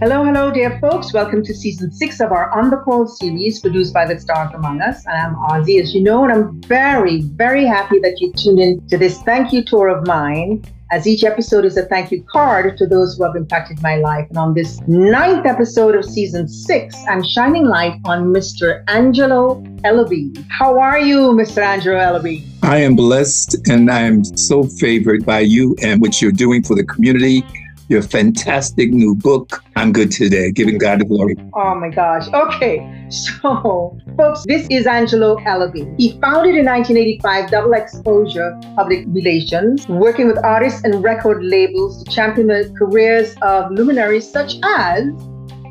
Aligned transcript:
Hello, 0.00 0.24
hello, 0.24 0.50
dear 0.50 0.78
folks. 0.80 1.14
Welcome 1.14 1.44
to 1.44 1.54
season 1.54 1.92
six 1.92 2.20
of 2.20 2.32
our 2.32 2.50
On 2.50 2.68
the 2.68 2.78
Call 2.78 3.06
series 3.06 3.60
produced 3.60 3.94
by 3.94 4.04
the 4.04 4.18
Stars 4.18 4.52
Among 4.52 4.82
Us. 4.82 5.06
I'm 5.06 5.36
Ozzy, 5.36 5.80
as 5.80 5.94
you 5.94 6.02
know, 6.02 6.24
and 6.24 6.32
I'm 6.32 6.60
very, 6.62 7.22
very 7.22 7.64
happy 7.64 8.00
that 8.00 8.20
you 8.20 8.32
tuned 8.32 8.58
in 8.58 8.86
to 8.88 8.98
this 8.98 9.22
thank 9.22 9.52
you 9.52 9.64
tour 9.64 9.88
of 9.88 10.04
mine 10.06 10.64
as 10.90 11.06
each 11.06 11.22
episode 11.22 11.64
is 11.64 11.76
a 11.76 11.84
thank 11.84 12.10
you 12.10 12.24
card 12.24 12.76
to 12.76 12.86
those 12.86 13.16
who 13.16 13.24
have 13.24 13.36
impacted 13.36 13.80
my 13.82 13.96
life. 13.96 14.26
And 14.28 14.36
on 14.36 14.52
this 14.52 14.80
ninth 14.88 15.46
episode 15.46 15.94
of 15.94 16.04
season 16.04 16.48
six, 16.48 16.96
I'm 17.08 17.22
shining 17.22 17.64
light 17.64 17.98
on 18.04 18.26
Mr. 18.26 18.82
Angelo 18.88 19.62
Ellerby. 19.84 20.44
How 20.50 20.78
are 20.78 20.98
you, 20.98 21.30
Mr. 21.30 21.62
Angelo 21.62 21.98
Ellerby? 21.98 22.44
I 22.62 22.78
am 22.78 22.96
blessed 22.96 23.68
and 23.68 23.90
I 23.90 24.00
am 24.00 24.24
so 24.24 24.64
favored 24.64 25.24
by 25.24 25.40
you 25.40 25.76
and 25.82 26.00
what 26.00 26.20
you're 26.20 26.32
doing 26.32 26.64
for 26.64 26.74
the 26.74 26.84
community 26.84 27.44
your 27.88 28.02
fantastic 28.02 28.90
new 28.90 29.14
book, 29.14 29.62
I'm 29.76 29.92
Good 29.92 30.10
Today, 30.10 30.50
Giving 30.50 30.78
God 30.78 31.00
the 31.00 31.04
Glory. 31.04 31.36
Oh 31.52 31.74
my 31.74 31.90
gosh. 31.90 32.28
Okay. 32.32 32.90
So, 33.10 33.96
folks, 34.16 34.44
this 34.46 34.66
is 34.70 34.86
Angelo 34.86 35.36
Ellerby. 35.36 35.94
He 36.00 36.18
founded 36.20 36.56
in 36.56 36.64
1985 36.64 37.50
Double 37.50 37.72
Exposure 37.74 38.58
Public 38.74 39.04
Relations, 39.08 39.86
working 39.86 40.26
with 40.26 40.42
artists 40.42 40.82
and 40.84 41.02
record 41.02 41.44
labels 41.44 42.02
to 42.02 42.10
champion 42.10 42.48
the 42.48 42.74
careers 42.78 43.36
of 43.42 43.70
luminaries 43.70 44.28
such 44.28 44.54
as 44.64 45.04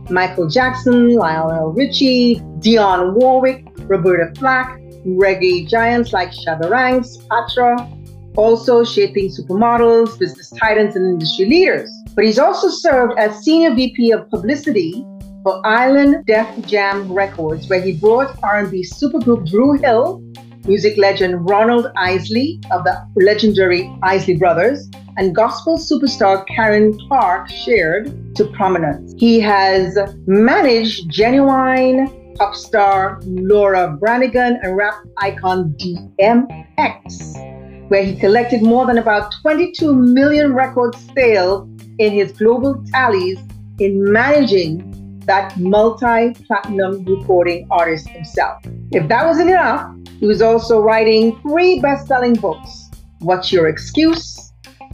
Michael 0.09 0.47
Jackson, 0.47 1.15
Lionel 1.15 1.73
Richie, 1.73 2.35
Dionne 2.59 3.13
Warwick, 3.13 3.65
Roberta 3.87 4.31
Flack, 4.39 4.79
reggae 5.05 5.67
giants 5.67 6.13
like 6.13 6.29
Shabba 6.29 6.69
Ranks, 6.69 7.17
Patra, 7.29 7.91
also 8.35 8.83
shaping 8.83 9.29
supermodels, 9.29 10.17
business 10.17 10.51
titans, 10.51 10.95
and 10.95 11.09
industry 11.09 11.45
leaders. 11.45 11.91
But 12.15 12.25
he's 12.25 12.39
also 12.39 12.69
served 12.69 13.17
as 13.17 13.43
Senior 13.43 13.73
VP 13.73 14.11
of 14.11 14.29
Publicity 14.29 15.05
for 15.43 15.65
Island 15.65 16.25
Def 16.25 16.47
Jam 16.65 17.11
Records, 17.11 17.67
where 17.67 17.81
he 17.81 17.93
brought 17.93 18.37
R&B 18.43 18.83
supergroup 18.83 19.49
Dru 19.49 19.73
Hill, 19.73 20.23
music 20.65 20.97
legend 20.97 21.49
Ronald 21.49 21.87
Isley 21.97 22.61
of 22.71 22.83
the 22.83 23.05
legendary 23.15 23.91
Isley 24.03 24.37
Brothers, 24.37 24.89
and 25.17 25.35
gospel 25.35 25.77
superstar 25.77 26.45
Karen 26.47 26.97
Clark 27.07 27.49
Sheard 27.49 28.35
to 28.35 28.45
prominence. 28.45 29.13
He 29.17 29.39
has 29.41 29.97
managed 30.25 31.09
genuine 31.09 32.35
pop 32.35 32.55
star 32.55 33.19
Laura 33.25 33.95
Branigan 33.99 34.59
and 34.63 34.75
rap 34.77 34.95
icon 35.17 35.75
DMX, 35.77 37.52
where 37.93 38.03
he 38.03 38.15
collected 38.15 38.63
more 38.63 38.87
than 38.87 38.97
about 38.97 39.31
22 39.43 39.93
million 39.93 40.51
record 40.51 40.95
sales 41.13 41.69
in 41.99 42.11
his 42.11 42.31
global 42.31 42.83
tallies 42.91 43.37
in 43.77 44.11
managing 44.11 45.19
that 45.27 45.55
multi 45.59 46.33
platinum 46.47 47.05
recording 47.05 47.67
artist 47.69 48.07
himself. 48.07 48.57
If 48.91 49.07
that 49.09 49.27
wasn't 49.27 49.51
enough, 49.51 49.95
he 50.19 50.25
was 50.25 50.41
also 50.41 50.81
writing 50.81 51.39
three 51.41 51.79
best 51.81 52.07
selling 52.07 52.33
books 52.33 52.89
What's 53.19 53.53
Your 53.53 53.67
Excuse? 53.67 54.51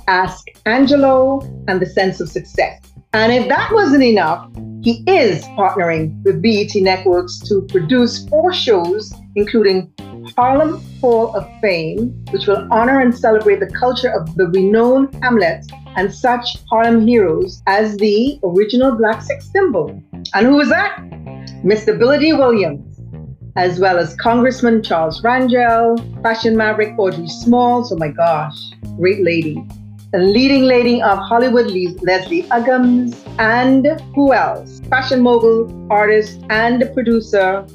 Ask 0.09 0.47
Angelo, 0.65 1.39
and 1.69 1.81
The 1.81 1.85
Sense 1.85 2.19
of 2.19 2.27
Success. 2.27 2.81
And 3.13 3.31
if 3.31 3.47
that 3.47 3.71
wasn't 3.71 4.03
enough, 4.03 4.51
he 4.81 5.05
is 5.07 5.45
partnering 5.57 6.21
with 6.23 6.41
BET 6.41 6.75
Networks 6.75 7.39
to 7.47 7.61
produce 7.69 8.27
four 8.27 8.51
shows, 8.51 9.13
including 9.37 9.89
Harlem 10.35 10.83
Hall 10.99 11.35
of 11.35 11.47
Fame, 11.61 12.23
which 12.31 12.47
will 12.47 12.67
honor 12.71 13.01
and 13.01 13.17
celebrate 13.17 13.59
the 13.59 13.71
culture 13.71 14.09
of 14.09 14.35
the 14.35 14.47
renowned 14.47 15.13
Hamlet 15.23 15.65
and 15.95 16.13
such 16.13 16.57
Harlem 16.69 17.07
heroes 17.07 17.61
as 17.67 17.97
the 17.97 18.39
original 18.43 18.95
black 18.95 19.21
sex 19.21 19.49
symbol. 19.51 20.01
And 20.33 20.45
who 20.45 20.55
was 20.55 20.69
that? 20.69 20.97
Mr. 21.63 21.97
Billy 21.97 22.19
Dee 22.19 22.33
Williams, 22.33 22.99
as 23.55 23.79
well 23.79 23.97
as 23.97 24.15
Congressman 24.15 24.81
Charles 24.83 25.21
Rangel, 25.21 25.97
fashion 26.23 26.55
maverick 26.55 26.97
Audrey 26.97 27.25
Smaltz, 27.25 27.91
oh 27.91 27.97
my 27.97 28.09
gosh, 28.09 28.57
great 28.97 29.23
lady, 29.23 29.61
the 30.11 30.19
leading 30.19 30.63
lady 30.63 31.01
of 31.01 31.17
Hollywood, 31.19 31.67
Leslie 32.01 32.43
Uggams, 32.43 33.15
and 33.37 34.01
who 34.15 34.33
else? 34.33 34.79
Fashion 34.89 35.21
mogul, 35.21 35.87
artist, 35.91 36.39
and 36.49 36.89
producer 36.93 37.65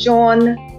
Sean 0.00 0.73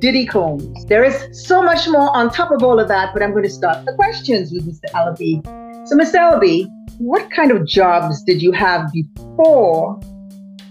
Diddy 0.00 0.24
Combs. 0.24 0.86
There 0.86 1.04
is 1.04 1.46
so 1.46 1.62
much 1.62 1.86
more 1.86 2.14
on 2.16 2.30
top 2.30 2.50
of 2.50 2.62
all 2.62 2.80
of 2.80 2.88
that, 2.88 3.12
but 3.12 3.22
I'm 3.22 3.32
going 3.32 3.44
to 3.44 3.50
start 3.50 3.84
the 3.84 3.92
questions 3.92 4.50
with 4.50 4.66
Mr. 4.66 4.90
Ellerby. 4.92 5.44
So, 5.86 5.94
Mr. 5.94 6.14
Ellerby, 6.14 6.66
what 6.98 7.30
kind 7.30 7.50
of 7.50 7.66
jobs 7.66 8.22
did 8.22 8.40
you 8.40 8.50
have 8.52 8.90
before 8.92 10.00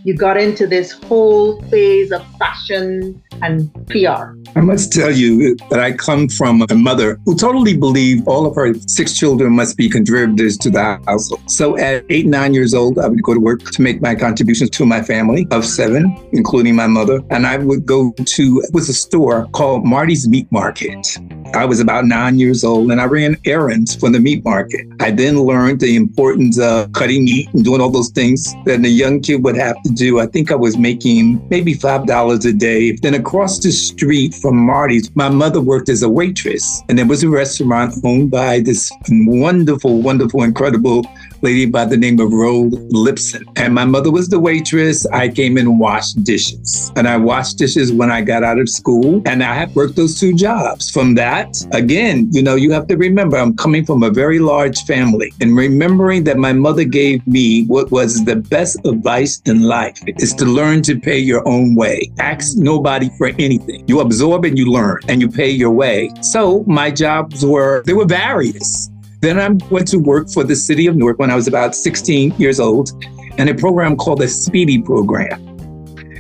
you 0.03 0.15
got 0.15 0.37
into 0.37 0.65
this 0.65 0.91
whole 0.91 1.61
phase 1.63 2.11
of 2.11 2.25
fashion 2.37 3.21
and 3.41 3.73
PR? 3.87 4.33
I 4.55 4.61
must 4.61 4.91
tell 4.91 5.11
you 5.11 5.55
that 5.69 5.79
I 5.79 5.91
come 5.91 6.27
from 6.29 6.65
a 6.69 6.75
mother 6.75 7.19
who 7.25 7.35
totally 7.35 7.75
believed 7.75 8.27
all 8.27 8.45
of 8.45 8.55
her 8.55 8.73
six 8.87 9.17
children 9.17 9.53
must 9.53 9.77
be 9.77 9.89
contributors 9.89 10.57
to 10.59 10.69
the 10.69 10.99
household. 11.05 11.41
So 11.49 11.77
at 11.77 12.05
eight, 12.09 12.25
nine 12.25 12.53
years 12.53 12.73
old, 12.73 12.97
I 12.99 13.07
would 13.07 13.21
go 13.21 13.33
to 13.33 13.39
work 13.39 13.63
to 13.71 13.81
make 13.81 14.01
my 14.01 14.15
contributions 14.15 14.69
to 14.71 14.85
my 14.85 15.01
family 15.01 15.47
of 15.51 15.65
seven, 15.65 16.15
including 16.31 16.75
my 16.75 16.87
mother. 16.87 17.21
And 17.29 17.45
I 17.45 17.57
would 17.57 17.85
go 17.85 18.11
to, 18.13 18.61
it 18.63 18.73
was 18.73 18.89
a 18.89 18.93
store 18.93 19.47
called 19.51 19.85
Marty's 19.85 20.27
Meat 20.27 20.51
Market. 20.51 21.17
I 21.53 21.65
was 21.65 21.79
about 21.79 22.05
nine 22.05 22.39
years 22.39 22.63
old 22.63 22.91
and 22.91 23.01
I 23.01 23.05
ran 23.05 23.37
errands 23.45 23.95
for 23.95 24.09
the 24.09 24.19
meat 24.19 24.43
market. 24.45 24.87
I 24.99 25.11
then 25.11 25.39
learned 25.39 25.79
the 25.79 25.95
importance 25.95 26.59
of 26.59 26.91
cutting 26.93 27.25
meat 27.25 27.49
and 27.53 27.63
doing 27.63 27.81
all 27.81 27.89
those 27.89 28.09
things 28.09 28.53
that 28.65 28.83
a 28.83 28.89
young 28.89 29.21
kid 29.21 29.43
would 29.43 29.55
have 29.55 29.75
to 29.83 29.88
do. 29.89 30.19
I 30.19 30.25
think 30.25 30.51
I 30.51 30.55
was 30.55 30.77
making 30.77 31.45
maybe 31.49 31.73
$5 31.73 32.45
a 32.45 32.53
day. 32.53 32.91
Then 32.93 33.15
across 33.15 33.59
the 33.59 33.71
street 33.71 34.33
from 34.35 34.57
Marty's, 34.57 35.13
my 35.15 35.29
mother 35.29 35.61
worked 35.61 35.89
as 35.89 36.03
a 36.03 36.09
waitress. 36.09 36.81
And 36.89 36.97
there 36.97 37.05
was 37.05 37.23
a 37.23 37.29
restaurant 37.29 37.93
owned 38.03 38.31
by 38.31 38.59
this 38.59 38.91
wonderful, 39.09 40.01
wonderful, 40.01 40.43
incredible 40.43 41.05
lady 41.41 41.65
by 41.65 41.85
the 41.85 41.97
name 41.97 42.19
of 42.19 42.31
Rose 42.31 42.73
Lipson. 42.91 43.43
And 43.57 43.73
my 43.73 43.85
mother 43.85 44.11
was 44.11 44.29
the 44.29 44.39
waitress. 44.39 45.05
I 45.07 45.29
came 45.29 45.57
and 45.57 45.79
washed 45.79 46.23
dishes. 46.23 46.91
And 46.95 47.07
I 47.07 47.17
washed 47.17 47.57
dishes 47.57 47.91
when 47.91 48.11
I 48.11 48.21
got 48.21 48.43
out 48.43 48.59
of 48.59 48.69
school. 48.69 49.21
And 49.25 49.43
I 49.43 49.53
had 49.53 49.73
worked 49.75 49.95
those 49.95 50.19
two 50.19 50.33
jobs. 50.33 50.89
From 50.89 51.15
that, 51.15 51.55
again, 51.71 52.27
you 52.31 52.41
know, 52.41 52.55
you 52.55 52.71
have 52.71 52.87
to 52.87 52.97
remember 52.97 53.37
I'm 53.37 53.55
coming 53.55 53.85
from 53.85 54.03
a 54.03 54.09
very 54.09 54.39
large 54.39 54.83
family. 54.83 55.33
And 55.41 55.55
remembering 55.55 56.23
that 56.25 56.37
my 56.37 56.53
mother 56.53 56.83
gave 56.83 57.25
me 57.27 57.65
what 57.65 57.91
was 57.91 58.25
the 58.25 58.35
best 58.35 58.85
advice 58.85 59.41
in 59.45 59.63
life 59.63 59.99
is 60.07 60.33
to 60.35 60.45
learn 60.45 60.81
to 60.83 60.99
pay 60.99 61.17
your 61.17 61.47
own 61.47 61.75
way. 61.75 62.11
Ask 62.19 62.57
nobody 62.57 63.09
for 63.17 63.27
anything. 63.39 63.83
You 63.87 64.01
absorb 64.01 64.45
and 64.45 64.57
you 64.57 64.71
learn 64.71 64.99
and 65.07 65.21
you 65.21 65.29
pay 65.29 65.49
your 65.49 65.71
way. 65.71 66.11
So 66.21 66.63
my 66.67 66.91
jobs 66.91 67.45
were, 67.45 67.83
they 67.85 67.93
were 67.93 68.05
various. 68.05 68.89
Then 69.21 69.37
I 69.37 69.49
went 69.69 69.87
to 69.89 69.99
work 69.99 70.29
for 70.29 70.43
the 70.43 70.55
city 70.55 70.87
of 70.87 70.95
Newark 70.95 71.19
when 71.19 71.29
I 71.29 71.35
was 71.35 71.47
about 71.47 71.75
16 71.75 72.35
years 72.37 72.59
old 72.59 72.91
in 73.37 73.49
a 73.49 73.53
program 73.53 73.97
called 73.97 74.19
the 74.19 74.27
Speedy 74.29 74.81
Program. 74.81 75.45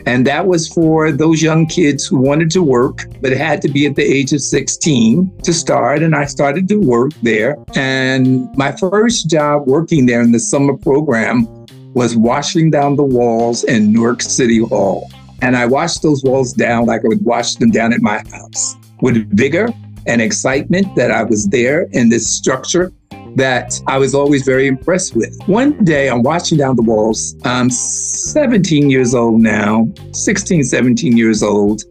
And 0.05 0.25
that 0.27 0.47
was 0.47 0.67
for 0.67 1.11
those 1.11 1.41
young 1.41 1.65
kids 1.65 2.05
who 2.05 2.17
wanted 2.17 2.51
to 2.51 2.63
work, 2.63 3.05
but 3.21 3.31
had 3.31 3.61
to 3.61 3.69
be 3.69 3.85
at 3.85 3.95
the 3.95 4.03
age 4.03 4.33
of 4.33 4.41
16 4.41 5.31
to 5.43 5.53
start. 5.53 6.01
And 6.01 6.15
I 6.15 6.25
started 6.25 6.67
to 6.69 6.75
work 6.77 7.13
there. 7.21 7.57
And 7.75 8.53
my 8.57 8.71
first 8.73 9.29
job 9.29 9.67
working 9.67 10.05
there 10.05 10.21
in 10.21 10.31
the 10.31 10.39
summer 10.39 10.75
program 10.75 11.47
was 11.93 12.17
washing 12.17 12.69
down 12.69 12.95
the 12.95 13.03
walls 13.03 13.63
in 13.63 13.93
Newark 13.93 14.21
City 14.21 14.59
Hall. 14.59 15.09
And 15.41 15.55
I 15.55 15.65
washed 15.67 16.01
those 16.01 16.23
walls 16.23 16.53
down 16.53 16.85
like 16.85 17.05
I 17.05 17.07
would 17.07 17.23
wash 17.23 17.55
them 17.55 17.71
down 17.71 17.93
at 17.93 18.01
my 18.01 18.21
house 18.29 18.75
with 19.01 19.29
vigor 19.37 19.69
and 20.09 20.21
excitement 20.23 20.95
that 20.95 21.11
I 21.11 21.23
was 21.23 21.47
there 21.49 21.83
in 21.91 22.09
this 22.09 22.27
structure 22.27 22.91
that 23.35 23.79
I 23.85 23.99
was 23.99 24.15
always 24.15 24.43
very 24.43 24.65
impressed 24.65 25.15
with. 25.15 25.39
One 25.45 25.83
day 25.85 26.09
I'm 26.09 26.23
watching 26.23 26.57
down 26.57 26.75
the 26.75 26.81
walls. 26.81 27.35
I'm 27.45 27.69
17 27.69 28.89
years 28.89 29.13
old 29.13 29.39
now, 29.39 29.87
16, 30.11 30.63
17 30.63 31.15
years 31.15 31.43
old. 31.43 31.83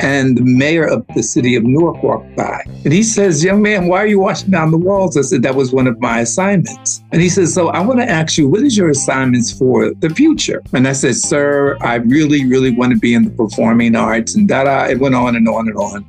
And 0.00 0.36
the 0.36 0.42
mayor 0.42 0.86
of 0.86 1.06
the 1.14 1.22
city 1.22 1.56
of 1.56 1.64
Newark 1.64 2.02
walked 2.02 2.36
by. 2.36 2.62
And 2.84 2.92
he 2.92 3.02
says, 3.02 3.42
Young 3.42 3.62
man, 3.62 3.88
why 3.88 3.98
are 3.98 4.06
you 4.06 4.20
washing 4.20 4.50
down 4.50 4.70
the 4.70 4.78
walls? 4.78 5.16
I 5.16 5.22
said, 5.22 5.42
That 5.42 5.54
was 5.54 5.72
one 5.72 5.86
of 5.86 5.98
my 6.00 6.20
assignments. 6.20 7.02
And 7.12 7.20
he 7.20 7.28
says, 7.30 7.52
So 7.54 7.68
I 7.68 7.80
want 7.80 7.98
to 8.00 8.08
ask 8.08 8.36
you, 8.36 8.48
what 8.48 8.60
is 8.60 8.76
your 8.76 8.90
assignments 8.90 9.50
for 9.50 9.92
the 9.94 10.10
future? 10.10 10.62
And 10.74 10.86
I 10.86 10.92
said, 10.92 11.16
Sir, 11.16 11.78
I 11.80 11.96
really, 11.96 12.44
really 12.44 12.72
want 12.72 12.92
to 12.92 12.98
be 12.98 13.14
in 13.14 13.24
the 13.24 13.30
performing 13.30 13.96
arts. 13.96 14.34
And 14.34 14.48
that 14.48 14.90
it 14.90 15.00
went 15.00 15.14
on 15.14 15.34
and 15.34 15.48
on 15.48 15.68
and 15.68 15.76
on. 15.76 16.04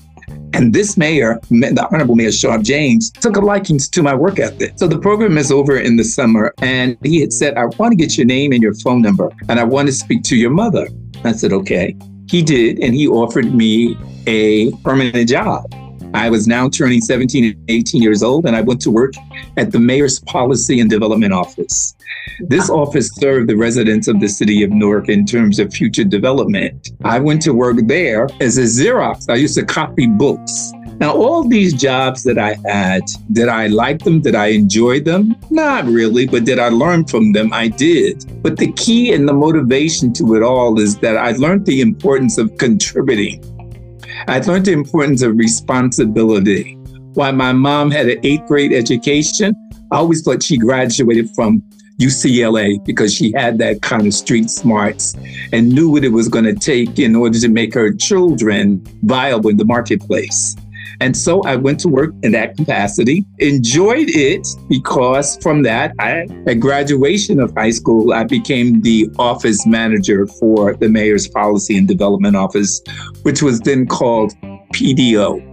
And 0.54 0.74
this 0.74 0.98
mayor, 0.98 1.40
the 1.50 1.88
Honorable 1.92 2.16
Mayor 2.16 2.32
Sharpe 2.32 2.62
James, 2.62 3.12
took 3.12 3.36
a 3.36 3.42
liking 3.42 3.78
to 3.78 4.04
my 4.04 4.16
work 4.16 4.40
ethic. 4.40 4.74
So 4.78 4.88
the 4.88 5.00
program 5.00 5.38
is 5.38 5.52
over 5.52 5.78
in 5.78 5.98
the 5.98 6.04
summer, 6.04 6.54
and 6.60 6.98
he 7.04 7.20
had 7.20 7.34
said, 7.34 7.58
I 7.58 7.66
want 7.78 7.92
to 7.92 7.96
get 7.96 8.18
your 8.18 8.26
name 8.26 8.52
and 8.54 8.62
your 8.62 8.74
phone 8.76 9.02
number, 9.02 9.30
and 9.50 9.60
I 9.60 9.64
want 9.64 9.88
to 9.88 9.94
speak 9.94 10.24
to 10.24 10.36
your 10.36 10.52
mother. 10.52 10.88
I 11.24 11.34
said, 11.34 11.52
okay. 11.54 11.96
He 12.28 12.42
did, 12.42 12.80
and 12.80 12.96
he 12.96 13.08
offered 13.08 13.54
me 13.54 13.98
a 14.26 14.72
permanent 14.78 15.30
job. 15.30 15.64
I 16.16 16.30
was 16.30 16.48
now 16.48 16.70
turning 16.70 17.02
17 17.02 17.44
and 17.44 17.70
18 17.70 18.02
years 18.02 18.24
old, 18.24 18.46
and 18.46 18.56
I 18.56 18.62
went 18.62 18.80
to 18.82 18.92
work 18.92 19.14
at 19.58 19.74
the 19.74 19.80
Mayor's 19.80 20.20
Policy 20.22 20.80
and 20.80 20.90
Development 20.90 21.34
Office. 21.34 21.94
This 22.40 22.70
office 22.70 23.10
served 23.16 23.50
the 23.50 23.58
residents 23.58 24.08
of 24.08 24.22
the 24.22 24.30
city 24.30 24.64
of 24.64 24.72
Newark 24.72 25.10
in 25.10 25.26
terms 25.26 25.60
of 25.60 25.74
future 25.74 26.06
development. 26.06 26.90
I 27.04 27.20
went 27.20 27.42
to 27.44 27.54
work 27.54 27.78
there 27.84 28.30
as 28.40 28.58
a 28.58 28.62
Xerox. 28.62 29.30
I 29.30 29.36
used 29.36 29.56
to 29.56 29.66
copy 29.66 30.08
books. 30.08 30.72
Now, 31.00 31.14
all 31.14 31.44
these 31.44 31.74
jobs 31.74 32.24
that 32.24 32.38
I 32.38 32.56
had, 32.66 33.02
did 33.34 33.50
I 33.50 33.68
like 33.68 34.00
them? 34.00 34.22
Did 34.22 34.36
I 34.36 34.48
enjoy 34.48 35.02
them? 35.02 35.36
Not 35.52 35.84
really, 35.84 36.26
but 36.26 36.46
did 36.46 36.60
I 36.60 36.70
learn 36.70 37.06
from 37.06 37.34
them? 37.34 37.52
I 37.52 37.68
did. 37.68 38.26
But 38.42 38.56
the 38.56 38.72
key 38.74 39.14
and 39.14 39.28
the 39.28 39.34
motivation 39.34 40.14
to 40.14 40.36
it 40.36 40.44
all 40.44 40.80
is 40.80 40.98
that 41.00 41.18
I 41.18 41.32
learned 41.32 41.66
the 41.66 41.82
importance 41.82 42.38
of 42.38 42.56
contributing. 42.58 43.44
I 44.28 44.40
learned 44.40 44.66
the 44.66 44.72
importance 44.72 45.22
of 45.22 45.38
responsibility. 45.38 46.76
While 47.14 47.34
my 47.34 47.54
mom 47.54 47.92
had 47.92 48.08
an 48.10 48.20
eighth 48.24 48.48
grade 48.48 48.74
education, 48.74 49.56
I 49.92 49.98
always 49.98 50.22
thought 50.24 50.44
she 50.44 50.58
graduated 50.58 51.30
from 51.36 51.62
UCLA 52.00 52.84
because 52.84 53.14
she 53.14 53.32
had 53.32 53.58
that 53.60 53.82
kind 53.82 54.06
of 54.06 54.14
street 54.14 54.50
smarts 54.50 55.16
and 55.54 55.70
knew 55.70 55.90
what 55.90 56.04
it 56.04 56.10
was 56.10 56.28
going 56.28 56.46
to 56.46 56.54
take 56.54 57.00
in 57.00 57.16
order 57.16 57.40
to 57.40 57.48
make 57.48 57.74
her 57.74 57.94
children 57.94 58.86
viable 59.04 59.50
in 59.50 59.58
the 59.58 59.66
marketplace. 59.66 60.56
And 61.02 61.16
so 61.16 61.42
I 61.44 61.56
went 61.56 61.80
to 61.82 61.90
work 61.90 62.14
in 62.24 62.32
that 62.32 62.56
capacity, 62.58 63.26
enjoyed 63.40 64.10
it 64.10 64.48
because 64.70 65.38
from 65.42 65.64
that, 65.64 65.94
I, 66.00 66.28
at 66.48 66.60
graduation 66.60 67.40
of 67.40 67.54
high 67.54 67.72
school, 67.72 68.14
I 68.14 68.24
became 68.24 68.82
the 68.82 69.10
office 69.20 69.66
manager 69.66 70.28
for 70.28 70.76
the 70.76 70.90
Mayor's 70.90 71.28
Policy 71.28 71.78
and 71.78 71.88
Development 71.88 72.36
Office, 72.36 72.82
which 73.24 73.42
was 73.42 73.60
then 73.62 73.88
called 73.88 74.34
PDO. 74.74 75.52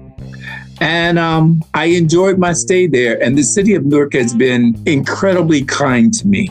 And 0.81 1.19
um, 1.19 1.63
I 1.75 1.87
enjoyed 1.87 2.39
my 2.39 2.53
stay 2.53 2.87
there. 2.87 3.23
And 3.23 3.39
the 3.39 3.45
city 3.45 3.75
of 3.75 3.85
Newark 3.85 4.15
has 4.15 4.35
been 4.35 4.81
incredibly 4.85 5.63
kind 5.65 6.13
to 6.15 6.27
me. 6.27 6.49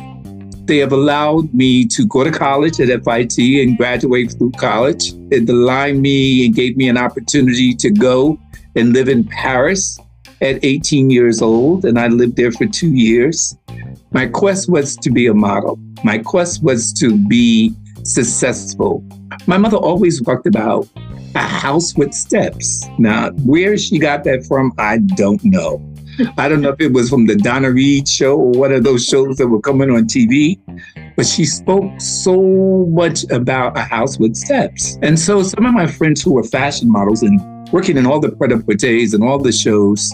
They 0.66 0.78
have 0.78 0.94
allowed 0.94 1.54
me 1.54 1.86
to 1.88 2.06
go 2.06 2.24
to 2.24 2.32
college 2.32 2.80
at 2.80 2.88
FIT 3.04 3.38
and 3.38 3.78
graduate 3.78 4.32
through 4.38 4.52
college. 4.52 5.12
It 5.32 5.50
aligned 5.50 6.02
me 6.02 6.46
and 6.46 6.56
gave 6.56 6.78
me 6.78 6.88
an 6.88 6.98
opportunity 6.98 7.74
to 7.74 7.90
go 7.90 8.40
and 8.76 8.94
live 8.94 9.10
in 9.10 9.24
Paris 9.24 10.00
at 10.42 10.64
18 10.64 11.10
years 11.10 11.42
old, 11.42 11.86
and 11.86 12.00
I 12.00 12.08
lived 12.08 12.36
there 12.36 12.52
for 12.52 12.66
two 12.66 12.94
years. 12.94 13.56
My 14.12 14.28
quest 14.28 14.70
was 14.70 14.96
to 14.98 15.12
be 15.12 15.28
a 15.28 15.34
model. 15.34 15.80
My 16.04 16.18
quest 16.18 16.64
was 16.64 16.92
to 16.94 17.18
be 17.28 17.74
successful. 18.04 19.04
My 19.48 19.58
mother 19.58 19.78
always 19.78 20.22
talked 20.22 20.48
about 20.48 20.88
a 21.36 21.40
house 21.40 21.96
with 21.96 22.14
steps. 22.14 22.86
Now, 22.98 23.32
where 23.46 23.78
she 23.78 24.00
got 24.00 24.24
that 24.26 24.46
from, 24.46 24.74
I 24.78 24.98
don't 25.16 25.44
know. 25.44 25.82
I 26.38 26.50
don't 26.50 26.62
know 26.62 26.70
if 26.70 26.82
it 26.82 26.92
was 26.92 27.10
from 27.10 27.26
the 27.26 27.36
Donna 27.36 27.72
Reed 27.72 28.08
show 28.08 28.38
or 28.38 28.52
one 28.52 28.72
of 28.72 28.84
those 28.84 29.06
shows 29.06 29.38
that 29.38 29.48
were 29.48 29.62
coming 29.62 29.90
on 29.90 30.04
TV, 30.06 30.60
but 31.16 31.26
she 31.26 31.46
spoke 31.46 31.90
so 32.02 32.86
much 32.90 33.24
about 33.32 33.78
a 33.78 33.82
house 33.82 34.20
with 34.20 34.36
steps. 34.36 34.98
And 35.02 35.18
so 35.18 35.42
some 35.44 35.66
of 35.66 35.74
my 35.74 35.88
friends 35.88 36.22
who 36.22 36.34
were 36.34 36.44
fashion 36.44 36.92
models 36.92 37.24
and 37.24 37.40
working 37.72 37.98
in 37.98 38.06
all 38.06 38.20
the 38.20 38.32
pret-a-porters 38.32 39.14
and 39.14 39.24
all 39.24 39.40
the 39.40 39.52
shows 39.52 40.14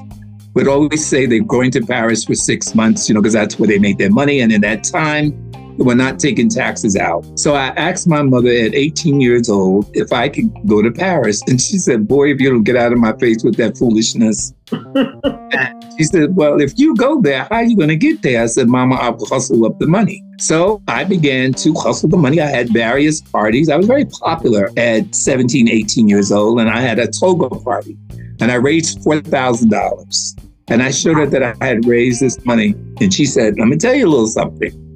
would 0.53 0.67
always 0.67 1.05
say 1.05 1.25
they're 1.25 1.43
going 1.43 1.71
to 1.71 1.85
Paris 1.85 2.23
for 2.23 2.33
six 2.33 2.73
months, 2.73 3.07
you 3.07 3.15
know, 3.15 3.21
because 3.21 3.33
that's 3.33 3.59
where 3.59 3.67
they 3.67 3.79
make 3.79 3.97
their 3.97 4.09
money. 4.09 4.39
And 4.39 4.51
in 4.51 4.61
that 4.61 4.83
time, 4.83 5.46
were 5.83 5.95
not 5.95 6.19
taking 6.19 6.49
taxes 6.49 6.95
out. 6.95 7.25
So 7.39 7.55
I 7.55 7.67
asked 7.67 8.07
my 8.07 8.21
mother 8.21 8.49
at 8.49 8.73
18 8.73 9.21
years 9.21 9.49
old 9.49 9.89
if 9.93 10.11
I 10.11 10.29
could 10.29 10.51
go 10.67 10.81
to 10.81 10.91
Paris. 10.91 11.41
And 11.47 11.61
she 11.61 11.77
said, 11.77 12.07
Boy, 12.07 12.31
if 12.31 12.41
you 12.41 12.49
don't 12.49 12.63
get 12.63 12.75
out 12.75 12.91
of 12.91 12.99
my 12.99 13.15
face 13.17 13.43
with 13.43 13.55
that 13.57 13.77
foolishness. 13.77 14.53
she 15.97 16.03
said, 16.03 16.35
Well, 16.35 16.59
if 16.61 16.77
you 16.77 16.95
go 16.95 17.21
there, 17.21 17.43
how 17.45 17.57
are 17.57 17.63
you 17.63 17.77
going 17.77 17.89
to 17.89 17.95
get 17.95 18.21
there? 18.21 18.43
I 18.43 18.47
said, 18.47 18.67
Mama, 18.67 18.95
I'll 18.95 19.17
hustle 19.25 19.65
up 19.65 19.79
the 19.79 19.87
money. 19.87 20.23
So 20.39 20.81
I 20.87 21.03
began 21.03 21.53
to 21.53 21.73
hustle 21.73 22.09
the 22.09 22.17
money. 22.17 22.41
I 22.41 22.47
had 22.47 22.69
various 22.69 23.21
parties. 23.21 23.69
I 23.69 23.77
was 23.77 23.87
very 23.87 24.05
popular 24.05 24.69
at 24.77 25.15
17, 25.15 25.69
18 25.69 26.07
years 26.07 26.31
old, 26.31 26.59
and 26.59 26.69
I 26.69 26.81
had 26.81 26.99
a 26.99 27.07
toga 27.07 27.49
party. 27.49 27.97
And 28.39 28.51
I 28.51 28.55
raised 28.55 28.99
$4,000. 28.99 30.43
And 30.69 30.83
I 30.83 30.91
showed 30.91 31.15
her 31.15 31.25
that 31.27 31.43
I 31.43 31.65
had 31.65 31.85
raised 31.85 32.19
this 32.21 32.43
money. 32.45 32.75
And 32.99 33.13
she 33.13 33.25
said, 33.25 33.57
Let 33.57 33.67
me 33.67 33.77
tell 33.77 33.95
you 33.95 34.07
a 34.07 34.09
little 34.09 34.27
something. 34.27 34.86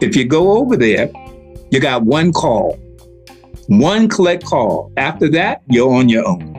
If 0.00 0.14
you 0.14 0.26
go 0.26 0.58
over 0.58 0.76
there, 0.76 1.10
you 1.70 1.80
got 1.80 2.02
one 2.02 2.32
call, 2.32 2.78
one 3.68 4.08
collect 4.08 4.44
call. 4.44 4.92
After 4.96 5.28
that, 5.30 5.62
you're 5.68 5.92
on 5.92 6.08
your 6.08 6.26
own. 6.28 6.52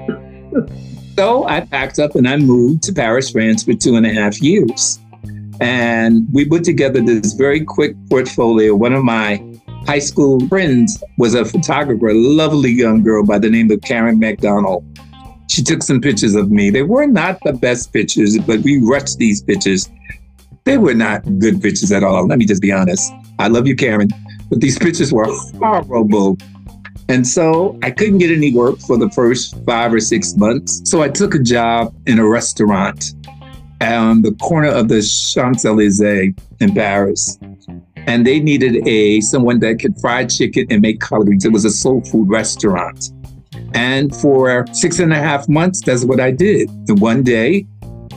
so 1.16 1.46
I 1.46 1.62
packed 1.62 2.00
up 2.00 2.16
and 2.16 2.28
I 2.28 2.38
moved 2.38 2.84
to 2.84 2.94
Paris, 2.94 3.30
France 3.30 3.64
for 3.64 3.74
two 3.74 3.96
and 3.96 4.06
a 4.08 4.14
half 4.14 4.42
years. 4.42 5.00
And 5.60 6.28
we 6.32 6.46
put 6.46 6.64
together 6.64 7.00
this 7.00 7.34
very 7.34 7.64
quick 7.64 7.96
portfolio. 8.10 8.76
One 8.76 8.94
of 8.94 9.04
my 9.04 9.44
high 9.86 10.00
school 10.00 10.40
friends 10.48 11.02
was 11.18 11.36
a 11.36 11.46
photographer, 11.46 12.10
a 12.10 12.14
lovely 12.14 12.72
young 12.72 13.04
girl 13.04 13.24
by 13.24 13.40
the 13.40 13.50
name 13.50 13.70
of 13.72 13.82
Karen 13.82 14.20
McDonald. 14.20 14.84
She 15.50 15.64
took 15.64 15.82
some 15.82 16.02
pictures 16.02 16.36
of 16.36 16.52
me. 16.52 16.72
They 16.72 16.84
were 16.84 17.06
not 17.06 17.40
the 17.46 17.54
best 17.54 17.94
pictures, 17.94 18.38
but 18.40 18.60
we 18.62 18.82
rushed 18.82 19.18
these 19.18 19.42
pictures. 19.42 19.90
They 20.68 20.78
were 20.78 20.94
not 20.94 21.24
good 21.40 21.62
pictures 21.62 21.94
at 21.94 22.04
all. 22.04 22.28
Let 22.28 22.38
me 22.38 22.46
just 22.46 22.62
be 22.62 22.74
honest. 22.74 23.14
I 23.40 23.48
love 23.48 23.68
you, 23.68 23.74
Karen, 23.74 24.10
but 24.50 24.60
these 24.60 24.78
pictures 24.78 25.14
were 25.14 25.24
horrible. 25.58 26.38
And 27.08 27.26
so 27.26 27.80
I 27.84 27.90
couldn't 27.90 28.18
get 28.18 28.32
any 28.32 28.54
work 28.54 28.80
for 28.80 28.98
the 28.98 29.10
first 29.12 29.56
five 29.66 29.94
or 29.94 30.02
six 30.02 30.36
months. 30.36 30.82
So 30.84 31.02
I 31.02 31.08
took 31.08 31.34
a 31.36 31.40
job 31.40 31.96
in 32.06 32.20
a 32.20 32.28
restaurant 32.28 33.14
on 33.80 34.24
the 34.24 34.34
corner 34.42 34.68
of 34.68 34.90
the 34.90 35.02
Champs 35.02 35.64
Elysees 35.64 36.34
in 36.60 36.74
Paris. 36.74 37.40
And 37.96 38.28
they 38.28 38.42
needed 38.42 38.86
a 38.86 39.22
someone 39.22 39.60
that 39.60 39.80
could 39.80 39.98
fry 40.02 40.26
chicken 40.26 40.68
and 40.70 40.82
make 40.82 41.00
collard 41.00 41.28
greens. 41.28 41.46
It 41.46 41.54
was 41.54 41.64
a 41.64 41.70
soul 41.70 42.02
food 42.02 42.28
restaurant. 42.28 43.12
And 43.74 44.14
for 44.14 44.66
six 44.74 45.00
and 45.00 45.14
a 45.14 45.18
half 45.18 45.48
months, 45.48 45.80
that's 45.80 46.04
what 46.04 46.20
I 46.20 46.32
did. 46.32 46.70
And 46.90 47.00
one 47.00 47.24
day, 47.24 47.66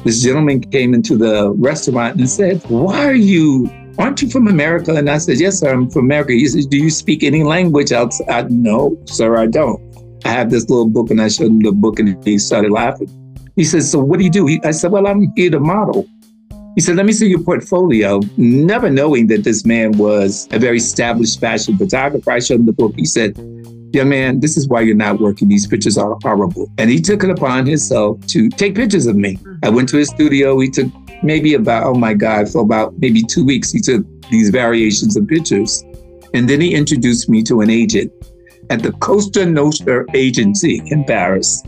this 0.05 0.23
gentleman 0.23 0.61
came 0.61 0.94
into 0.94 1.17
the 1.17 1.50
restaurant 1.52 2.19
and 2.19 2.29
said, 2.29 2.62
Why 2.69 3.06
are 3.06 3.14
you, 3.14 3.70
aren't 3.99 4.23
you 4.23 4.31
from 4.31 4.49
America? 4.49 4.94
And 4.94 5.11
I 5.11 5.19
said, 5.19 5.38
Yes, 5.38 5.61
sir, 5.61 5.73
I'm 5.73 5.91
from 5.91 6.06
America. 6.06 6.32
He 6.32 6.47
said, 6.49 6.70
Do 6.70 6.79
you 6.79 6.91
speak 6.91 7.23
any 7.23 7.43
language 7.43 7.93
outside? 7.93 8.50
No, 8.50 8.99
sir, 9.05 9.37
I 9.37 9.47
don't. 9.47 9.81
I 10.25 10.29
have 10.29 10.50
this 10.50 10.69
little 10.69 10.88
book 10.88 11.11
and 11.11 11.20
I 11.20 11.29
showed 11.29 11.49
him 11.49 11.61
the 11.61 11.73
book 11.73 11.99
and 11.99 12.23
he 12.25 12.38
started 12.38 12.70
laughing. 12.70 13.08
He 13.56 13.64
said, 13.64 13.82
So 13.82 13.99
what 13.99 14.19
do 14.19 14.25
you 14.25 14.31
do? 14.31 14.47
He, 14.47 14.61
I 14.64 14.70
said, 14.70 14.91
Well, 14.91 15.06
I'm 15.06 15.32
here 15.37 15.50
to 15.50 15.61
model. 15.61 16.08
He 16.76 16.81
said, 16.81 16.96
Let 16.96 17.05
me 17.05 17.12
see 17.12 17.29
your 17.29 17.43
portfolio. 17.43 18.20
Never 18.37 18.89
knowing 18.89 19.27
that 19.27 19.44
this 19.44 19.67
man 19.67 19.93
was 19.93 20.48
a 20.51 20.58
very 20.58 20.79
established 20.79 21.41
fashion 21.41 21.77
photographer, 21.77 22.31
I 22.31 22.39
showed 22.39 22.60
him 22.60 22.67
the 22.67 22.72
book. 22.72 22.94
He 22.96 23.05
said, 23.05 23.36
Young 23.93 24.09
man, 24.09 24.41
this 24.41 24.56
is 24.56 24.69
why 24.69 24.82
you're 24.82 24.94
not 24.94 25.20
working. 25.20 25.49
These 25.49 25.67
pictures 25.67 25.99
are 25.99 26.17
horrible. 26.23 26.70
And 26.79 26.91
he 26.91 27.01
took 27.01 27.25
it 27.25 27.31
upon 27.31 27.67
himself 27.67 28.25
to 28.29 28.49
take 28.51 28.75
pictures 28.75 29.06
of 29.06 29.17
me. 29.17 29.39
I 29.65 29.69
went 29.69 29.89
to 29.91 29.97
his 29.97 30.09
studio. 30.09 30.59
He 30.61 30.70
took 30.70 30.87
maybe 31.23 31.55
about, 31.55 31.85
oh 31.85 31.94
my 31.94 32.15
God, 32.15 32.49
for 32.49 32.63
about 32.63 32.97
maybe 32.99 33.23
two 33.23 33.44
weeks, 33.44 33.73
he 33.73 33.81
took 33.81 34.05
these 34.31 34.51
variations 34.51 35.17
of 35.17 35.27
pictures. 35.27 35.82
And 36.35 36.49
then 36.49 36.61
he 36.61 36.75
introduced 36.75 37.29
me 37.29 37.43
to 37.44 37.61
an 37.61 37.70
agent 37.70 38.13
at 38.70 38.82
the 38.82 38.93
Costa 38.93 39.44
Nostra 39.44 40.05
agency 40.15 40.81
in 40.87 41.05
Paris 41.05 41.63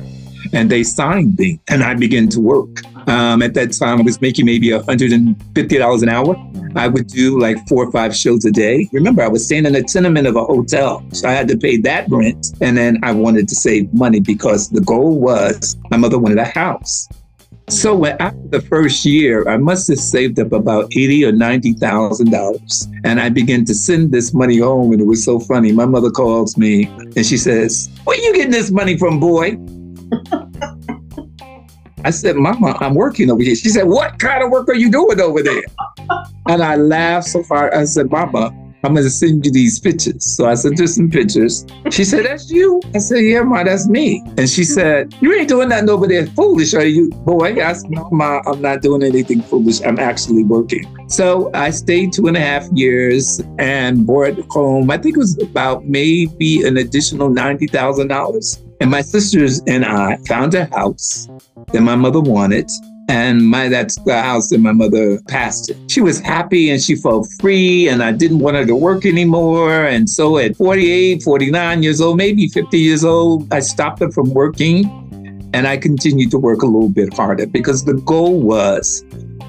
and 0.52 0.71
they 0.71 0.83
signed 0.83 1.38
me 1.38 1.61
and 1.69 1.83
I 1.83 1.95
began 1.95 2.29
to 2.29 2.41
work. 2.41 2.83
Um, 3.06 3.42
at 3.42 3.54
that 3.54 3.73
time, 3.73 4.00
I 4.00 4.02
was 4.02 4.21
making 4.21 4.47
maybe 4.47 4.68
$150 4.68 6.02
an 6.02 6.09
hour. 6.09 6.37
I 6.75 6.88
would 6.88 7.06
do 7.09 7.38
like 7.38 7.56
four 7.68 7.87
or 7.87 7.92
five 7.92 8.14
shows 8.16 8.44
a 8.44 8.50
day. 8.50 8.88
Remember, 8.92 9.23
I 9.23 9.28
was 9.28 9.44
staying 9.44 9.66
in 9.66 9.75
a 9.75 9.82
tenement 9.82 10.26
of 10.26 10.37
a 10.37 10.44
hotel. 10.44 11.04
So 11.12 11.28
I 11.28 11.32
had 11.32 11.49
to 11.49 11.56
pay 11.56 11.76
that 11.78 12.09
rent. 12.11 12.54
And 12.61 12.76
then 12.76 12.99
I 13.02 13.12
wanted 13.12 13.49
to 13.49 13.54
save 13.54 13.92
money 13.92 14.21
because 14.21 14.71
the 14.71 14.80
goal 14.80 15.21
was 15.21 15.76
my 15.90 15.97
mother 15.97 16.18
wanted 16.18 16.38
a 16.38 16.44
house. 16.44 17.09
So 17.68 17.94
when, 17.94 18.16
after 18.21 18.49
the 18.49 18.61
first 18.61 19.04
year, 19.04 19.49
I 19.49 19.56
must 19.56 19.88
have 19.88 19.99
saved 19.99 20.38
up 20.38 20.52
about 20.52 20.92
eighty 20.97 21.25
or 21.25 21.32
ninety 21.32 21.73
thousand 21.73 22.30
dollars, 22.30 22.88
and 23.04 23.21
I 23.21 23.28
began 23.28 23.64
to 23.66 23.75
send 23.75 24.12
this 24.12 24.35
money 24.35 24.59
home. 24.59 24.92
And 24.92 25.00
it 25.00 25.04
was 25.04 25.25
so 25.25 25.38
funny. 25.38 25.73
My 25.73 25.87
mother 25.87 26.11
calls 26.11 26.56
me 26.59 26.85
and 27.16 27.25
she 27.25 27.37
says, 27.37 27.88
"Where 28.04 28.18
are 28.18 28.21
you 28.21 28.35
getting 28.35 28.50
this 28.50 28.71
money 28.71 28.99
from, 28.99 29.21
boy?" 29.21 29.52
I 32.04 32.11
said, 32.11 32.37
Mama, 32.37 32.76
I'm 32.80 32.94
working 32.94 33.30
over 33.30 33.42
here. 33.42 33.54
She 33.54 33.68
said, 33.68 33.85
What 33.85 34.18
kind 34.18 34.42
of 34.42 34.50
work 34.50 34.68
are 34.68 34.75
you 34.75 34.90
doing 34.90 35.21
over 35.21 35.42
there? 35.42 35.62
and 36.49 36.62
I 36.62 36.76
laughed 36.76 37.28
so 37.28 37.42
far. 37.42 37.75
I 37.75 37.85
said, 37.85 38.11
Mama, 38.11 38.52
I'm 38.85 38.94
going 38.94 39.04
to 39.04 39.11
send 39.11 39.47
you 39.47 39.52
these 39.52 39.78
pictures. 39.78 40.25
So 40.25 40.49
I 40.49 40.54
sent 40.54 40.78
her 40.80 40.88
some 40.88 41.09
pictures. 41.09 41.64
She 41.92 42.02
said, 42.04 42.26
That's 42.26 42.50
you? 42.50 42.80
I 42.94 42.99
said, 42.99 43.18
Yeah, 43.18 43.42
Ma, 43.42 43.62
that's 43.62 43.88
me. 43.88 44.25
And 44.37 44.49
she 44.49 44.64
said, 44.64 45.14
You 45.21 45.32
ain't 45.32 45.49
doing 45.49 45.68
nothing 45.68 45.88
over 45.88 46.09
there 46.09 46.26
foolish, 46.26 46.75
are 46.75 46.85
you? 46.85 47.11
Boy, 47.11 47.64
I 47.64 47.73
said, 47.75 47.90
No, 47.90 48.09
Ma, 48.11 48.42
I'm 48.47 48.61
not 48.61 48.82
doing 48.82 49.04
anything 49.04 49.42
foolish. 49.42 49.80
I'm 49.82 50.00
actually 50.00 50.42
working. 50.42 50.85
So 51.09 51.50
I 51.54 51.71
stayed 51.71 52.12
two 52.12 52.26
and 52.26 52.37
a 52.37 52.40
half 52.40 52.66
years 52.73 53.40
and 53.59 54.04
bought 54.06 54.38
home, 54.50 54.90
I 54.90 54.99
think 54.99 55.16
it 55.16 55.21
was 55.21 55.40
about 55.40 55.85
maybe 55.85 56.66
an 56.66 56.76
additional 56.78 57.30
$90,000 57.30 58.72
And 58.83 58.91
my 58.91 59.01
sisters 59.01 59.62
and 59.69 59.85
I 59.85 60.17
found 60.27 60.55
a 60.55 60.65
house 60.65 61.29
that 61.73 61.83
my 61.83 61.95
mother 61.95 62.21
wanted. 62.21 62.69
And 63.09 63.47
my 63.47 63.69
that's 63.69 63.95
the 64.03 64.21
house 64.21 64.49
that 64.49 64.59
my 64.59 64.73
mother 64.73 65.21
passed. 65.29 65.71
She 65.87 66.01
was 66.01 66.19
happy 66.19 66.69
and 66.69 66.83
she 66.83 66.97
felt 66.97 67.29
free, 67.41 67.89
and 67.89 68.03
I 68.03 68.11
didn't 68.11 68.41
want 68.41 68.57
her 68.57 68.67
to 68.67 68.75
work 68.75 69.07
anymore. 69.07 69.85
And 69.85 70.11
so 70.11 70.37
at 70.37 70.57
48, 70.57 71.23
49 71.23 71.83
years 71.85 72.01
old, 72.01 72.17
maybe 72.17 72.49
50 72.49 72.77
years 72.77 73.05
old, 73.05 73.53
I 73.55 73.61
stopped 73.61 74.01
her 74.01 74.11
from 74.11 74.35
working 74.35 74.85
and 75.55 75.69
I 75.69 75.77
continued 75.77 76.33
to 76.33 76.39
work 76.39 76.62
a 76.62 76.67
little 76.67 76.89
bit 76.89 77.15
harder 77.15 77.47
because 77.47 77.85
the 77.85 77.95
goal 77.95 78.41
was 78.41 79.05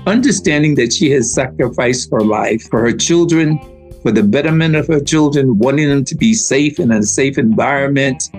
understanding 0.06 0.76
that 0.76 0.94
she 0.94 1.10
has 1.10 1.34
sacrificed 1.34 2.12
her 2.12 2.22
life 2.22 2.70
for 2.70 2.82
her 2.82 2.94
children, 2.94 3.58
for 4.04 4.12
the 4.12 4.22
betterment 4.22 4.76
of 4.76 4.86
her 4.90 5.00
children, 5.00 5.58
wanting 5.58 5.90
them 5.90 6.06
to 6.06 6.16
be 6.16 6.36
safe 6.36 6.80
in 6.80 6.92
a 6.92 7.02
safe 7.02 7.40
environment. 7.40 8.30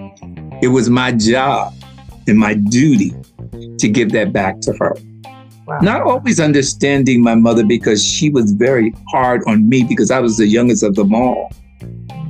It 0.64 0.68
was 0.68 0.88
my 0.88 1.12
job 1.12 1.74
and 2.26 2.38
my 2.38 2.54
duty 2.54 3.12
to 3.76 3.86
give 3.86 4.12
that 4.12 4.32
back 4.32 4.60
to 4.60 4.72
her. 4.80 4.96
Wow. 5.66 5.80
Not 5.80 6.00
always 6.00 6.40
understanding 6.40 7.22
my 7.22 7.34
mother 7.34 7.66
because 7.66 8.02
she 8.02 8.30
was 8.30 8.52
very 8.52 8.94
hard 9.10 9.42
on 9.46 9.68
me 9.68 9.84
because 9.84 10.10
I 10.10 10.20
was 10.20 10.38
the 10.38 10.46
youngest 10.46 10.82
of 10.82 10.94
them 10.94 11.14
all. 11.14 11.52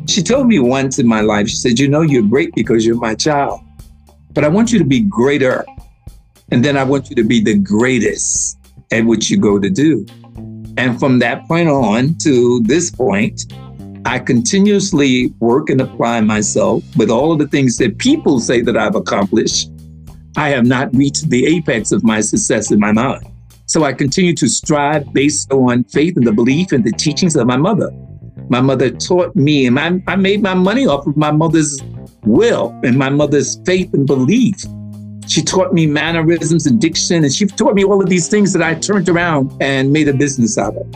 She 0.08 0.20
told 0.20 0.48
me 0.48 0.58
once 0.58 0.98
in 0.98 1.06
my 1.06 1.20
life, 1.20 1.48
she 1.48 1.54
said, 1.54 1.78
You 1.78 1.86
know, 1.86 2.00
you're 2.00 2.24
great 2.24 2.52
because 2.56 2.84
you're 2.84 2.96
my 2.96 3.14
child, 3.14 3.60
but 4.32 4.42
I 4.42 4.48
want 4.48 4.72
you 4.72 4.80
to 4.80 4.84
be 4.84 4.98
greater. 4.98 5.64
And 6.50 6.64
then 6.64 6.76
I 6.76 6.82
want 6.82 7.10
you 7.10 7.14
to 7.14 7.22
be 7.22 7.40
the 7.40 7.56
greatest 7.56 8.58
at 8.90 9.04
what 9.04 9.30
you 9.30 9.36
go 9.36 9.60
to 9.60 9.70
do. 9.70 10.04
And 10.76 10.98
from 10.98 11.20
that 11.20 11.46
point 11.46 11.68
on 11.68 12.16
to 12.22 12.60
this 12.64 12.90
point, 12.90 13.44
I 14.06 14.18
continuously 14.18 15.32
work 15.38 15.70
and 15.70 15.80
apply 15.80 16.20
myself 16.20 16.82
with 16.96 17.10
all 17.10 17.32
of 17.32 17.38
the 17.38 17.48
things 17.48 17.78
that 17.78 17.98
people 17.98 18.38
say 18.38 18.60
that 18.60 18.76
I've 18.76 18.94
accomplished. 18.94 19.70
I 20.36 20.50
have 20.50 20.66
not 20.66 20.94
reached 20.94 21.30
the 21.30 21.46
apex 21.46 21.90
of 21.90 22.04
my 22.04 22.20
success 22.20 22.70
in 22.70 22.80
my 22.80 22.92
mind. 22.92 23.26
So 23.66 23.84
I 23.84 23.94
continue 23.94 24.34
to 24.34 24.48
strive 24.48 25.10
based 25.14 25.50
on 25.52 25.84
faith 25.84 26.18
and 26.18 26.26
the 26.26 26.32
belief 26.32 26.72
and 26.72 26.84
the 26.84 26.92
teachings 26.92 27.34
of 27.34 27.46
my 27.46 27.56
mother. 27.56 27.90
My 28.50 28.60
mother 28.60 28.90
taught 28.90 29.34
me, 29.34 29.66
and 29.66 29.80
I, 29.80 30.02
I 30.06 30.16
made 30.16 30.42
my 30.42 30.52
money 30.52 30.86
off 30.86 31.06
of 31.06 31.16
my 31.16 31.30
mother's 31.30 31.80
will 32.24 32.78
and 32.84 32.98
my 32.98 33.08
mother's 33.08 33.58
faith 33.64 33.94
and 33.94 34.06
belief. 34.06 34.56
She 35.26 35.42
taught 35.42 35.72
me 35.72 35.86
mannerisms 35.86 36.66
and 36.66 36.78
diction, 36.78 37.24
and 37.24 37.32
she 37.32 37.46
taught 37.46 37.74
me 37.74 37.84
all 37.84 38.02
of 38.02 38.10
these 38.10 38.28
things 38.28 38.52
that 38.52 38.62
I 38.62 38.74
turned 38.74 39.08
around 39.08 39.50
and 39.62 39.92
made 39.92 40.08
a 40.08 40.12
business 40.12 40.58
out 40.58 40.76
of. 40.76 40.86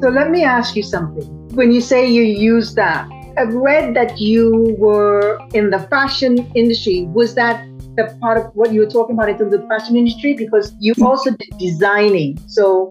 So 0.00 0.10
let 0.10 0.30
me 0.30 0.44
ask 0.44 0.76
you 0.76 0.84
something. 0.84 1.41
When 1.54 1.70
you 1.70 1.82
say 1.82 2.08
you 2.08 2.22
use 2.22 2.74
that, 2.76 3.06
I've 3.36 3.52
read 3.52 3.94
that 3.94 4.18
you 4.18 4.74
were 4.78 5.38
in 5.52 5.68
the 5.68 5.80
fashion 5.80 6.50
industry. 6.54 7.04
Was 7.08 7.34
that 7.34 7.66
the 7.94 8.16
part 8.22 8.38
of 8.38 8.56
what 8.56 8.72
you 8.72 8.80
were 8.80 8.86
talking 8.86 9.16
about 9.16 9.28
in 9.28 9.36
terms 9.36 9.52
of 9.52 9.60
the 9.60 9.68
fashion 9.68 9.94
industry? 9.94 10.32
Because 10.32 10.72
you 10.80 10.94
mm. 10.94 11.04
also 11.04 11.30
did 11.32 11.58
designing. 11.58 12.38
So 12.48 12.90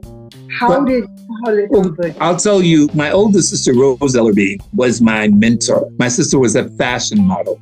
how 0.59 0.69
well, 0.69 0.85
did 0.85 1.09
how 1.43 1.55
did 1.55 1.69
well, 1.71 1.95
I'll 2.19 2.37
tell 2.37 2.61
you, 2.61 2.87
my 2.93 3.09
older 3.09 3.41
sister 3.41 3.73
Rose 3.73 4.15
Ellerby 4.15 4.61
was 4.75 5.01
my 5.01 5.27
mentor. 5.29 5.89
My 5.97 6.07
sister 6.07 6.37
was 6.37 6.55
a 6.55 6.69
fashion 6.77 7.25
model. 7.25 7.59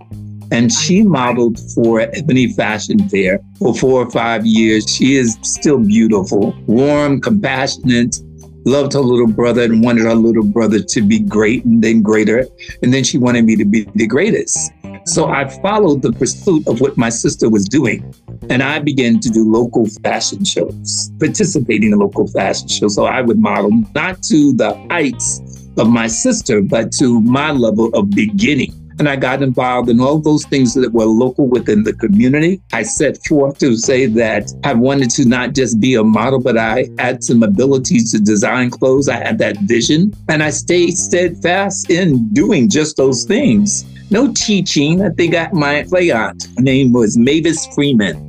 And 0.52 0.74
she 0.74 1.04
modeled 1.04 1.60
for 1.76 2.02
Ebony 2.02 2.52
Fashion 2.52 3.08
Fair 3.08 3.40
for 3.58 3.74
four 3.74 4.02
or 4.02 4.10
five 4.12 4.46
years. 4.46 4.94
She 4.94 5.16
is 5.16 5.38
still 5.44 5.78
beautiful, 5.78 6.54
warm, 6.66 7.22
compassionate, 7.22 8.20
loved 8.66 8.94
her 8.94 9.00
little 9.00 9.28
brother 9.28 9.64
and 9.64 9.84
wanted 9.84 10.04
her 10.04 10.16
little 10.16 10.44
brother 10.44 10.82
to 10.82 11.02
be 11.02 11.20
great 11.20 11.66
and 11.66 11.84
then 11.84 12.02
greater. 12.02 12.46
And 12.82 12.94
then 12.94 13.04
she 13.04 13.18
wanted 13.18 13.46
me 13.46 13.56
to 13.56 13.66
be 13.66 13.88
the 13.96 14.08
greatest. 14.08 14.72
So 15.06 15.28
I 15.28 15.48
followed 15.62 16.02
the 16.02 16.12
pursuit 16.12 16.68
of 16.68 16.82
what 16.82 16.98
my 16.98 17.10
sister 17.10 17.50
was 17.50 17.66
doing. 17.66 18.14
And 18.50 18.62
I 18.62 18.80
began 18.80 19.20
to 19.22 19.30
do 19.30 19.50
local 19.50 19.88
fashion 20.04 20.44
shows, 20.44 21.12
participating 21.20 21.92
in 21.92 22.00
local 22.00 22.28
fashion 22.28 22.68
shows. 22.68 22.96
So 22.96 23.06
I 23.06 23.22
would 23.22 23.40
model 23.40 23.72
not 23.96 24.22
to 24.24 24.54
the 24.54 24.76
heights 24.90 25.42
of 25.78 25.90
my 25.90 26.08
sister, 26.08 26.62
but 26.62 26.92
to 26.94 27.22
my 27.22 27.52
level 27.52 27.90
of 27.94 28.10
beginning. 28.12 28.74
And 29.00 29.08
I 29.08 29.16
got 29.16 29.42
involved 29.42 29.90
in 29.90 30.02
all 30.02 30.20
those 30.20 30.46
things 30.46 30.74
that 30.74 30.92
were 30.92 31.06
local 31.06 31.48
within 31.48 31.84
the 31.84 31.94
community. 31.94 32.62
I 32.74 32.84
set 32.84 33.18
forth 33.26 33.58
to 33.60 33.78
say 33.78 34.06
that 34.08 34.52
I 34.66 34.74
wanted 34.74 35.10
to 35.12 35.26
not 35.26 35.56
just 35.56 35.80
be 35.80 35.96
a 35.96 36.04
model, 36.04 36.42
but 36.42 36.58
I 36.58 36.90
had 37.00 37.24
some 37.24 37.42
abilities 37.42 38.12
to 38.12 38.20
design 38.20 38.70
clothes. 38.70 39.08
I 39.08 39.16
had 39.16 39.38
that 39.38 39.58
vision. 39.62 40.14
And 40.28 40.44
I 40.44 40.50
stayed 40.50 40.98
steadfast 40.98 41.90
in 41.90 42.28
doing 42.34 42.70
just 42.70 42.98
those 42.98 43.24
things. 43.24 43.86
No 44.12 44.34
teaching. 44.34 45.02
I 45.02 45.10
think 45.10 45.34
I, 45.34 45.50
my 45.54 45.84
play 45.84 46.12
aunt, 46.12 46.48
her 46.58 46.62
name 46.62 46.92
was 46.92 47.18
Mavis 47.18 47.68
Freeman. 47.74 48.26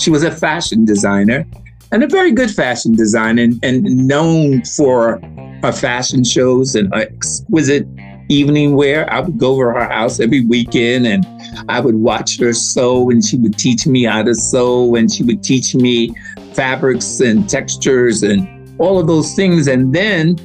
She 0.00 0.10
was 0.10 0.24
a 0.24 0.30
fashion 0.32 0.84
designer 0.84 1.46
and 1.92 2.02
a 2.02 2.08
very 2.08 2.32
good 2.32 2.50
fashion 2.50 2.94
designer 2.94 3.42
and, 3.42 3.58
and 3.62 3.84
known 3.84 4.64
for 4.64 5.20
her 5.62 5.72
fashion 5.72 6.24
shows 6.24 6.74
and 6.74 6.92
her 6.94 7.02
exquisite 7.02 7.86
evening 8.30 8.76
wear. 8.76 9.12
I 9.12 9.20
would 9.20 9.38
go 9.38 9.52
over 9.52 9.72
her 9.72 9.88
house 9.88 10.20
every 10.20 10.44
weekend 10.44 11.06
and 11.06 11.26
I 11.68 11.80
would 11.80 11.96
watch 11.96 12.38
her 12.38 12.52
sew 12.52 13.10
and 13.10 13.24
she 13.24 13.36
would 13.36 13.58
teach 13.58 13.86
me 13.86 14.04
how 14.04 14.22
to 14.22 14.34
sew 14.34 14.94
and 14.94 15.10
she 15.12 15.22
would 15.22 15.42
teach 15.42 15.74
me 15.74 16.14
fabrics 16.54 17.20
and 17.20 17.48
textures 17.48 18.22
and 18.22 18.48
all 18.80 18.98
of 18.98 19.06
those 19.06 19.34
things. 19.34 19.66
And 19.66 19.94
then, 19.94 20.36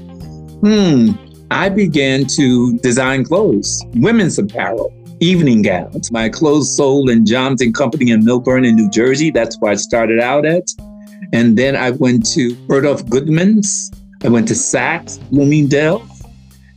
hmm, 0.62 1.12
I 1.52 1.70
began 1.70 2.26
to 2.26 2.78
design 2.80 3.24
clothes, 3.24 3.84
women's 3.96 4.40
apparel, 4.40 4.92
evening 5.20 5.62
gowns. 5.62 6.12
My 6.12 6.28
clothes 6.28 6.76
sold 6.76 7.10
in 7.10 7.26
Johns 7.26 7.62
and 7.62 7.74
Company 7.74 8.12
in 8.12 8.24
Millburn 8.24 8.68
in 8.68 8.76
New 8.76 8.90
Jersey. 8.90 9.32
That's 9.32 9.60
where 9.60 9.72
I 9.72 9.76
started 9.76 10.20
out 10.20 10.46
at. 10.46 10.68
And 11.34 11.58
then 11.58 11.76
I 11.76 11.92
went 11.92 12.26
to 12.34 12.56
Bergdorf 12.68 13.08
Goodman's. 13.10 13.92
I 14.24 14.30
went 14.30 14.48
to 14.50 14.54
Saks, 14.54 15.20
Bloomingdale. 15.30 16.06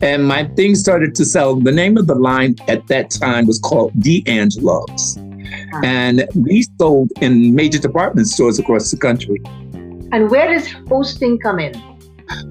And 0.00 0.26
my 0.26 0.44
thing 0.44 0.74
started 0.74 1.14
to 1.16 1.24
sell. 1.24 1.56
The 1.56 1.72
name 1.72 1.96
of 1.96 2.06
the 2.06 2.14
line 2.14 2.56
at 2.68 2.86
that 2.86 3.10
time 3.10 3.46
was 3.46 3.58
called 3.58 3.92
D'Angelo's. 4.00 5.18
Ah. 5.72 5.80
And 5.82 6.26
we 6.34 6.64
sold 6.78 7.10
in 7.20 7.54
major 7.54 7.78
department 7.78 8.28
stores 8.28 8.58
across 8.58 8.90
the 8.90 8.96
country. 8.96 9.40
And 10.12 10.30
where 10.30 10.48
does 10.48 10.68
hosting 10.88 11.38
come 11.38 11.58
in? 11.58 11.74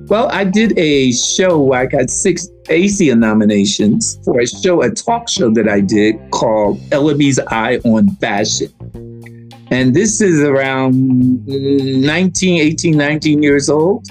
Well, 0.08 0.30
I 0.30 0.44
did 0.44 0.78
a 0.78 1.12
show. 1.12 1.60
where 1.60 1.82
I 1.82 1.86
got 1.86 2.10
six 2.10 2.48
ACIA 2.70 3.18
nominations 3.18 4.20
for 4.26 4.40
a 4.40 4.48
show, 4.48 4.82
a 4.82 4.90
talk 4.92 5.30
show 5.30 5.50
that 5.52 5.70
I 5.70 5.80
did 5.82 6.16
called 6.32 6.80
Ellerby's 6.90 7.40
Eye 7.48 7.78
on 7.86 8.10
Fashion. 8.18 8.74
And 9.70 9.94
this 9.94 10.22
is 10.22 10.42
around 10.42 11.46
19, 11.46 12.62
18, 12.62 12.98
19 12.98 13.44
years 13.44 13.70
old. 13.70 14.08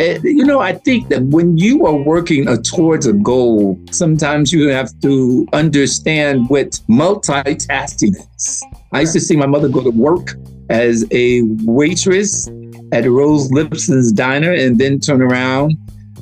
And, 0.00 0.24
you 0.24 0.46
know, 0.46 0.60
I 0.60 0.72
think 0.72 1.10
that 1.10 1.24
when 1.24 1.58
you 1.58 1.84
are 1.84 1.92
working 1.94 2.46
towards 2.62 3.04
a 3.04 3.12
goal, 3.12 3.78
sometimes 3.90 4.50
you 4.50 4.68
have 4.68 4.98
to 5.02 5.46
understand 5.52 6.48
what 6.48 6.80
multitasking 6.88 8.14
is. 8.34 8.64
I 8.92 9.00
used 9.00 9.12
to 9.12 9.20
see 9.20 9.36
my 9.36 9.44
mother 9.44 9.68
go 9.68 9.82
to 9.82 9.90
work 9.90 10.36
as 10.70 11.04
a 11.10 11.42
waitress 11.64 12.48
at 12.92 13.04
Rose 13.04 13.52
Lipson's 13.52 14.10
diner 14.10 14.54
and 14.54 14.78
then 14.78 15.00
turn 15.00 15.20
around 15.20 15.76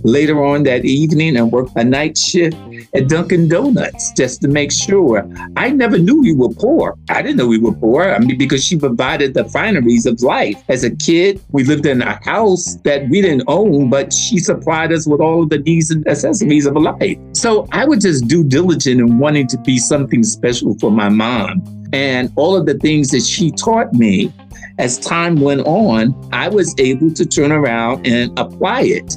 later 0.05 0.45
on 0.45 0.63
that 0.65 0.85
evening 0.85 1.37
and 1.37 1.53
worked 1.53 1.73
a 1.77 1.85
night 1.85 2.17
shift 2.17 2.57
at 2.95 3.09
Dunkin' 3.09 3.49
Donuts 3.49 4.13
just 4.13 4.41
to 4.43 4.49
make 4.49 4.73
sure. 4.73 5.29
I 5.57 5.71
never 5.71 5.99
knew 5.99 6.21
we 6.21 6.35
were 6.35 6.49
poor. 6.49 6.97
I 7.09 7.23
didn't 7.23 7.37
know 7.37 7.47
we 7.47 7.59
were 7.59 7.75
poor. 7.75 8.11
I 8.11 8.19
mean, 8.19 8.39
because 8.39 8.65
she 8.65 8.77
provided 8.79 9.35
the 9.35 9.45
fineries 9.45 10.07
of 10.07 10.21
life. 10.23 10.63
As 10.69 10.85
a 10.85 10.91
kid, 10.91 11.41
we 11.51 11.65
lived 11.65 11.87
in 11.87 12.03
a 12.03 12.19
house 12.25 12.77
that 12.85 13.09
we 13.09 13.23
didn't 13.23 13.45
own, 13.47 13.91
but 13.91 14.13
she 14.13 14.39
supplied 14.39 14.93
us 14.93 15.07
with 15.07 15.21
all 15.21 15.43
of 15.43 15.51
the 15.51 15.59
needs 15.59 15.91
and 15.91 16.05
necessities 16.05 16.67
of 16.67 16.77
life. 16.77 17.19
So 17.33 17.67
I 17.73 17.85
was 17.85 18.03
just 18.03 18.29
due 18.29 18.45
diligent 18.45 19.01
in 19.01 19.19
wanting 19.19 19.47
to 19.49 19.59
be 19.59 19.79
something 19.79 20.23
special 20.23 20.79
for 20.79 20.91
my 20.91 21.09
mom. 21.09 21.63
And 21.93 22.31
all 22.37 22.57
of 22.57 22.67
the 22.67 22.75
things 22.75 23.09
that 23.11 23.23
she 23.23 23.51
taught 23.51 23.95
me 23.95 24.33
as 24.79 24.99
time 24.99 25.41
went 25.41 25.63
on, 25.63 26.15
I 26.33 26.49
was 26.49 26.75
able 26.79 27.13
to 27.15 27.27
turn 27.27 27.51
around 27.51 28.07
and 28.07 28.37
apply 28.39 28.83
it 28.83 29.17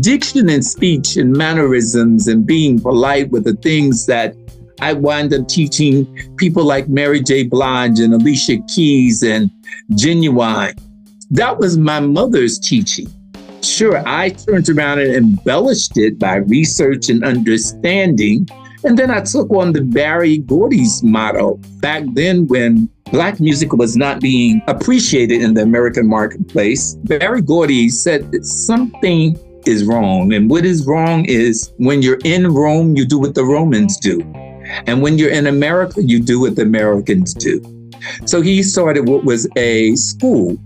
diction 0.00 0.48
and 0.48 0.64
speech 0.64 1.16
and 1.16 1.32
mannerisms 1.32 2.28
and 2.28 2.46
being 2.46 2.80
polite 2.80 3.30
were 3.30 3.40
the 3.40 3.54
things 3.54 4.06
that 4.06 4.34
I 4.80 4.92
wound 4.92 5.32
up 5.32 5.48
teaching 5.48 6.06
people 6.36 6.64
like 6.64 6.88
Mary 6.88 7.22
J. 7.22 7.44
Blige 7.44 8.00
and 8.00 8.12
Alicia 8.12 8.58
Keys 8.74 9.22
and 9.22 9.50
Ginuwine. 9.92 10.78
That 11.30 11.58
was 11.58 11.78
my 11.78 12.00
mother's 12.00 12.58
teaching. 12.58 13.06
Sure, 13.62 14.02
I 14.06 14.30
turned 14.30 14.68
around 14.68 14.98
and 14.98 15.14
embellished 15.14 15.96
it 15.96 16.18
by 16.18 16.36
research 16.36 17.08
and 17.08 17.24
understanding. 17.24 18.46
And 18.84 18.98
then 18.98 19.10
I 19.10 19.20
took 19.20 19.50
on 19.50 19.72
the 19.72 19.80
Berry 19.80 20.38
Gordy's 20.38 21.02
motto 21.02 21.58
back 21.80 22.02
then 22.12 22.46
when 22.48 22.90
Black 23.10 23.40
music 23.40 23.72
was 23.72 23.96
not 23.96 24.20
being 24.20 24.60
appreciated 24.66 25.40
in 25.40 25.54
the 25.54 25.62
American 25.62 26.06
marketplace. 26.06 26.94
Berry 27.04 27.40
Gordy 27.40 27.88
said 27.88 28.44
something 28.44 29.38
is 29.66 29.84
wrong. 29.84 30.32
And 30.32 30.50
what 30.50 30.64
is 30.64 30.86
wrong 30.86 31.24
is 31.24 31.72
when 31.76 32.02
you're 32.02 32.20
in 32.24 32.52
Rome, 32.52 32.96
you 32.96 33.04
do 33.04 33.18
what 33.18 33.34
the 33.34 33.44
Romans 33.44 33.98
do. 33.98 34.20
And 34.86 35.02
when 35.02 35.18
you're 35.18 35.30
in 35.30 35.46
America, 35.46 36.02
you 36.02 36.22
do 36.22 36.40
what 36.40 36.56
the 36.56 36.62
Americans 36.62 37.34
do. 37.34 37.62
So 38.26 38.40
he 38.40 38.62
started 38.62 39.08
what 39.08 39.24
was 39.24 39.48
a 39.56 39.94
school. 39.96 40.56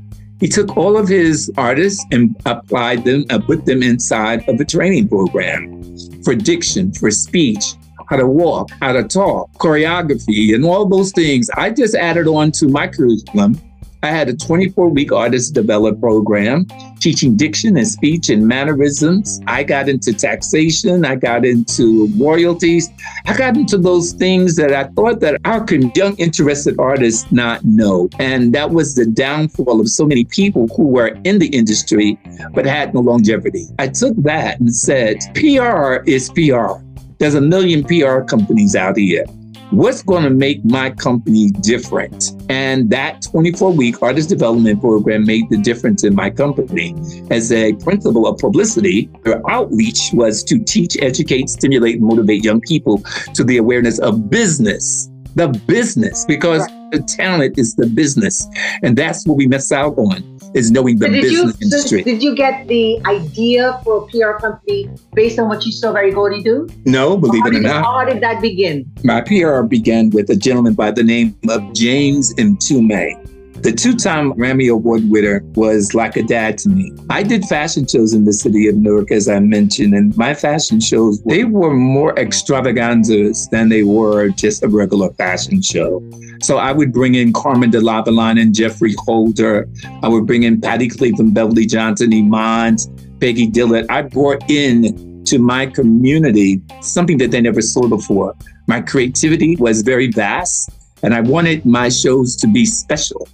He 0.40 0.48
took 0.48 0.76
all 0.76 0.96
of 0.96 1.08
his 1.08 1.50
artists 1.56 2.04
and 2.12 2.36
applied 2.46 3.04
them, 3.04 3.24
and 3.28 3.44
put 3.44 3.64
them 3.64 3.82
inside 3.82 4.48
of 4.48 4.60
a 4.60 4.64
training 4.64 5.08
program 5.08 5.96
for 6.22 6.34
diction, 6.34 6.92
for 6.92 7.10
speech, 7.10 7.74
how 8.08 8.16
to 8.16 8.26
walk, 8.26 8.70
how 8.80 8.92
to 8.92 9.02
talk, 9.02 9.52
choreography, 9.54 10.54
and 10.54 10.64
all 10.64 10.86
those 10.86 11.10
things. 11.10 11.50
I 11.50 11.70
just 11.70 11.96
added 11.96 12.28
on 12.28 12.52
to 12.52 12.68
my 12.68 12.86
curriculum 12.86 13.60
I 14.02 14.10
had 14.10 14.28
a 14.28 14.36
24 14.36 14.90
week 14.90 15.10
artist 15.10 15.54
develop 15.54 16.00
program 16.00 16.66
teaching 17.00 17.36
diction 17.36 17.76
and 17.76 17.86
speech 17.86 18.28
and 18.28 18.46
mannerisms. 18.46 19.40
I 19.46 19.62
got 19.64 19.88
into 19.88 20.12
taxation. 20.12 21.04
I 21.04 21.16
got 21.16 21.44
into 21.44 22.08
royalties. 22.16 22.88
I 23.26 23.36
got 23.36 23.56
into 23.56 23.78
those 23.78 24.12
things 24.12 24.56
that 24.56 24.72
I 24.72 24.84
thought 24.94 25.20
that 25.20 25.40
our 25.44 25.64
young 25.94 26.16
interested 26.16 26.78
artists 26.78 27.30
not 27.30 27.64
know. 27.64 28.08
And 28.18 28.54
that 28.54 28.70
was 28.70 28.94
the 28.94 29.06
downfall 29.06 29.80
of 29.80 29.88
so 29.88 30.06
many 30.06 30.24
people 30.24 30.68
who 30.76 30.88
were 30.88 31.18
in 31.24 31.38
the 31.38 31.48
industry 31.48 32.18
but 32.54 32.66
had 32.66 32.94
no 32.94 33.00
longevity. 33.00 33.66
I 33.78 33.88
took 33.88 34.16
that 34.22 34.60
and 34.60 34.74
said, 34.74 35.18
PR 35.34 36.02
is 36.06 36.30
PR. 36.30 36.82
There's 37.18 37.34
a 37.34 37.40
million 37.40 37.84
PR 37.84 38.20
companies 38.20 38.76
out 38.76 38.96
here 38.96 39.24
what's 39.70 40.02
going 40.02 40.24
to 40.24 40.30
make 40.30 40.64
my 40.64 40.90
company 40.90 41.50
different? 41.50 42.32
And 42.48 42.90
that 42.90 43.22
24 43.22 43.72
week 43.72 44.02
artist 44.02 44.28
development 44.28 44.80
program 44.80 45.26
made 45.26 45.48
the 45.50 45.58
difference 45.58 46.04
in 46.04 46.14
my 46.14 46.30
company. 46.30 46.94
As 47.30 47.52
a 47.52 47.74
principle 47.74 48.26
of 48.26 48.38
publicity, 48.38 49.10
their 49.24 49.42
outreach 49.50 50.10
was 50.12 50.42
to 50.44 50.58
teach, 50.58 50.96
educate, 51.00 51.48
stimulate, 51.50 51.96
and 51.96 52.04
motivate 52.04 52.44
young 52.44 52.60
people 52.60 53.02
to 53.34 53.44
the 53.44 53.58
awareness 53.58 53.98
of 53.98 54.30
business. 54.30 55.10
The 55.34 55.48
business, 55.66 56.24
because 56.24 56.60
right. 56.60 56.92
the 56.92 57.02
talent 57.02 57.58
is 57.58 57.76
the 57.76 57.86
business. 57.86 58.48
And 58.82 58.96
that's 58.96 59.26
what 59.26 59.36
we 59.36 59.46
miss 59.46 59.70
out 59.70 59.96
on 59.98 60.37
is 60.54 60.70
knowing 60.70 60.98
the 60.98 61.06
so 61.06 61.12
business 61.12 61.32
you, 61.32 61.52
industry. 61.62 62.02
So 62.02 62.04
did 62.04 62.22
you 62.22 62.34
get 62.34 62.66
the 62.68 63.00
idea 63.06 63.80
for 63.84 64.04
a 64.04 64.06
PR 64.06 64.38
company 64.40 64.90
based 65.14 65.38
on 65.38 65.48
what 65.48 65.64
you 65.64 65.72
saw 65.72 65.92
Berry 65.92 66.12
Gordy 66.12 66.42
do? 66.42 66.68
No, 66.84 67.16
believe 67.16 67.44
it 67.46 67.54
or 67.54 67.60
not. 67.60 67.84
How 67.84 68.04
did 68.04 68.22
that 68.22 68.40
begin? 68.40 68.90
My 69.04 69.20
PR 69.20 69.62
began 69.62 70.10
with 70.10 70.30
a 70.30 70.36
gentleman 70.36 70.74
by 70.74 70.90
the 70.90 71.02
name 71.02 71.36
of 71.48 71.72
James 71.74 72.34
Mtume. 72.34 73.27
The 73.60 73.72
two 73.72 73.96
time 73.96 74.32
Grammy 74.34 74.70
Award 74.70 75.10
winner 75.10 75.42
was 75.54 75.92
like 75.92 76.16
a 76.16 76.22
dad 76.22 76.58
to 76.58 76.68
me. 76.68 76.92
I 77.10 77.24
did 77.24 77.44
fashion 77.44 77.86
shows 77.86 78.14
in 78.14 78.24
the 78.24 78.32
city 78.32 78.68
of 78.68 78.76
Newark, 78.76 79.10
as 79.10 79.28
I 79.28 79.40
mentioned, 79.40 79.94
and 79.94 80.16
my 80.16 80.32
fashion 80.32 80.80
shows, 80.80 81.20
they 81.24 81.44
were 81.44 81.74
more 81.74 82.16
extravaganzas 82.18 83.48
than 83.48 83.68
they 83.68 83.82
were 83.82 84.28
just 84.28 84.62
a 84.62 84.68
regular 84.68 85.12
fashion 85.14 85.60
show. 85.60 86.02
So 86.40 86.58
I 86.58 86.70
would 86.70 86.92
bring 86.92 87.16
in 87.16 87.32
Carmen 87.32 87.70
de 87.70 87.80
Lavallade 87.80 88.40
and 88.40 88.54
Geoffrey 88.54 88.94
Holder. 88.98 89.68
I 90.02 90.08
would 90.08 90.24
bring 90.24 90.44
in 90.44 90.60
Patti 90.60 90.88
Cleveland, 90.88 91.34
Beverly 91.34 91.66
Johnson, 91.66 92.14
Iman, 92.14 92.76
Peggy 93.20 93.48
Dillard. 93.48 93.86
I 93.90 94.02
brought 94.02 94.48
in 94.48 95.24
to 95.24 95.38
my 95.40 95.66
community 95.66 96.62
something 96.80 97.18
that 97.18 97.32
they 97.32 97.40
never 97.40 97.60
saw 97.60 97.88
before. 97.88 98.34
My 98.68 98.80
creativity 98.80 99.56
was 99.56 99.82
very 99.82 100.12
vast, 100.12 100.70
and 101.02 101.12
I 101.12 101.20
wanted 101.20 101.66
my 101.66 101.88
shows 101.88 102.36
to 102.36 102.46
be 102.46 102.64
special. 102.64 103.28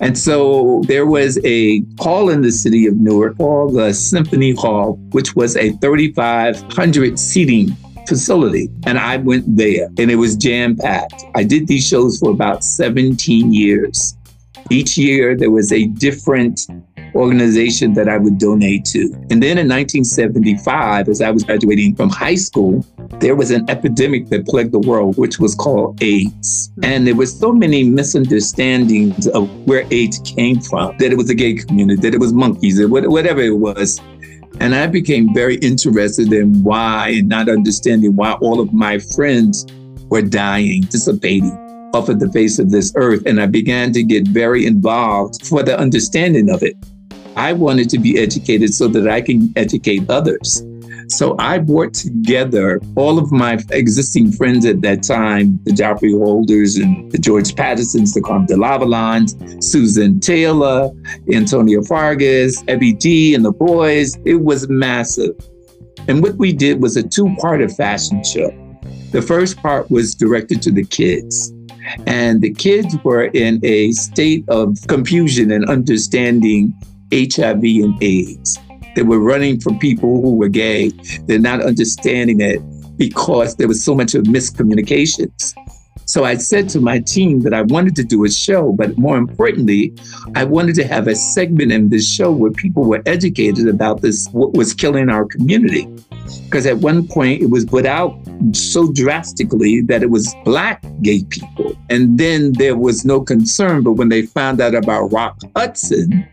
And 0.00 0.18
so 0.18 0.82
there 0.86 1.06
was 1.06 1.38
a 1.44 1.82
hall 2.00 2.28
in 2.28 2.42
the 2.42 2.50
city 2.50 2.86
of 2.86 2.96
Newark 2.96 3.36
called 3.36 3.74
the 3.74 3.92
Symphony 3.92 4.50
Hall, 4.52 4.94
which 5.12 5.36
was 5.36 5.56
a 5.56 5.72
3,500 5.72 7.18
seating 7.18 7.76
facility. 8.08 8.68
And 8.84 8.98
I 8.98 9.18
went 9.18 9.56
there 9.56 9.86
and 9.98 10.10
it 10.10 10.16
was 10.16 10.36
jam 10.36 10.76
packed. 10.76 11.24
I 11.34 11.44
did 11.44 11.68
these 11.68 11.86
shows 11.86 12.18
for 12.18 12.30
about 12.30 12.64
17 12.64 13.52
years. 13.52 14.16
Each 14.70 14.96
year 14.96 15.36
there 15.36 15.50
was 15.50 15.70
a 15.72 15.86
different 15.86 16.66
organization 17.14 17.94
that 17.94 18.08
I 18.08 18.18
would 18.18 18.38
donate 18.38 18.84
to. 18.86 19.12
And 19.30 19.42
then 19.42 19.58
in 19.58 19.68
1975, 19.68 21.08
as 21.08 21.20
I 21.20 21.30
was 21.30 21.44
graduating 21.44 21.94
from 21.96 22.08
high 22.08 22.34
school, 22.34 22.84
there 23.20 23.36
was 23.36 23.50
an 23.50 23.68
epidemic 23.68 24.28
that 24.30 24.46
plagued 24.46 24.72
the 24.72 24.80
world, 24.80 25.18
which 25.18 25.38
was 25.38 25.54
called 25.54 26.02
AIDS. 26.02 26.72
And 26.82 27.06
there 27.06 27.14
was 27.14 27.38
so 27.38 27.52
many 27.52 27.84
misunderstandings 27.84 29.26
of 29.28 29.48
where 29.66 29.86
AIDS 29.90 30.18
came 30.20 30.60
from, 30.60 30.96
that 30.98 31.12
it 31.12 31.16
was 31.16 31.30
a 31.30 31.34
gay 31.34 31.54
community, 31.54 32.00
that 32.02 32.14
it 32.14 32.20
was 32.20 32.32
monkeys, 32.32 32.84
whatever 32.86 33.40
it 33.40 33.58
was. 33.58 34.00
And 34.60 34.74
I 34.74 34.86
became 34.86 35.32
very 35.34 35.56
interested 35.56 36.32
in 36.32 36.62
why 36.62 37.14
and 37.16 37.28
not 37.28 37.48
understanding 37.48 38.14
why 38.16 38.32
all 38.34 38.60
of 38.60 38.72
my 38.72 38.98
friends 38.98 39.66
were 40.08 40.22
dying, 40.22 40.82
dissipating 40.82 41.58
off 41.94 42.08
of 42.08 42.20
the 42.20 42.30
face 42.30 42.58
of 42.58 42.70
this 42.70 42.92
earth. 42.96 43.22
And 43.26 43.40
I 43.40 43.46
began 43.46 43.92
to 43.92 44.02
get 44.02 44.28
very 44.28 44.66
involved 44.66 45.46
for 45.46 45.62
the 45.62 45.78
understanding 45.78 46.50
of 46.50 46.62
it. 46.62 46.76
I 47.36 47.52
wanted 47.52 47.88
to 47.90 47.98
be 47.98 48.18
educated 48.18 48.74
so 48.74 48.88
that 48.88 49.08
I 49.08 49.20
can 49.20 49.52
educate 49.56 50.08
others. 50.10 50.62
So 51.08 51.36
I 51.38 51.58
brought 51.58 51.92
together 51.94 52.80
all 52.96 53.18
of 53.18 53.30
my 53.32 53.58
existing 53.70 54.32
friends 54.32 54.64
at 54.64 54.80
that 54.82 55.02
time, 55.02 55.58
the 55.64 55.72
Geoffrey 55.72 56.12
Holders 56.12 56.76
and 56.76 57.10
the 57.12 57.18
George 57.18 57.54
Pattersons, 57.54 58.14
the 58.14 58.22
Carmen 58.22 58.46
de 58.46 59.62
Susan 59.62 60.20
Taylor, 60.20 60.90
Antonio 61.30 61.82
Fargas, 61.82 62.62
Ebby 62.64 62.98
D, 62.98 63.34
and 63.34 63.44
the 63.44 63.52
boys. 63.52 64.16
It 64.24 64.36
was 64.36 64.68
massive. 64.68 65.34
And 66.08 66.22
what 66.22 66.36
we 66.36 66.52
did 66.52 66.80
was 66.80 66.96
a 66.96 67.02
two-part 67.02 67.60
of 67.60 67.76
fashion 67.76 68.24
show. 68.24 68.50
The 69.10 69.22
first 69.22 69.58
part 69.58 69.90
was 69.90 70.14
directed 70.14 70.62
to 70.62 70.70
the 70.70 70.84
kids. 70.84 71.52
And 72.06 72.40
the 72.40 72.54
kids 72.54 72.96
were 73.04 73.24
in 73.24 73.60
a 73.64 73.92
state 73.92 74.48
of 74.48 74.78
confusion 74.86 75.50
and 75.50 75.68
understanding 75.68 76.72
HIV 77.12 77.62
and 77.62 78.02
AIDS. 78.02 78.58
They 78.94 79.02
were 79.02 79.20
running 79.20 79.60
from 79.60 79.78
people 79.78 80.20
who 80.20 80.34
were 80.36 80.48
gay. 80.48 80.90
They're 81.26 81.38
not 81.38 81.62
understanding 81.62 82.40
it 82.40 82.60
because 82.96 83.56
there 83.56 83.68
was 83.68 83.82
so 83.82 83.94
much 83.94 84.14
of 84.14 84.24
miscommunications. 84.24 85.54
So 86.04 86.24
I 86.24 86.36
said 86.36 86.68
to 86.70 86.80
my 86.80 86.98
team 86.98 87.40
that 87.40 87.54
I 87.54 87.62
wanted 87.62 87.96
to 87.96 88.04
do 88.04 88.24
a 88.24 88.30
show, 88.30 88.72
but 88.72 88.98
more 88.98 89.16
importantly, 89.16 89.94
I 90.34 90.44
wanted 90.44 90.74
to 90.76 90.86
have 90.86 91.08
a 91.08 91.14
segment 91.14 91.72
in 91.72 91.88
this 91.88 92.06
show 92.06 92.30
where 92.30 92.50
people 92.50 92.84
were 92.84 93.02
educated 93.06 93.68
about 93.68 94.02
this, 94.02 94.28
what 94.32 94.52
was 94.52 94.74
killing 94.74 95.08
our 95.08 95.24
community. 95.24 95.88
Because 96.44 96.66
at 96.66 96.78
one 96.78 97.06
point 97.06 97.40
it 97.40 97.50
was 97.50 97.64
put 97.64 97.86
out 97.86 98.18
so 98.52 98.92
drastically 98.92 99.80
that 99.82 100.02
it 100.02 100.10
was 100.10 100.34
Black 100.44 100.84
gay 101.02 101.24
people. 101.24 101.74
And 101.88 102.18
then 102.18 102.52
there 102.54 102.76
was 102.76 103.04
no 103.04 103.20
concern. 103.20 103.82
But 103.82 103.92
when 103.92 104.08
they 104.08 104.22
found 104.22 104.60
out 104.60 104.74
about 104.74 105.12
Rock 105.12 105.40
Hudson, 105.56 106.26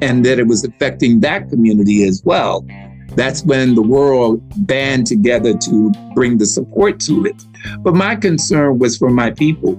and 0.00 0.24
that 0.24 0.38
it 0.38 0.46
was 0.46 0.64
affecting 0.64 1.20
that 1.20 1.48
community 1.48 2.04
as 2.04 2.22
well. 2.24 2.66
That's 3.16 3.44
when 3.44 3.74
the 3.74 3.82
world 3.82 4.42
band 4.66 5.06
together 5.06 5.56
to 5.56 5.92
bring 6.14 6.38
the 6.38 6.46
support 6.46 6.98
to 7.00 7.26
it. 7.26 7.44
But 7.80 7.94
my 7.94 8.16
concern 8.16 8.78
was 8.78 8.96
for 8.96 9.10
my 9.10 9.30
people. 9.30 9.72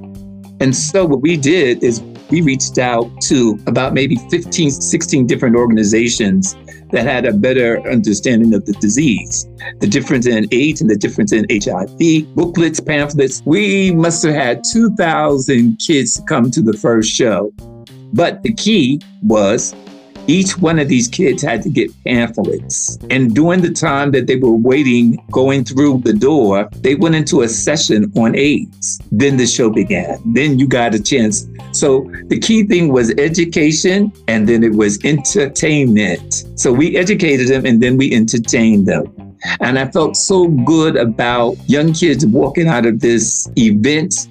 And 0.62 0.76
so 0.76 1.06
what 1.06 1.22
we 1.22 1.36
did 1.36 1.84
is 1.84 2.02
we 2.30 2.42
reached 2.42 2.78
out 2.78 3.10
to 3.24 3.60
about 3.68 3.94
maybe 3.94 4.16
15, 4.30 4.72
16 4.72 5.28
different 5.28 5.56
organizations 5.56 6.56
that 6.92 7.06
had 7.06 7.26
a 7.26 7.34
better 7.34 7.82
understanding 7.90 8.54
of 8.54 8.66
the 8.66 8.74
disease, 8.74 9.48
the 9.80 9.88
difference 9.88 10.26
in 10.26 10.48
AIDS 10.52 10.82
and 10.82 10.90
the 10.90 10.96
difference 10.96 11.34
in 11.34 11.46
HIV, 11.52 12.36
booklets, 12.36 12.80
pamphlets. 12.80 13.42
We 13.46 13.92
must 13.92 14.24
have 14.24 14.34
had 14.34 14.64
2,000 14.64 15.78
kids 15.78 16.22
come 16.28 16.50
to 16.52 16.62
the 16.62 16.74
first 16.74 17.12
show. 17.12 17.54
But 18.14 18.44
the 18.44 18.54
key 18.54 19.02
was 19.24 19.76
each 20.28 20.58
one 20.58 20.80
of 20.80 20.88
these 20.88 21.08
kids 21.08 21.42
had 21.44 21.62
to 21.64 21.70
get 21.70 21.92
pamphlets. 22.04 22.98
And 23.10 23.34
during 23.34 23.62
the 23.62 23.72
time 23.72 24.12
that 24.12 24.28
they 24.28 24.38
were 24.38 24.56
waiting, 24.56 25.24
going 25.32 25.64
through 25.64 26.00
the 26.00 26.14
door, 26.14 26.70
they 26.82 26.96
went 26.96 27.16
into 27.16 27.42
a 27.42 27.48
session 27.48 28.12
on 28.16 28.36
AIDS. 28.36 29.02
Then 29.12 29.38
the 29.38 29.46
show 29.46 29.70
began. 29.70 30.20
Then 30.34 30.58
you 30.60 30.68
got 30.68 30.96
a 30.96 31.02
chance. 31.02 31.48
So 31.72 32.10
the 32.26 32.40
key 32.40 32.64
thing 32.64 32.92
was 32.92 33.12
education 33.18 34.12
and 34.28 34.48
then 34.48 34.64
it 34.64 34.74
was 34.74 35.04
entertainment. 35.04 36.46
So 36.56 36.72
we 36.72 36.98
educated 36.98 37.48
them 37.48 37.66
and 37.66 37.82
then 37.82 37.98
we 37.98 38.14
entertained 38.14 38.88
them. 38.88 39.38
And 39.60 39.78
I 39.78 39.88
felt 39.92 40.16
so 40.16 40.48
good 40.48 40.96
about 40.96 41.58
young 41.68 41.94
kids 41.94 42.26
walking 42.26 42.68
out 42.68 42.86
of 42.86 43.00
this 43.00 43.48
event 43.58 44.28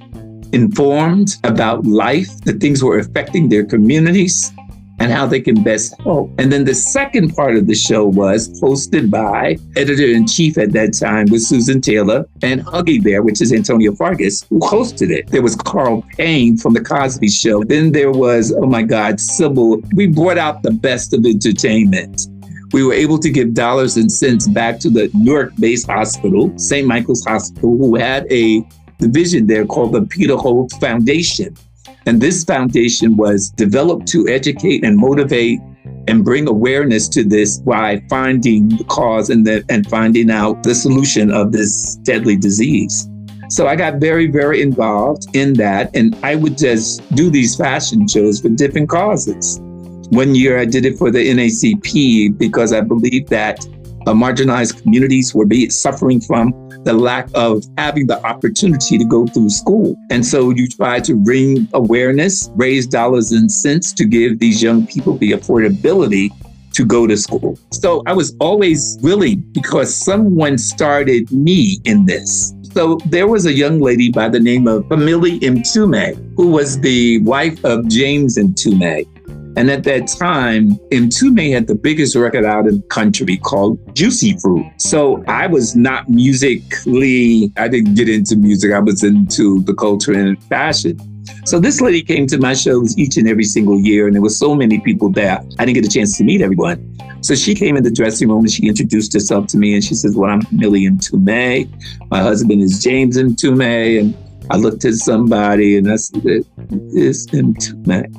informed 0.53 1.37
about 1.45 1.85
life, 1.85 2.41
the 2.43 2.53
things 2.53 2.83
were 2.83 2.99
affecting 2.99 3.49
their 3.49 3.65
communities 3.65 4.53
and 4.99 5.11
how 5.13 5.27
they 5.27 5.41
can 5.41 5.63
best 5.63 6.01
help. 6.03 6.31
And 6.39 6.53
then 6.53 6.65
the 6.65 6.75
second 6.75 7.35
part 7.35 7.57
of 7.57 7.67
the 7.67 7.75
show 7.75 8.07
was 8.07 8.49
hosted 8.61 9.11
by 9.11 9.57
editor 9.77 10.07
in 10.07 10.27
chief 10.27 10.57
at 10.59 10.73
that 10.73 10.93
time 10.93 11.27
was 11.31 11.49
Susan 11.49 11.81
Taylor 11.81 12.27
and 12.43 12.63
Huggy 12.63 13.03
Bear, 13.03 13.23
which 13.23 13.41
is 13.41 13.53
Antonio 13.53 13.95
Fargas, 13.95 14.45
who 14.49 14.61
hosted 14.61 15.11
it. 15.11 15.29
There 15.29 15.43
was 15.43 15.57
Carl 15.57 16.05
Payne 16.17 16.57
from 16.57 16.75
The 16.75 16.81
Cosby 16.81 17.29
Show. 17.29 17.65
Then 17.65 17.93
there 17.93 18.13
was, 18.13 18.53
oh 18.53 18.67
my 18.67 18.83
God, 18.83 19.21
Sybil. 19.21 19.81
We 19.95 20.07
brought 20.07 20.39
out 20.39 20.63
the 20.63 20.71
best 20.71 21.13
of 21.13 21.25
entertainment. 21.25 22.29
We 22.73 22.85
were 22.85 22.95
able 22.95 23.19
to 23.19 23.31
give 23.31 23.55
dollars 23.55 23.97
and 23.97 24.11
cents 24.11 24.49
back 24.49 24.81
to 24.81 24.91
the 24.91 25.11
Newark 25.15 25.55
based 25.57 25.87
hospital, 25.87 26.53
St. 26.59 26.87
Michael's 26.87 27.25
Hospital, 27.25 27.77
who 27.77 27.95
had 27.95 28.27
a 28.33 28.67
division 28.99 29.47
there 29.47 29.65
called 29.65 29.93
the 29.93 30.03
Peter 30.03 30.37
Holt 30.37 30.73
Foundation. 30.81 31.57
And 32.07 32.21
this 32.21 32.45
foundation 32.45 33.17
was 33.17 33.51
developed 33.51 34.07
to 34.09 34.29
educate 34.29 34.85
and 34.85 34.97
motivate 34.97 35.61
and 36.07 36.25
bring 36.25 36.49
awareness 36.49 37.09
to 37.09 37.25
this 37.25 37.59
by 37.59 38.03
finding 38.11 38.69
the 38.69 38.85
cause 38.85 39.31
and, 39.31 39.47
the, 39.47 39.65
and 39.69 39.89
finding 39.89 40.31
out 40.31 40.63
the 40.63 40.75
solution 40.75 41.31
of 41.31 41.53
this 41.53 41.97
deadly 41.97 42.37
disease. 42.37 43.09
So 43.49 43.67
I 43.67 43.77
got 43.77 43.97
very, 43.97 44.27
very 44.27 44.61
involved 44.63 45.35
in 45.35 45.55
that. 45.55 45.95
And 45.95 46.17
I 46.23 46.35
would 46.35 46.59
just 46.59 47.09
do 47.15 47.31
these 47.31 47.57
fashion 47.57 48.07
shows 48.09 48.41
for 48.41 48.49
different 48.49 48.89
causes. 48.89 49.59
One 50.11 50.35
year 50.35 50.59
I 50.59 50.65
did 50.65 50.85
it 50.85 50.99
for 50.99 51.11
the 51.11 51.27
NACP 51.27 52.37
because 52.37 52.73
I 52.73 52.81
believed 52.81 53.29
that 53.29 53.65
uh, 54.07 54.13
marginalized 54.13 54.83
communities 54.83 55.35
were 55.35 55.47
be, 55.47 55.71
suffering 55.71 56.21
from 56.21 56.53
the 56.85 56.93
lack 56.93 57.29
of 57.35 57.65
having 57.79 58.07
the 58.07 58.25
opportunity 58.25 58.99
to 58.99 59.05
go 59.05 59.27
through 59.27 59.51
school. 59.51 59.97
And 60.11 60.25
so 60.25 60.51
you 60.51 60.69
try 60.69 61.01
to 61.01 61.17
bring 61.17 61.69
awareness, 61.73 62.51
raise 62.55 62.87
dollars 62.87 63.33
and 63.33 63.51
cents 63.51 63.93
to 63.95 64.05
give 64.05 64.39
these 64.39 64.63
young 64.63 64.87
people 64.87 65.17
the 65.19 65.33
affordability 65.33 66.31
to 66.75 66.85
go 66.85 67.07
to 67.07 67.17
school. 67.17 67.59
So 67.71 68.03
I 68.07 68.13
was 68.13 68.37
always 68.41 68.99
willing 69.01 69.41
because 69.53 69.95
someone 69.95 70.59
started 70.59 71.31
me 71.31 71.81
in 71.85 72.05
this. 72.05 72.53
So 72.73 72.99
there 73.07 73.29
was 73.29 73.47
a 73.47 73.53
young 73.53 73.81
lady 73.81 74.11
by 74.11 74.29
the 74.29 74.41
name 74.41 74.67
of 74.67 74.89
Family 74.89 75.39
Mtume, 75.39 76.35
who 76.37 76.49
was 76.49 76.81
the 76.81 77.21
wife 77.21 77.65
of 77.65 77.87
James 77.87 78.37
Mtume. 78.37 79.07
And 79.57 79.71
at 79.71 79.85
that 79.85 80.09
time, 80.09 80.71
Mtume 80.91 81.53
had 81.53 81.67
the 81.67 81.75
biggest 81.75 82.17
record 82.17 82.45
out 82.45 82.67
in 82.67 82.79
the 82.79 82.87
country 82.89 83.37
called 83.37 83.79
Juicy 83.95 84.37
Fruit. 84.39 84.67
So 84.79 85.23
I 85.29 85.47
was 85.47 85.77
not 85.77 86.09
musically, 86.09 87.53
I 87.57 87.69
didn't 87.69 87.95
get 87.95 88.09
into 88.09 88.37
music. 88.37 88.73
I 88.73 88.81
was 88.81 89.05
into 89.05 89.63
the 89.63 89.75
culture 89.75 90.13
and 90.13 90.43
fashion. 90.45 90.99
So 91.47 91.59
this 91.61 91.81
lady 91.81 92.03
came 92.03 92.27
to 92.29 92.39
my 92.39 92.55
shows 92.55 92.99
each 92.99 93.17
and 93.17 93.29
every 93.29 93.45
single 93.45 93.79
year, 93.79 94.07
and 94.07 94.15
there 94.15 94.23
were 94.23 94.29
so 94.29 94.55
many 94.55 94.81
people 94.81 95.11
there. 95.11 95.41
I 95.59 95.65
didn't 95.65 95.75
get 95.75 95.87
a 95.87 95.89
chance 95.89 96.17
to 96.19 96.25
meet 96.25 96.41
everyone. 96.41 96.91
So 97.21 97.35
she 97.35 97.55
came 97.55 97.77
in 97.77 97.83
the 97.83 97.91
dressing 97.91 98.29
room 98.29 98.41
and 98.41 98.51
she 98.51 98.69
introduced 98.69 99.13
herself 99.15 99.47
to 99.49 99.57
me, 99.57 99.75
and 99.75 99.83
she 99.83 99.95
says, 99.95 100.15
"Well, 100.15 100.31
I'm 100.31 100.43
Millie 100.53 100.87
Mtume. 100.87 101.69
My 102.11 102.21
husband 102.21 102.61
is 102.61 102.83
James 102.83 103.17
Mtume, 103.17 104.01
and 104.01 104.15
I 104.51 104.57
looked 104.57 104.85
at 104.85 104.95
somebody 104.95 105.77
and 105.77 105.91
I 105.91 105.97
said, 105.97 106.45
"This 106.93 107.27
and 107.33 107.57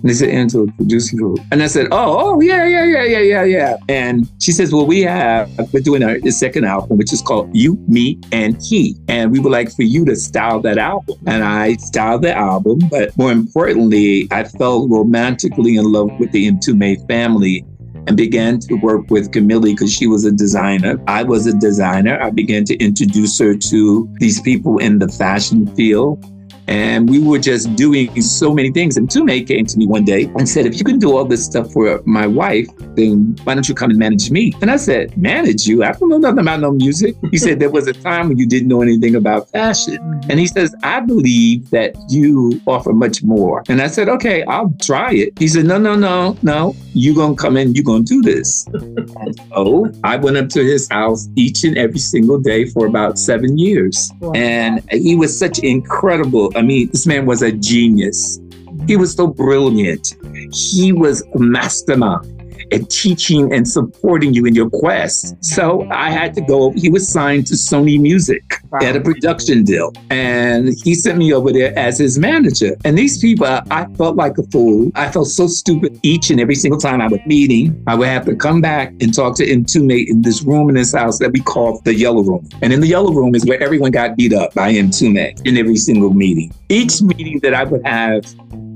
they 0.03 0.13
said, 0.13 0.29
Angela, 0.29 0.67
producing 0.77 1.19
for. 1.19 1.35
And 1.51 1.61
I 1.61 1.67
said, 1.67 1.87
"Oh, 1.91 2.17
oh, 2.35 2.41
yeah, 2.41 2.65
yeah, 2.65 2.85
yeah, 2.85 3.03
yeah, 3.03 3.19
yeah, 3.19 3.43
yeah." 3.43 3.77
And 3.89 4.29
she 4.39 4.51
says, 4.51 4.73
"Well, 4.73 4.85
we 4.85 5.01
have 5.01 5.49
we're 5.73 5.81
doing 5.81 6.03
our 6.03 6.19
second 6.31 6.65
album, 6.65 6.97
which 6.97 7.13
is 7.13 7.21
called 7.21 7.49
You, 7.53 7.77
Me, 7.87 8.19
and 8.31 8.61
He, 8.61 8.95
and 9.07 9.31
we 9.31 9.39
would 9.39 9.51
like 9.51 9.71
for 9.71 9.83
you 9.83 10.05
to 10.05 10.15
style 10.15 10.59
that 10.61 10.77
album." 10.77 11.15
And 11.27 11.43
I 11.43 11.75
styled 11.75 12.23
the 12.23 12.35
album, 12.35 12.79
but 12.89 13.15
more 13.17 13.31
importantly, 13.31 14.27
I 14.31 14.43
fell 14.43 14.87
romantically 14.87 15.75
in 15.77 15.91
love 15.91 16.11
with 16.19 16.31
the 16.31 16.51
Mtume 16.51 17.07
family 17.07 17.65
and 18.07 18.17
began 18.17 18.59
to 18.59 18.75
work 18.75 19.09
with 19.09 19.31
Camille 19.31 19.61
because 19.61 19.93
she 19.93 20.07
was 20.07 20.25
a 20.25 20.31
designer. 20.31 21.01
I 21.07 21.23
was 21.23 21.47
a 21.47 21.53
designer. 21.53 22.21
I 22.21 22.29
began 22.29 22.65
to 22.65 22.77
introduce 22.77 23.37
her 23.39 23.55
to 23.55 24.09
these 24.19 24.41
people 24.41 24.77
in 24.77 24.99
the 24.99 25.07
fashion 25.07 25.67
field. 25.75 26.23
And 26.67 27.09
we 27.09 27.19
were 27.19 27.37
just 27.37 27.75
doing 27.75 28.21
so 28.21 28.53
many 28.53 28.71
things. 28.71 28.97
Mtume 28.97 29.47
came 29.47 29.65
to 29.65 29.77
me 29.77 29.85
one 29.85 30.03
day 30.03 30.23
and 30.35 30.49
said, 30.49 30.65
If 30.65 30.77
you 30.77 30.83
can 30.83 30.97
do 30.97 31.15
all 31.15 31.25
this 31.25 31.45
stuff 31.45 31.71
for 31.71 32.01
my 32.05 32.25
wife, 32.25 32.67
then 32.95 33.35
why 33.43 33.53
don't 33.53 33.69
you 33.69 33.75
come 33.75 33.91
and 33.91 33.99
manage 33.99 34.31
me? 34.31 34.51
And 34.61 34.71
I 34.71 34.77
said, 34.77 35.15
Manage 35.15 35.67
you? 35.67 35.83
I 35.83 35.91
don't 35.91 36.09
know 36.09 36.17
nothing 36.17 36.39
about 36.39 36.61
no 36.61 36.71
music. 36.71 37.15
He 37.29 37.37
said, 37.37 37.59
There 37.59 37.69
was 37.69 37.87
a 37.87 37.93
time 37.93 38.29
when 38.29 38.37
you 38.37 38.47
didn't 38.47 38.67
know 38.67 38.81
anything 38.81 39.15
about 39.15 39.49
fashion. 39.51 39.99
And 40.27 40.39
he 40.39 40.47
says, 40.47 40.75
I 40.81 41.01
believe 41.01 41.69
that 41.69 41.95
you 42.09 42.59
offer 42.65 42.93
much 42.93 43.21
more. 43.21 43.63
And 43.69 43.81
I 43.81 43.87
said, 43.87 44.09
Okay, 44.09 44.43
I'll 44.45 44.73
try 44.81 45.13
it. 45.13 45.37
He 45.37 45.47
said, 45.47 45.65
No, 45.65 45.77
no, 45.77 45.95
no, 45.95 46.35
no. 46.41 46.75
You're 46.97 47.13
going 47.13 47.35
to 47.35 47.41
come 47.41 47.57
in, 47.57 47.75
you're 47.75 47.83
going 47.83 48.05
to 48.05 48.21
do 48.21 48.21
this. 48.21 48.63
so 48.63 49.05
oh, 49.51 49.91
I 50.03 50.15
went 50.15 50.37
up 50.37 50.47
to 50.49 50.63
his 50.63 50.87
house 50.89 51.27
each 51.35 51.65
and 51.65 51.77
every 51.77 51.99
single 51.99 52.39
day 52.39 52.65
for 52.69 52.87
about 52.87 53.19
seven 53.19 53.57
years. 53.57 54.11
Wow. 54.19 54.31
And 54.33 54.81
he 54.89 55.15
was 55.15 55.37
such 55.37 55.59
incredible 55.59 56.51
I 56.55 56.61
mean, 56.61 56.89
this 56.91 57.05
man 57.05 57.25
was 57.25 57.41
a 57.41 57.51
genius. 57.51 58.39
He 58.87 58.95
was 58.95 59.13
so 59.13 59.27
brilliant. 59.27 60.15
He 60.51 60.93
was 60.93 61.21
a 61.21 61.39
mastermind 61.39 62.34
and 62.71 62.89
teaching 62.89 63.53
and 63.53 63.67
supporting 63.67 64.33
you 64.33 64.45
in 64.45 64.55
your 64.55 64.69
quest. 64.69 65.25
Mm-hmm. 65.25 65.41
So 65.41 65.87
I 65.91 66.09
had 66.09 66.33
to 66.35 66.41
go. 66.41 66.71
He 66.71 66.89
was 66.89 67.07
signed 67.07 67.47
to 67.47 67.53
Sony 67.53 67.99
Music 67.99 68.43
wow. 68.69 68.79
at 68.81 68.95
a 68.95 69.01
production 69.01 69.63
deal. 69.63 69.91
And 70.09 70.69
he 70.83 70.95
sent 70.95 71.17
me 71.17 71.33
over 71.33 71.51
there 71.51 71.77
as 71.77 71.97
his 71.97 72.17
manager. 72.17 72.75
And 72.83 72.97
these 72.97 73.17
people, 73.19 73.47
I 73.47 73.85
felt 73.97 74.15
like 74.15 74.37
a 74.37 74.43
fool. 74.43 74.91
I 74.95 75.11
felt 75.11 75.27
so 75.27 75.47
stupid 75.47 75.99
each 76.03 76.29
and 76.29 76.39
every 76.39 76.55
single 76.55 76.79
time 76.79 77.01
I 77.01 77.07
would 77.07 77.25
meet 77.25 77.51
him. 77.51 77.83
I 77.87 77.95
would 77.95 78.07
have 78.07 78.25
to 78.25 78.35
come 78.35 78.61
back 78.61 78.93
and 79.01 79.13
talk 79.13 79.35
to 79.37 79.45
Mtume 79.45 80.07
in 80.07 80.21
this 80.21 80.43
room 80.43 80.69
in 80.69 80.75
this 80.75 80.93
house 80.93 81.19
that 81.19 81.31
we 81.31 81.39
call 81.39 81.81
the 81.81 81.93
Yellow 81.93 82.23
Room. 82.23 82.47
And 82.61 82.73
in 82.73 82.81
the 82.81 82.87
Yellow 82.87 83.13
Room 83.13 83.35
is 83.35 83.45
where 83.45 83.61
everyone 83.61 83.91
got 83.91 84.15
beat 84.15 84.33
up 84.33 84.53
by 84.53 84.73
Mtume 84.73 85.39
in 85.45 85.57
every 85.57 85.77
single 85.77 86.13
meeting. 86.13 86.53
Each 86.69 87.01
meeting 87.01 87.39
that 87.39 87.53
I 87.53 87.63
would 87.63 87.85
have 87.85 88.23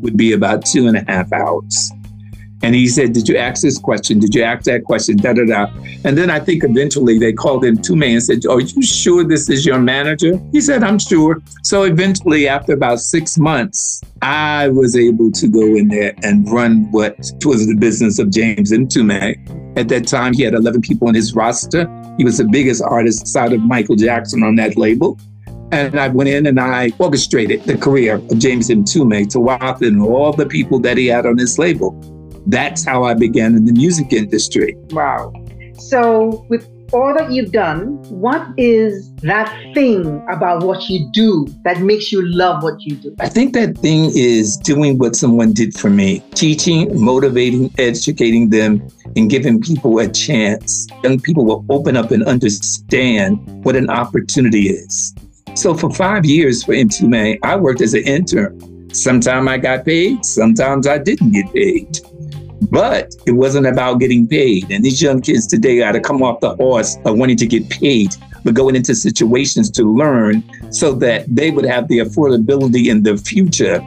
would 0.02 0.18
be 0.18 0.34
about 0.34 0.66
two 0.66 0.88
and 0.88 0.98
a 0.98 1.04
half 1.12 1.32
hours. 1.34 1.92
And 2.62 2.76
he 2.76 2.88
said, 2.88 3.14
Did 3.14 3.30
you 3.30 3.38
ask 3.38 3.62
this 3.62 3.78
question? 3.78 4.20
Did 4.20 4.36
you 4.36 4.44
ask 4.44 4.66
that 4.66 4.84
question? 4.84 5.18
Da 5.18 5.34
da 5.34 5.46
da. 5.46 5.68
And 6.04 6.18
then 6.18 6.30
I 6.30 6.40
think 6.40 6.64
eventually 6.64 7.18
they 7.18 7.32
called 7.32 7.64
him 7.64 7.78
to 7.82 7.96
me 7.96 8.14
and 8.14 8.24
said, 8.24 8.46
Are 8.46 8.60
you 8.60 8.82
sure 8.82 9.24
this 9.24 9.50
is 9.50 9.66
your 9.66 9.80
manager? 9.80 10.40
He 10.52 10.62
said, 10.62 10.84
I'm 10.84 11.00
sure. 11.00 11.42
So 11.64 11.84
eventually, 11.84 12.48
after 12.48 12.74
about 12.74 13.00
six 13.00 13.38
months, 13.38 14.02
I 14.22 14.70
was 14.70 14.98
able 14.98 15.32
to 15.32 15.48
go 15.48 15.62
in 15.62 15.88
there 15.88 16.14
and 16.24 16.50
run 16.52 16.92
what 16.92 17.18
was 17.46 17.68
the 17.68 17.76
business 17.76 18.20
of 18.20 18.30
James 18.30 18.72
and 18.72 18.88
Mtume. 18.88 19.78
At 19.78 19.88
that 19.90 20.08
time, 20.08 20.34
he 20.34 20.44
had 20.44 20.54
11 20.54 20.82
people 20.82 21.08
on 21.08 21.16
his 21.16 21.34
roster. 21.34 21.88
He 22.18 22.26
was 22.26 22.38
the 22.38 22.48
biggest 22.52 22.82
artist 22.82 23.22
outside 23.22 23.54
of 23.54 23.62
Michael 23.62 23.96
Jackson 23.96 24.44
on 24.44 24.56
that 24.56 24.76
label. 24.76 25.18
And 25.72 26.00
I 26.00 26.08
went 26.08 26.30
in 26.30 26.48
and 26.48 26.60
I 26.60 26.92
orchestrated 26.98 27.64
the 27.64 27.78
career 27.78 28.16
of 28.16 28.40
James 28.40 28.70
Mtume 28.70 29.28
Tawatha 29.28 29.88
and 29.88 30.02
all 30.02 30.34
the 30.34 30.48
people 30.48 30.80
that 30.80 30.98
he 30.98 31.06
had 31.08 31.28
on 31.28 31.38
his 31.38 31.60
label 31.60 32.19
that's 32.48 32.86
how 32.86 33.04
I 33.04 33.14
began 33.14 33.56
in 33.56 33.66
the 33.66 33.74
music 33.74 34.14
industry. 34.14 34.76
Wow. 34.92 35.34
So, 35.78 36.46
with 36.50 36.68
all 36.94 37.14
that 37.14 37.32
you've 37.32 37.52
done, 37.52 37.98
what 38.10 38.46
is 38.58 39.14
that 39.18 39.50
thing 39.74 40.24
about 40.30 40.64
what 40.64 40.90
you 40.90 41.10
do 41.12 41.48
that 41.64 41.82
makes 41.82 42.12
you 42.12 42.26
love 42.26 42.64
what 42.64 42.82
you 42.82 42.96
do? 42.96 43.16
I 43.20 43.30
think 43.30 43.54
that 43.54 43.78
thing 43.78 44.12
is 44.16 44.58
doing 44.58 44.98
what 44.98 45.16
someone 45.16 45.54
did 45.54 45.74
for 45.76 45.90
me 45.90 46.20
teaching, 46.32 46.90
motivating, 47.00 47.74
educating 47.78 48.50
them, 48.50 48.88
and 49.16 49.30
giving 49.30 49.62
people 49.62 50.00
a 50.00 50.08
chance. 50.08 50.88
Young 51.04 51.20
people 51.20 51.46
will 51.46 51.66
open 51.70 51.96
up 51.96 52.12
and 52.12 52.24
understand 52.24 53.38
what 53.64 53.76
an 53.76 53.90
opportunity 53.90 54.70
is. 54.70 55.14
So, 55.56 55.74
for 55.74 55.92
five 55.94 56.26
years 56.26 56.64
for 56.64 56.74
Mtume, 56.74 57.38
I 57.44 57.56
worked 57.56 57.82
as 57.82 57.94
an 57.94 58.04
intern. 58.04 58.94
Sometimes 58.94 59.48
I 59.48 59.58
got 59.58 59.86
paid, 59.86 60.26
sometimes 60.26 60.88
I 60.88 60.98
didn't 60.98 61.32
get 61.32 61.54
paid. 61.54 62.00
But 62.72 63.16
it 63.26 63.32
wasn't 63.32 63.68
about 63.68 64.00
getting 64.00 64.28
paid. 64.28 64.70
And 64.72 64.84
these 64.84 65.02
young 65.02 65.22
kids 65.22 65.48
today 65.48 65.80
got 65.80 65.94
to 65.94 66.00
come 66.00 66.22
off 66.22 66.40
the 66.40 66.56
horse 66.56 66.98
of 67.06 67.18
wanting 67.18 67.38
to 67.38 67.48
get 67.48 67.70
paid, 67.70 68.16
but 68.44 68.54
going 68.54 68.76
into 68.76 68.94
situations 68.96 69.70
to 69.72 69.84
learn 69.84 70.44
so 70.72 70.94
that 70.94 71.26
they 71.34 71.52
would 71.52 71.66
have 71.66 71.88
the 71.88 72.00
affordability 72.00 72.88
in 72.88 73.04
the 73.04 73.18
future 73.18 73.80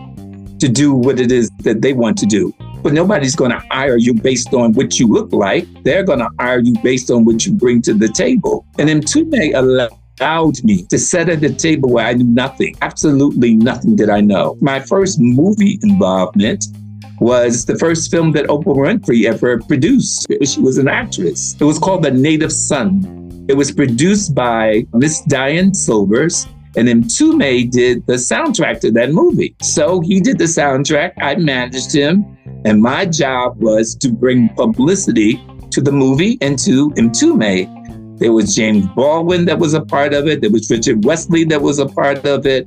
to 0.59 0.69
do 0.69 0.95
what 0.95 1.19
it 1.19 1.33
is 1.33 1.51
that 1.61 1.83
they 1.83 1.93
want 1.93 2.17
to 2.19 2.27
do. 2.27 2.55
But 2.83 2.93
nobody's 2.93 3.37
going 3.37 3.53
to 3.53 3.63
hire 3.71 3.97
you 3.97 4.15
based 4.15 4.53
on 4.55 4.73
what 4.73 4.99
you 4.99 5.07
look 5.07 5.33
like. 5.33 5.67
They're 5.85 6.03
going 6.03 6.19
to 6.19 6.29
hire 6.39 6.59
you 6.59 6.75
based 6.83 7.11
on 7.11 7.25
what 7.25 7.47
you 7.47 7.53
bring 7.53 7.83
to 7.83 7.95
the 7.95 8.09
table. 8.09 8.67
And 8.79 8.89
Mtume 8.89 9.55
allowed 9.55 10.65
me 10.65 10.85
to 10.85 10.99
sit 10.99 11.29
at 11.29 11.41
the 11.41 11.53
table 11.53 11.91
where 11.91 12.07
I 12.07 12.13
knew 12.15 12.25
nothing, 12.25 12.77
absolutely 12.83 13.55
nothing 13.55 13.97
did 13.97 14.11
I 14.11 14.21
know. 14.21 14.57
My 14.61 14.81
first 14.81 15.19
movie 15.21 15.79
involvement 15.83 16.67
was 17.23 17.65
the 17.65 17.79
first 17.79 18.11
film 18.11 18.33
that 18.33 18.47
Oprah 18.47 18.77
Winfrey 18.77 19.27
ever 19.27 19.61
produced. 19.61 20.27
She 20.45 20.61
was 20.61 20.77
an 20.77 20.89
actress. 20.89 21.57
It 21.61 21.65
was 21.65 21.79
called 21.79 22.03
The 22.03 22.11
Native 22.11 22.53
Son. 22.53 23.47
It 23.49 23.55
was 23.55 23.71
produced 23.71 24.35
by 24.35 24.85
Miss 24.93 25.21
Diane 25.23 25.73
Silvers. 25.73 26.49
And 26.77 26.89
then 26.89 27.05
Mtume 27.05 27.71
did 27.71 28.05
the 28.07 28.15
soundtrack 28.15 28.81
to 28.81 28.91
that 28.93 29.13
movie. 29.13 29.55
So 29.63 30.01
he 30.01 30.21
did 30.21 30.39
the 30.39 30.45
soundtrack. 30.45 31.13
I 31.21 31.37
managed 31.37 31.95
him. 31.95 32.25
And 32.65 32.83
my 32.83 33.07
job 33.07 33.57
was 33.63 33.95
to 33.97 34.11
bring 34.11 34.49
publicity 34.51 35.41
to 35.71 35.81
the 35.81 35.93
movie 35.93 36.39
and 36.41 36.59
to 36.61 36.91
Mtume. 36.91 38.19
There 38.19 38.33
was 38.33 38.55
James 38.55 38.87
Baldwin 38.97 39.45
that 39.45 39.59
was 39.59 39.75
a 39.75 39.83
part 39.83 40.13
of 40.13 40.27
it. 40.27 40.41
There 40.41 40.51
was 40.51 40.69
Richard 40.71 41.05
Wesley 41.05 41.45
that 41.45 41.63
was 41.63 41.79
a 41.79 41.87
part 41.87 42.25
of 42.25 42.47
it. 42.47 42.67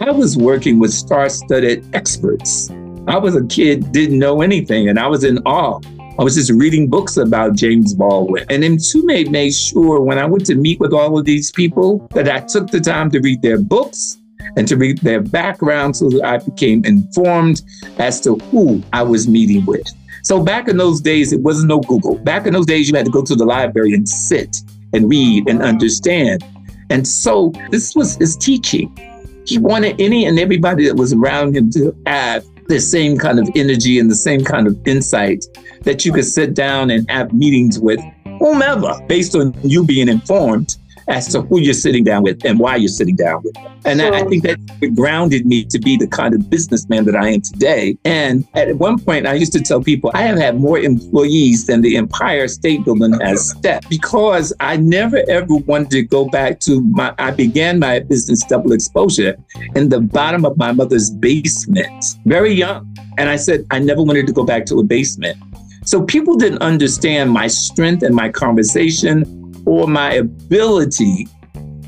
I 0.00 0.10
was 0.10 0.36
working 0.36 0.80
with 0.80 0.92
star 0.92 1.28
studded 1.28 1.84
experts. 1.94 2.68
I 3.08 3.18
was 3.18 3.34
a 3.34 3.44
kid, 3.46 3.90
didn't 3.90 4.20
know 4.20 4.42
anything, 4.42 4.88
and 4.88 4.96
I 4.96 5.08
was 5.08 5.24
in 5.24 5.38
awe. 5.38 5.80
I 6.18 6.22
was 6.22 6.36
just 6.36 6.52
reading 6.52 6.88
books 6.88 7.16
about 7.16 7.56
James 7.56 7.94
Baldwin. 7.94 8.44
And 8.48 8.62
Mtume 8.62 9.28
made 9.28 9.54
sure 9.54 10.00
when 10.00 10.18
I 10.18 10.24
went 10.24 10.46
to 10.46 10.54
meet 10.54 10.78
with 10.78 10.92
all 10.92 11.18
of 11.18 11.24
these 11.24 11.50
people 11.50 12.06
that 12.12 12.28
I 12.28 12.40
took 12.40 12.68
the 12.68 12.78
time 12.78 13.10
to 13.10 13.20
read 13.20 13.42
their 13.42 13.58
books 13.58 14.18
and 14.56 14.68
to 14.68 14.76
read 14.76 14.98
their 14.98 15.20
background 15.20 15.96
so 15.96 16.10
that 16.10 16.22
I 16.22 16.38
became 16.38 16.84
informed 16.84 17.62
as 17.98 18.20
to 18.20 18.36
who 18.36 18.82
I 18.92 19.02
was 19.02 19.26
meeting 19.26 19.64
with. 19.64 19.86
So 20.22 20.40
back 20.40 20.68
in 20.68 20.76
those 20.76 21.00
days, 21.00 21.32
it 21.32 21.40
wasn't 21.40 21.70
no 21.70 21.80
Google. 21.80 22.18
Back 22.18 22.46
in 22.46 22.52
those 22.52 22.66
days, 22.66 22.88
you 22.88 22.94
had 22.94 23.06
to 23.06 23.10
go 23.10 23.22
to 23.24 23.34
the 23.34 23.44
library 23.44 23.94
and 23.94 24.08
sit 24.08 24.58
and 24.92 25.10
read 25.10 25.48
and 25.48 25.60
understand. 25.60 26.44
And 26.88 27.08
so 27.08 27.52
this 27.70 27.96
was 27.96 28.14
his 28.16 28.36
teaching. 28.36 28.96
He 29.44 29.58
wanted 29.58 30.00
any 30.00 30.26
and 30.26 30.38
everybody 30.38 30.86
that 30.86 30.94
was 30.94 31.12
around 31.12 31.56
him 31.56 31.70
to 31.72 31.96
have 32.06 32.44
the 32.68 32.80
same 32.80 33.18
kind 33.18 33.38
of 33.38 33.48
energy 33.54 33.98
and 33.98 34.10
the 34.10 34.14
same 34.14 34.44
kind 34.44 34.66
of 34.66 34.76
insight 34.86 35.44
that 35.82 36.04
you 36.04 36.12
could 36.12 36.24
sit 36.24 36.54
down 36.54 36.90
and 36.90 37.08
have 37.10 37.32
meetings 37.32 37.78
with 37.78 38.00
whomever 38.38 38.98
based 39.06 39.34
on 39.34 39.54
you 39.62 39.84
being 39.84 40.08
informed 40.08 40.76
as 41.08 41.28
to 41.28 41.42
who 41.42 41.58
you're 41.58 41.74
sitting 41.74 42.04
down 42.04 42.22
with 42.22 42.44
and 42.44 42.58
why 42.58 42.76
you're 42.76 42.88
sitting 42.88 43.16
down 43.16 43.42
with 43.42 43.54
them. 43.54 43.80
And 43.84 44.00
so, 44.00 44.12
I, 44.12 44.20
I 44.20 44.24
think 44.24 44.42
that 44.44 44.94
grounded 44.94 45.46
me 45.46 45.64
to 45.64 45.78
be 45.78 45.96
the 45.96 46.06
kind 46.06 46.34
of 46.34 46.48
businessman 46.48 47.04
that 47.06 47.16
I 47.16 47.30
am 47.30 47.40
today. 47.40 47.96
And 48.04 48.46
at 48.54 48.76
one 48.76 48.98
point, 48.98 49.26
I 49.26 49.34
used 49.34 49.52
to 49.54 49.60
tell 49.60 49.82
people 49.82 50.10
I 50.14 50.22
have 50.22 50.38
had 50.38 50.60
more 50.60 50.78
employees 50.78 51.66
than 51.66 51.80
the 51.80 51.96
Empire 51.96 52.48
State 52.48 52.84
Building 52.84 53.18
has 53.20 53.50
stepped 53.58 53.88
because 53.88 54.52
I 54.60 54.76
never 54.76 55.22
ever 55.28 55.56
wanted 55.56 55.90
to 55.90 56.02
go 56.02 56.28
back 56.28 56.60
to 56.60 56.80
my, 56.82 57.14
I 57.18 57.30
began 57.30 57.78
my 57.78 58.00
business 58.00 58.44
double 58.44 58.72
exposure 58.72 59.36
in 59.74 59.88
the 59.88 60.00
bottom 60.00 60.44
of 60.44 60.56
my 60.56 60.72
mother's 60.72 61.10
basement, 61.10 62.04
very 62.26 62.52
young. 62.52 62.88
And 63.18 63.28
I 63.28 63.36
said, 63.36 63.66
I 63.70 63.78
never 63.78 64.02
wanted 64.02 64.26
to 64.26 64.32
go 64.32 64.44
back 64.44 64.66
to 64.66 64.78
a 64.78 64.84
basement. 64.84 65.36
So 65.84 66.02
people 66.02 66.36
didn't 66.36 66.62
understand 66.62 67.30
my 67.30 67.48
strength 67.48 68.02
and 68.02 68.14
my 68.14 68.28
conversation 68.28 69.41
or 69.66 69.86
my 69.86 70.12
ability 70.12 71.28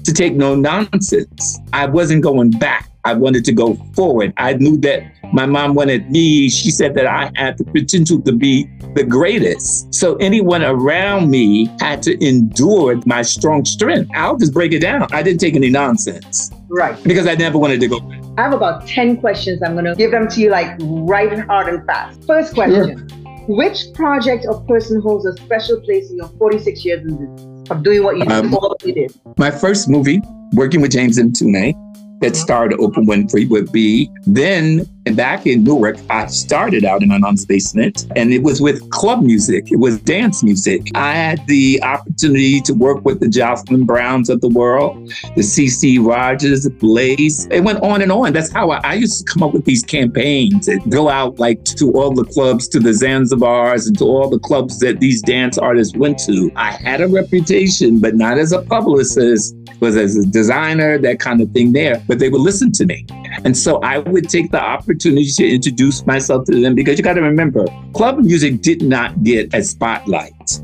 to 0.04 0.12
take 0.12 0.34
no 0.34 0.54
nonsense. 0.54 1.58
I 1.72 1.86
wasn't 1.86 2.22
going 2.22 2.50
back. 2.50 2.90
I 3.04 3.12
wanted 3.12 3.44
to 3.46 3.52
go 3.52 3.74
forward. 3.94 4.32
I 4.38 4.54
knew 4.54 4.78
that 4.78 5.02
my 5.32 5.44
mom 5.44 5.74
wanted 5.74 6.10
me. 6.10 6.48
She 6.48 6.70
said 6.70 6.94
that 6.94 7.06
I 7.06 7.30
had 7.34 7.58
the 7.58 7.64
potential 7.64 8.20
to 8.22 8.32
be 8.32 8.64
the 8.94 9.04
greatest. 9.04 9.92
So 9.92 10.16
anyone 10.16 10.62
around 10.62 11.30
me 11.30 11.66
had 11.80 12.02
to 12.04 12.24
endure 12.24 13.00
my 13.04 13.22
strong 13.22 13.64
strength. 13.64 14.10
I'll 14.14 14.36
just 14.36 14.54
break 14.54 14.72
it 14.72 14.80
down. 14.80 15.06
I 15.12 15.22
didn't 15.22 15.40
take 15.40 15.54
any 15.54 15.68
nonsense. 15.68 16.50
Right. 16.68 17.02
Because 17.02 17.26
I 17.26 17.34
never 17.34 17.58
wanted 17.58 17.80
to 17.80 17.88
go 17.88 18.00
back. 18.00 18.22
I 18.38 18.42
have 18.42 18.54
about 18.54 18.86
10 18.86 19.18
questions. 19.18 19.62
I'm 19.62 19.74
going 19.74 19.84
to 19.84 19.94
give 19.94 20.10
them 20.10 20.28
to 20.28 20.40
you 20.40 20.50
like 20.50 20.76
right 20.80 21.32
and 21.32 21.42
hard 21.42 21.68
and 21.68 21.84
fast. 21.86 22.24
First 22.24 22.54
question. 22.54 23.06
Sure. 23.08 23.18
Which 23.46 23.92
project 23.92 24.46
or 24.48 24.60
person 24.62 25.00
holds 25.02 25.26
a 25.26 25.36
special 25.36 25.78
place 25.80 26.10
in 26.10 26.16
your 26.16 26.28
46 26.28 26.84
years 26.84 27.02
in 27.02 27.16
business? 27.16 27.53
Of 27.70 27.82
doing 27.82 28.02
what 28.02 28.18
you, 28.18 28.24
um, 28.26 28.56
you 28.84 28.92
did? 28.92 29.14
My 29.36 29.50
first 29.50 29.88
movie, 29.88 30.20
working 30.52 30.80
with 30.80 30.92
James 30.92 31.18
and 31.18 31.32
Mtume, 31.32 31.74
that 32.20 32.36
starred 32.36 32.72
Oprah 32.72 33.04
Winfrey 33.04 33.48
would 33.48 33.72
be. 33.72 34.10
Then 34.26 34.86
back 35.12 35.46
in 35.46 35.64
Newark, 35.64 35.96
I 36.08 36.26
started 36.26 36.84
out 36.84 37.02
in 37.02 37.08
mom's 37.08 37.44
basement 37.44 38.06
and 38.16 38.32
it 38.32 38.42
was 38.42 38.60
with 38.60 38.88
club 38.90 39.22
music. 39.22 39.70
It 39.70 39.76
was 39.76 40.00
dance 40.00 40.42
music. 40.42 40.90
I 40.94 41.12
had 41.12 41.46
the 41.46 41.82
opportunity 41.82 42.60
to 42.62 42.72
work 42.72 43.04
with 43.04 43.20
the 43.20 43.28
Jocelyn 43.28 43.84
Browns 43.84 44.30
of 44.30 44.40
the 44.40 44.48
world, 44.48 45.12
the 45.36 45.42
C.C. 45.42 45.98
Rogers, 45.98 46.68
Blaze. 46.68 47.46
It 47.50 47.60
went 47.60 47.82
on 47.82 48.00
and 48.00 48.10
on. 48.10 48.32
That's 48.32 48.50
how 48.50 48.70
I, 48.70 48.80
I 48.84 48.94
used 48.94 49.26
to 49.26 49.32
come 49.32 49.42
up 49.42 49.52
with 49.52 49.64
these 49.64 49.82
campaigns 49.82 50.68
and 50.68 50.90
go 50.90 51.08
out 51.08 51.38
like 51.38 51.64
to 51.64 51.92
all 51.92 52.12
the 52.14 52.24
clubs, 52.24 52.66
to 52.68 52.80
the 52.80 52.90
Zanzibars 52.90 53.86
and 53.86 53.98
to 53.98 54.04
all 54.04 54.30
the 54.30 54.38
clubs 54.38 54.78
that 54.80 55.00
these 55.00 55.20
dance 55.20 55.58
artists 55.58 55.96
went 55.96 56.18
to. 56.20 56.50
I 56.56 56.72
had 56.72 57.00
a 57.00 57.08
reputation, 57.08 57.98
but 58.00 58.14
not 58.14 58.38
as 58.38 58.52
a 58.52 58.62
publicist 58.62 59.54
was 59.80 59.96
as 59.96 60.16
a 60.16 60.24
designer, 60.26 60.98
that 60.98 61.20
kind 61.20 61.40
of 61.40 61.50
thing 61.50 61.72
there, 61.72 62.02
but 62.08 62.18
they 62.18 62.28
would 62.28 62.40
listen 62.40 62.72
to 62.72 62.86
me. 62.86 63.06
And 63.44 63.56
so 63.56 63.80
I 63.80 63.98
would 63.98 64.28
take 64.28 64.50
the 64.50 64.62
opportunity 64.62 65.30
to 65.32 65.48
introduce 65.48 66.06
myself 66.06 66.44
to 66.46 66.60
them 66.60 66.74
because 66.74 66.98
you 66.98 67.04
got 67.04 67.14
to 67.14 67.22
remember, 67.22 67.66
club 67.94 68.18
music 68.18 68.60
did 68.60 68.82
not 68.82 69.22
get 69.22 69.52
a 69.54 69.62
spotlight. 69.62 70.60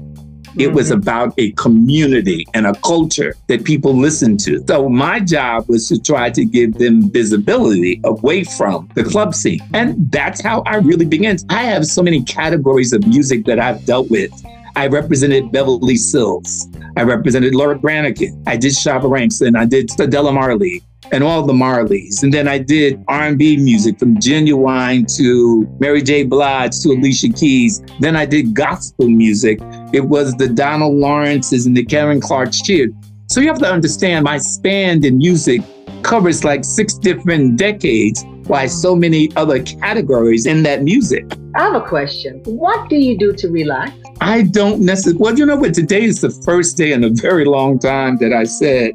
It 0.59 0.72
was 0.72 0.90
mm-hmm. 0.90 0.98
about 0.98 1.35
a 1.38 1.52
community 1.52 2.46
and 2.54 2.66
a 2.66 2.74
culture 2.80 3.35
that 3.46 3.64
people 3.64 3.94
listened 3.94 4.40
to. 4.40 4.62
So 4.66 4.88
my 4.88 5.20
job 5.20 5.68
was 5.68 5.87
to 5.88 6.00
try 6.00 6.30
to 6.30 6.44
give 6.44 6.74
them 6.74 7.11
visibility 7.11 8.00
away 8.04 8.44
from 8.44 8.88
the 8.94 9.04
club 9.04 9.35
scene. 9.35 9.61
And 9.74 10.11
that's 10.11 10.40
how 10.40 10.62
I 10.62 10.76
really 10.76 11.06
began. 11.06 11.37
I 11.48 11.62
have 11.64 11.87
so 11.87 12.02
many 12.02 12.24
categories 12.24 12.92
of 12.92 13.06
music 13.06 13.44
that 13.44 13.61
I've 13.61 13.85
dealt 13.85 14.11
with. 14.11 14.33
I 14.76 14.87
represented 14.87 15.52
Beverly 15.52 15.96
Sills. 15.96 16.68
I 16.96 17.02
represented 17.02 17.54
Laura 17.54 17.78
Branigan. 17.78 18.42
I 18.46 18.56
did 18.56 18.72
Shabba 18.72 19.09
Ranks 19.09 19.40
and 19.40 19.56
I 19.56 19.66
did 19.66 19.90
Stella 19.90 20.33
Marley 20.33 20.83
and 21.12 21.25
all 21.25 21.42
the 21.44 21.53
Marleys. 21.53 22.23
And 22.23 22.33
then 22.33 22.49
I 22.49 22.59
did 22.59 23.03
R&B 23.09 23.57
music 23.59 23.99
from 23.99 24.16
Ginuwine 24.16 25.07
to 25.16 25.66
Mary 25.81 26.03
J. 26.03 26.25
Blige 26.25 26.79
to 26.81 26.90
Alicia 26.90 27.31
Keys. 27.31 27.83
Then 28.01 28.16
I 28.16 28.27
did 28.27 28.55
gospel 28.55 29.09
music. 29.09 29.59
It 29.92 30.05
was 30.05 30.35
the 30.35 30.49
Donald 30.49 30.94
Lawrences 30.94 31.66
and 31.66 31.77
the 31.77 31.85
Karen 31.85 32.20
Clark 32.20 32.53
Sheard. 32.53 32.94
So 33.29 33.40
you 33.40 33.49
have 33.49 33.59
to 33.61 33.70
understand 33.70 34.25
my 34.25 34.38
span 34.38 35.05
in 35.05 35.18
music 35.18 35.62
covers 36.03 36.44
like 36.44 36.64
six 36.64 36.94
different 36.94 37.57
decades 37.57 38.25
why 38.46 38.66
so 38.66 38.96
many 38.96 39.31
other 39.37 39.62
categories 39.62 40.44
in 40.44 40.64
that 40.64 40.83
music. 40.83 41.25
I 41.55 41.62
have 41.62 41.75
a 41.75 41.81
question. 41.81 42.42
What 42.44 42.88
do 42.88 42.96
you 42.96 43.16
do 43.16 43.33
to 43.33 43.49
relax? 43.49 43.92
I 44.20 44.42
don't 44.42 44.81
necessarily. 44.81 45.20
Well, 45.20 45.38
you 45.38 45.46
know 45.46 45.57
what? 45.57 45.73
Today 45.73 46.03
is 46.03 46.20
the 46.20 46.31
first 46.44 46.77
day 46.77 46.92
in 46.92 47.05
a 47.05 47.11
very 47.11 47.44
long 47.44 47.79
time 47.79 48.16
that 48.18 48.33
I 48.33 48.44
said 48.44 48.92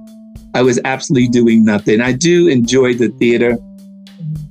I 0.56 0.62
was 0.62 0.80
absolutely 0.86 1.28
doing 1.28 1.66
nothing. 1.66 2.00
I 2.00 2.14
do 2.14 2.48
enjoy 2.48 2.94
the 2.94 3.10
theater. 3.10 3.58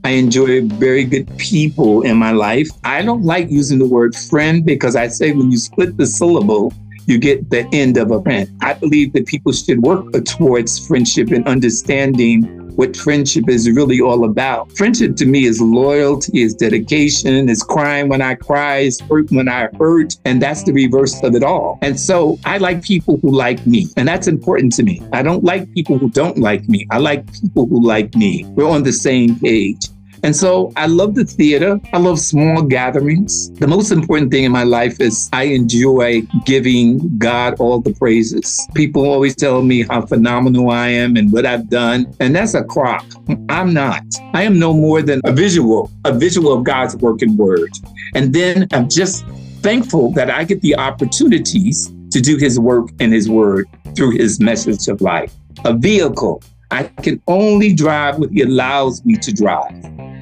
I 0.05 0.11
enjoy 0.11 0.61
very 0.61 1.05
good 1.05 1.27
people 1.39 2.03
in 2.03 2.19
my 2.19 2.31
life. 2.31 2.69
I 2.85 3.01
don't 3.01 3.23
like 3.23 3.51
using 3.51 3.79
the 3.79 3.89
word 3.89 4.15
friend 4.15 4.67
because 4.67 4.97
I 4.97 5.09
say 5.09 5.33
when 5.33 5.51
you 5.51 5.57
split 5.57 5.97
the 5.97 6.07
syllable, 6.07 6.75
you 7.07 7.17
get 7.17 7.49
the 7.49 7.67
end 7.73 7.97
of 7.97 8.11
a 8.11 8.21
friend. 8.23 8.47
I 8.61 8.75
believe 8.75 9.15
that 9.15 9.25
people 9.25 9.51
should 9.53 9.81
work 9.81 10.13
towards 10.27 10.87
friendship 10.87 11.31
and 11.31 11.49
understanding 11.49 12.64
what 12.77 12.97
friendship 12.97 13.49
is 13.49 13.71
really 13.71 14.01
all 14.01 14.25
about. 14.25 14.71
Friendship 14.73 15.17
to 15.17 15.27
me 15.27 15.45
is 15.45 15.61
loyalty, 15.61 16.43
is 16.43 16.55
dedication, 16.55 17.49
is 17.49 17.63
crying 17.63 18.09
when 18.09 18.23
I 18.23 18.35
cry, 18.35 18.79
is 18.79 19.01
hurt 19.01 19.31
when 19.31 19.49
I 19.49 19.69
hurt. 19.79 20.17
And 20.25 20.41
that's 20.43 20.63
the 20.65 20.73
reverse 20.73 21.23
of 21.23 21.35
it 21.35 21.43
all. 21.43 21.79
And 21.83 21.99
so 21.99 22.39
I 22.45 22.59
like 22.59 22.83
people 22.83 23.19
who 23.19 23.31
like 23.31 23.67
me. 23.67 23.89
And 23.97 24.09
that's 24.09 24.27
important 24.27 24.73
to 24.75 24.83
me. 24.83 25.03
I 25.13 25.23
don't 25.23 25.45
like 25.45 25.73
people 25.73 25.99
who 25.99 26.11
don't 26.11 26.39
like 26.39 26.69
me. 26.69 26.87
I 26.91 26.99
like 26.99 27.25
people 27.41 27.67
who 27.67 27.85
like 27.85 28.15
me. 28.15 28.45
We're 28.49 28.69
on 28.69 28.83
the 28.83 28.93
same 28.93 29.39
page. 29.39 29.89
And 30.25 30.35
so 30.35 30.73
I 30.75 30.87
love 30.87 31.17
the 31.17 31.27
theater. 31.27 31.79
I 31.93 31.99
love 31.99 32.19
small 32.19 32.63
gatherings. 32.63 33.51
The 33.61 33.67
most 33.67 33.91
important 33.91 34.31
thing 34.31 34.45
in 34.45 34.53
my 34.53 34.65
life 34.65 34.99
is 34.99 35.29
I 35.35 35.43
enjoy 35.43 36.23
giving 36.47 37.19
God 37.19 37.61
all 37.61 37.79
the 37.79 37.93
praises. 37.93 38.67
People 38.75 39.05
always 39.05 39.37
tell 39.37 39.61
me 39.61 39.83
how 39.83 40.07
phenomenal 40.07 40.71
I 40.71 40.89
am 40.89 41.19
and 41.19 41.31
what 41.31 41.45
I've 41.45 41.69
done. 41.69 42.07
And 42.21 42.35
that's 42.35 42.55
a 42.55 42.65
crock. 42.65 43.05
I'm 43.51 43.75
not. 43.75 44.03
I 44.33 44.45
am 44.45 44.59
no 44.59 44.73
more 44.73 45.03
than 45.03 45.21
a 45.25 45.33
visual, 45.33 45.91
a 46.07 46.13
visual 46.15 46.55
of 46.55 46.65
God's 46.65 46.97
working 46.97 47.37
word. 47.37 47.73
And 48.15 48.33
then 48.33 48.67
I'm 48.73 48.89
just 48.89 49.27
thankful 49.61 50.11
that 50.13 50.31
I 50.31 50.45
get 50.45 50.63
the 50.63 50.75
opportunities 50.75 51.93
to 52.13 52.23
do 52.23 52.39
his 52.39 52.59
work 52.59 52.89
and 52.99 53.13
his 53.13 53.29
word 53.29 53.67
through 53.95 54.13
his 54.13 54.41
message 54.41 54.89
of 54.89 55.03
life. 55.03 55.35
A 55.67 55.75
vehicle. 55.75 56.43
I 56.71 56.85
can 56.85 57.21
only 57.29 57.75
drive 57.75 58.19
what 58.19 58.31
he 58.31 58.41
allows 58.41 59.05
me 59.05 59.17
to 59.17 59.31
drive. 59.31 60.14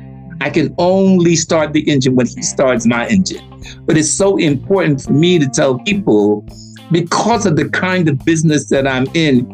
I 0.43 0.51
can 0.51 0.75
only 0.79 1.37
start 1.37 1.73
the 1.73 1.89
engine 1.89 2.17
when 2.17 2.27
he 2.27 2.43
starts 2.43 2.85
my 2.85 3.07
engine. 3.07 3.49
But 3.87 3.97
it's 3.97 4.11
so 4.11 4.39
important 4.39 5.03
for 5.03 5.13
me 5.13 5.39
to 5.39 5.49
tell 5.49 5.79
people 5.79 6.45
because 6.91 7.47
of 7.47 7.55
the 7.55 7.69
kind 7.69 8.09
of 8.09 8.25
business 8.25 8.69
that 8.71 8.89
I'm 8.89 9.07
in, 9.15 9.47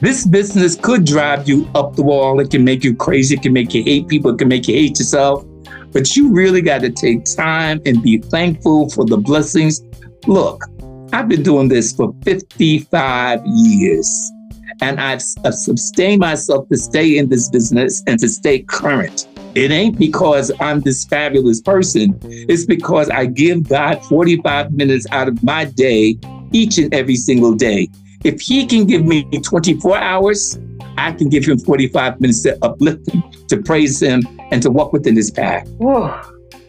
this 0.00 0.26
business 0.26 0.74
could 0.74 1.04
drive 1.04 1.46
you 1.46 1.68
up 1.74 1.96
the 1.96 2.02
wall. 2.02 2.40
It 2.40 2.50
can 2.50 2.64
make 2.64 2.82
you 2.82 2.96
crazy. 2.96 3.34
It 3.34 3.42
can 3.42 3.52
make 3.52 3.74
you 3.74 3.82
hate 3.82 4.08
people. 4.08 4.30
It 4.30 4.38
can 4.38 4.48
make 4.48 4.66
you 4.68 4.74
hate 4.74 4.98
yourself. 4.98 5.44
But 5.92 6.16
you 6.16 6.32
really 6.32 6.62
got 6.62 6.80
to 6.80 6.90
take 6.90 7.24
time 7.24 7.82
and 7.84 8.02
be 8.02 8.16
thankful 8.16 8.88
for 8.88 9.04
the 9.04 9.18
blessings. 9.18 9.82
Look, 10.26 10.64
I've 11.12 11.28
been 11.28 11.42
doing 11.42 11.68
this 11.68 11.92
for 11.92 12.14
55 12.24 13.42
years 13.44 14.32
and 14.80 14.98
I've, 14.98 15.22
I've 15.44 15.54
sustained 15.54 16.20
myself 16.20 16.68
to 16.70 16.76
stay 16.78 17.18
in 17.18 17.28
this 17.28 17.50
business 17.50 18.02
and 18.06 18.18
to 18.20 18.28
stay 18.30 18.60
current. 18.60 19.28
It 19.56 19.70
ain't 19.70 19.98
because 19.98 20.52
I'm 20.60 20.80
this 20.80 21.06
fabulous 21.06 21.62
person. 21.62 22.18
It's 22.22 22.66
because 22.66 23.08
I 23.08 23.24
give 23.24 23.66
God 23.66 24.04
45 24.04 24.74
minutes 24.74 25.06
out 25.10 25.28
of 25.28 25.42
my 25.42 25.64
day 25.64 26.18
each 26.52 26.76
and 26.76 26.92
every 26.92 27.16
single 27.16 27.54
day. 27.54 27.88
If 28.22 28.42
He 28.42 28.66
can 28.66 28.84
give 28.84 29.06
me 29.06 29.24
24 29.24 29.96
hours, 29.96 30.58
I 30.98 31.12
can 31.12 31.30
give 31.30 31.46
Him 31.46 31.58
45 31.58 32.20
minutes 32.20 32.42
to 32.42 32.58
uplift 32.62 33.08
Him, 33.08 33.22
to 33.48 33.56
praise 33.62 34.02
Him, 34.02 34.20
and 34.50 34.62
to 34.62 34.70
walk 34.70 34.92
within 34.92 35.16
His 35.16 35.30
path. 35.30 35.66
Whoa. 35.78 36.20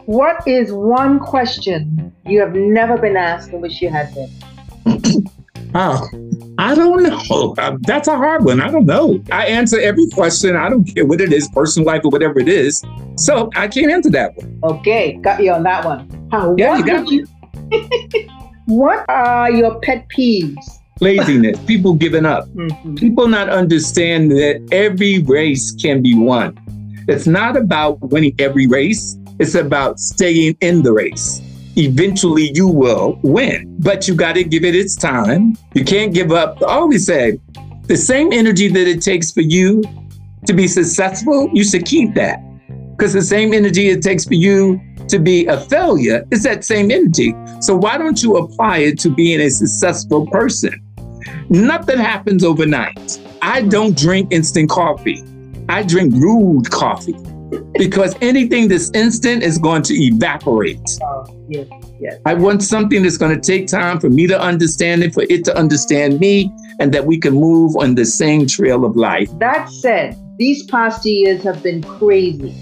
What 0.06 0.48
is 0.48 0.72
one 0.72 1.20
question 1.20 2.14
you 2.24 2.40
have 2.40 2.54
never 2.54 2.96
been 2.96 3.18
asked 3.18 3.50
and 3.50 3.60
wish 3.60 3.82
you 3.82 3.90
had 3.90 4.14
been? 4.14 5.26
oh, 5.74 6.08
I 6.58 6.74
don't 6.74 7.02
know. 7.02 7.54
Uh, 7.56 7.76
that's 7.82 8.08
a 8.08 8.16
hard 8.16 8.44
one. 8.44 8.60
I 8.60 8.70
don't 8.70 8.86
know. 8.86 9.22
I 9.30 9.46
answer 9.46 9.80
every 9.80 10.08
question. 10.08 10.56
I 10.56 10.68
don't 10.68 10.84
care 10.84 11.06
what 11.06 11.20
it 11.20 11.32
is, 11.32 11.48
personal 11.48 11.86
life 11.86 12.02
or 12.04 12.10
whatever 12.10 12.40
it 12.40 12.48
is. 12.48 12.82
So 13.16 13.50
I 13.54 13.68
can't 13.68 13.90
answer 13.90 14.10
that 14.10 14.36
one. 14.36 14.58
Okay, 14.64 15.18
got 15.22 15.42
you 15.42 15.52
on 15.52 15.62
that 15.64 15.84
one. 15.84 16.28
How, 16.32 16.54
yeah, 16.58 16.78
you 16.78 16.84
got 16.84 17.08
you, 17.08 17.26
what 18.66 19.04
are 19.08 19.50
your 19.50 19.78
pet 19.80 20.08
peeves? 20.08 20.64
Laziness, 21.00 21.58
people 21.66 21.94
giving 21.94 22.26
up, 22.26 22.48
mm-hmm. 22.48 22.96
people 22.96 23.28
not 23.28 23.48
understand 23.48 24.32
that 24.32 24.66
every 24.72 25.20
race 25.20 25.72
can 25.72 26.02
be 26.02 26.14
won. 26.14 26.58
It's 27.06 27.26
not 27.26 27.56
about 27.56 28.00
winning 28.00 28.34
every 28.38 28.66
race, 28.66 29.16
it's 29.38 29.54
about 29.54 30.00
staying 30.00 30.56
in 30.60 30.82
the 30.82 30.92
race. 30.92 31.40
Eventually, 31.78 32.50
you 32.54 32.66
will 32.66 33.20
win, 33.22 33.76
but 33.78 34.08
you 34.08 34.16
got 34.16 34.32
to 34.32 34.42
give 34.42 34.64
it 34.64 34.74
its 34.74 34.96
time. 34.96 35.56
You 35.74 35.84
can't 35.84 36.12
give 36.12 36.32
up. 36.32 36.60
I 36.60 36.74
always 36.74 37.06
say 37.06 37.38
the 37.84 37.96
same 37.96 38.32
energy 38.32 38.66
that 38.66 38.88
it 38.88 39.00
takes 39.00 39.30
for 39.30 39.42
you 39.42 39.84
to 40.46 40.52
be 40.52 40.66
successful, 40.66 41.48
you 41.52 41.62
should 41.62 41.86
keep 41.86 42.14
that. 42.14 42.40
Because 42.96 43.12
the 43.12 43.22
same 43.22 43.54
energy 43.54 43.90
it 43.90 44.02
takes 44.02 44.24
for 44.24 44.34
you 44.34 44.80
to 45.06 45.20
be 45.20 45.46
a 45.46 45.60
failure 45.60 46.26
is 46.32 46.42
that 46.42 46.64
same 46.64 46.90
energy. 46.90 47.32
So 47.60 47.76
why 47.76 47.96
don't 47.96 48.20
you 48.24 48.38
apply 48.38 48.78
it 48.78 48.98
to 49.00 49.10
being 49.10 49.40
a 49.40 49.48
successful 49.48 50.26
person? 50.26 50.82
Nothing 51.48 51.98
happens 51.98 52.42
overnight. 52.42 53.20
I 53.40 53.62
don't 53.62 53.96
drink 53.96 54.32
instant 54.32 54.68
coffee. 54.68 55.22
I 55.68 55.84
drink 55.84 56.12
brewed 56.14 56.70
coffee 56.72 57.14
because 57.74 58.14
anything 58.20 58.68
that's 58.68 58.90
instant 58.94 59.42
is 59.42 59.58
going 59.58 59.82
to 59.82 59.94
evaporate. 59.94 60.80
Oh, 61.02 61.24
yes, 61.48 61.68
yes. 62.00 62.20
I 62.26 62.34
want 62.34 62.62
something 62.62 63.02
that's 63.02 63.16
going 63.16 63.38
to 63.38 63.40
take 63.40 63.68
time 63.68 64.00
for 64.00 64.10
me 64.10 64.26
to 64.26 64.40
understand 64.40 65.02
it, 65.02 65.14
for 65.14 65.24
it 65.28 65.44
to 65.46 65.56
understand 65.56 66.20
me, 66.20 66.52
and 66.78 66.92
that 66.92 67.06
we 67.06 67.18
can 67.18 67.34
move 67.34 67.76
on 67.76 67.94
the 67.94 68.04
same 68.04 68.46
trail 68.46 68.84
of 68.84 68.96
life. 68.96 69.30
That 69.38 69.68
said, 69.70 70.16
these 70.38 70.64
past 70.64 71.04
years 71.04 71.42
have 71.42 71.62
been 71.62 71.82
crazy. 71.82 72.52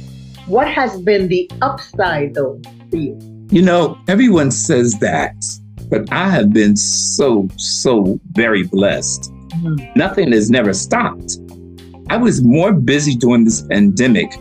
What 0.46 0.68
has 0.68 1.00
been 1.02 1.28
the 1.28 1.50
upside, 1.62 2.34
though, 2.34 2.60
for 2.90 2.96
you? 2.96 3.18
You 3.50 3.62
know, 3.62 3.98
everyone 4.08 4.50
says 4.50 4.98
that, 5.00 5.34
but 5.88 6.10
I 6.12 6.28
have 6.30 6.52
been 6.52 6.76
so, 6.76 7.48
so 7.56 8.20
very 8.32 8.64
blessed. 8.64 9.32
Mm-hmm. 9.32 9.98
Nothing 9.98 10.32
has 10.32 10.50
never 10.50 10.72
stopped. 10.72 11.38
I 12.08 12.16
was 12.16 12.42
more 12.42 12.72
busy 12.72 13.16
during 13.16 13.44
this 13.44 13.62
pandemic 13.62 14.32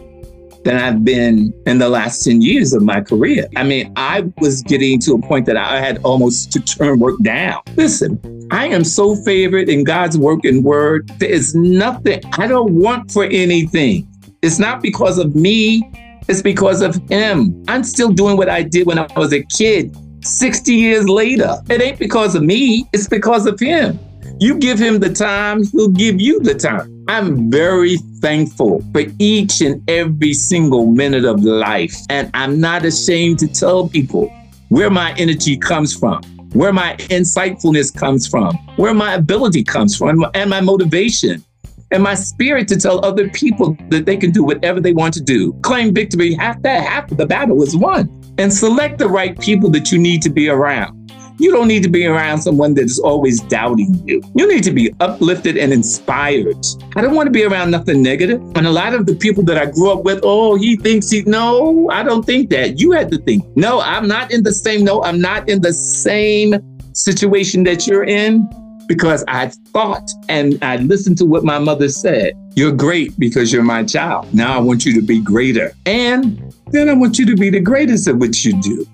than 0.65 0.77
I've 0.77 1.05
been 1.05 1.53
in 1.65 1.77
the 1.77 1.87
last 1.87 2.23
10 2.23 2.41
years 2.41 2.73
of 2.73 2.81
my 2.81 2.99
career. 2.99 3.47
I 3.55 3.63
mean, 3.63 3.93
I 3.95 4.29
was 4.39 4.61
getting 4.63 4.99
to 5.01 5.13
a 5.13 5.21
point 5.21 5.45
that 5.45 5.55
I 5.55 5.79
had 5.79 5.99
almost 6.03 6.51
to 6.53 6.59
turn 6.59 6.99
work 6.99 7.17
down. 7.21 7.61
Listen, 7.75 8.19
I 8.51 8.67
am 8.67 8.83
so 8.83 9.15
favored 9.15 9.69
in 9.69 9.83
God's 9.83 10.17
work 10.17 10.43
and 10.43 10.63
word. 10.63 11.07
There 11.19 11.29
is 11.29 11.55
nothing 11.55 12.21
I 12.37 12.47
don't 12.47 12.73
want 12.73 13.11
for 13.11 13.25
anything. 13.25 14.07
It's 14.41 14.59
not 14.59 14.81
because 14.81 15.19
of 15.19 15.35
me, 15.35 15.89
it's 16.27 16.41
because 16.41 16.81
of 16.81 16.95
Him. 17.09 17.63
I'm 17.67 17.83
still 17.83 18.11
doing 18.11 18.35
what 18.35 18.49
I 18.49 18.63
did 18.63 18.87
when 18.87 18.99
I 18.99 19.07
was 19.15 19.33
a 19.33 19.43
kid 19.43 19.95
60 20.25 20.73
years 20.73 21.07
later. 21.07 21.57
It 21.69 21.81
ain't 21.81 21.99
because 21.99 22.33
of 22.35 22.41
me, 22.41 22.89
it's 22.91 23.07
because 23.07 23.45
of 23.45 23.59
Him. 23.59 23.99
You 24.39 24.57
give 24.57 24.77
him 24.77 24.99
the 24.99 25.13
time, 25.13 25.63
he'll 25.63 25.87
give 25.87 26.19
you 26.19 26.41
the 26.41 26.55
time. 26.55 26.94
I'm 27.07 27.51
very 27.51 27.97
thankful 28.19 28.81
for 28.91 29.03
each 29.19 29.61
and 29.61 29.87
every 29.87 30.33
single 30.33 30.87
minute 30.87 31.23
of 31.23 31.43
life. 31.43 31.95
And 32.09 32.31
I'm 32.33 32.59
not 32.59 32.83
ashamed 32.83 33.37
to 33.39 33.47
tell 33.47 33.87
people 33.87 34.33
where 34.69 34.89
my 34.89 35.13
energy 35.13 35.55
comes 35.55 35.95
from, 35.95 36.23
where 36.53 36.73
my 36.73 36.95
insightfulness 36.97 37.95
comes 37.95 38.27
from, 38.27 38.55
where 38.77 38.95
my 38.95 39.13
ability 39.13 39.63
comes 39.63 39.95
from, 39.95 40.25
and 40.33 40.49
my 40.49 40.61
motivation 40.61 41.43
and 41.91 42.01
my 42.01 42.15
spirit 42.15 42.67
to 42.69 42.75
tell 42.75 43.05
other 43.05 43.29
people 43.29 43.77
that 43.89 44.07
they 44.07 44.17
can 44.17 44.31
do 44.31 44.43
whatever 44.43 44.81
they 44.81 44.93
want 44.93 45.13
to 45.13 45.21
do. 45.21 45.53
Claim 45.61 45.93
victory, 45.93 46.33
half 46.33 46.57
half 46.63 47.11
of 47.11 47.17
the 47.17 47.27
battle 47.27 47.61
is 47.61 47.77
won. 47.77 48.09
And 48.39 48.51
select 48.51 48.97
the 48.97 49.07
right 49.07 49.39
people 49.39 49.69
that 49.69 49.91
you 49.91 49.99
need 49.99 50.21
to 50.23 50.29
be 50.29 50.49
around. 50.49 51.04
You 51.37 51.51
don't 51.51 51.67
need 51.67 51.83
to 51.83 51.89
be 51.89 52.05
around 52.05 52.41
someone 52.41 52.73
that's 52.73 52.97
always 52.99 53.41
doubting 53.41 53.93
you. 54.07 54.21
You 54.35 54.47
need 54.47 54.63
to 54.63 54.71
be 54.71 54.93
uplifted 54.99 55.57
and 55.57 55.73
inspired. 55.73 56.65
I 56.95 57.01
don't 57.01 57.15
want 57.15 57.27
to 57.27 57.31
be 57.31 57.43
around 57.43 57.71
nothing 57.71 58.01
negative. 58.01 58.41
And 58.55 58.65
a 58.65 58.71
lot 58.71 58.93
of 58.93 59.05
the 59.05 59.15
people 59.15 59.43
that 59.43 59.57
I 59.57 59.65
grew 59.65 59.91
up 59.91 60.03
with, 60.03 60.21
oh, 60.23 60.55
he 60.55 60.77
thinks 60.77 61.09
he, 61.09 61.23
no, 61.23 61.89
I 61.89 62.03
don't 62.03 62.25
think 62.25 62.49
that. 62.51 62.79
You 62.79 62.91
had 62.91 63.11
to 63.11 63.17
think, 63.17 63.45
no, 63.57 63.81
I'm 63.81 64.07
not 64.07 64.31
in 64.31 64.43
the 64.43 64.53
same, 64.53 64.85
no, 64.85 65.03
I'm 65.03 65.19
not 65.19 65.49
in 65.49 65.61
the 65.61 65.73
same 65.73 66.55
situation 66.93 67.63
that 67.65 67.85
you're 67.85 68.05
in 68.05 68.47
because 68.87 69.23
I 69.27 69.47
thought 69.73 70.09
and 70.29 70.63
I 70.63 70.77
listened 70.77 71.17
to 71.19 71.25
what 71.25 71.43
my 71.43 71.59
mother 71.59 71.89
said. 71.89 72.33
You're 72.55 72.71
great 72.71 73.17
because 73.19 73.51
you're 73.51 73.63
my 73.63 73.83
child. 73.83 74.33
Now 74.33 74.55
I 74.55 74.61
want 74.61 74.85
you 74.85 74.93
to 74.93 75.01
be 75.01 75.19
greater. 75.19 75.73
And 75.85 76.53
then 76.67 76.89
I 76.89 76.93
want 76.93 77.19
you 77.19 77.25
to 77.25 77.35
be 77.35 77.49
the 77.49 77.59
greatest 77.59 78.07
at 78.07 78.15
what 78.15 78.45
you 78.45 78.59
do. 78.61 78.87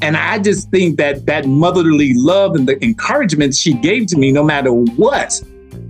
And 0.00 0.16
I 0.16 0.38
just 0.38 0.70
think 0.70 0.96
that 0.98 1.26
that 1.26 1.46
motherly 1.46 2.14
love 2.14 2.54
and 2.54 2.68
the 2.68 2.82
encouragement 2.84 3.54
she 3.54 3.74
gave 3.74 4.06
to 4.08 4.16
me, 4.16 4.30
no 4.30 4.44
matter 4.44 4.72
what, 4.72 5.42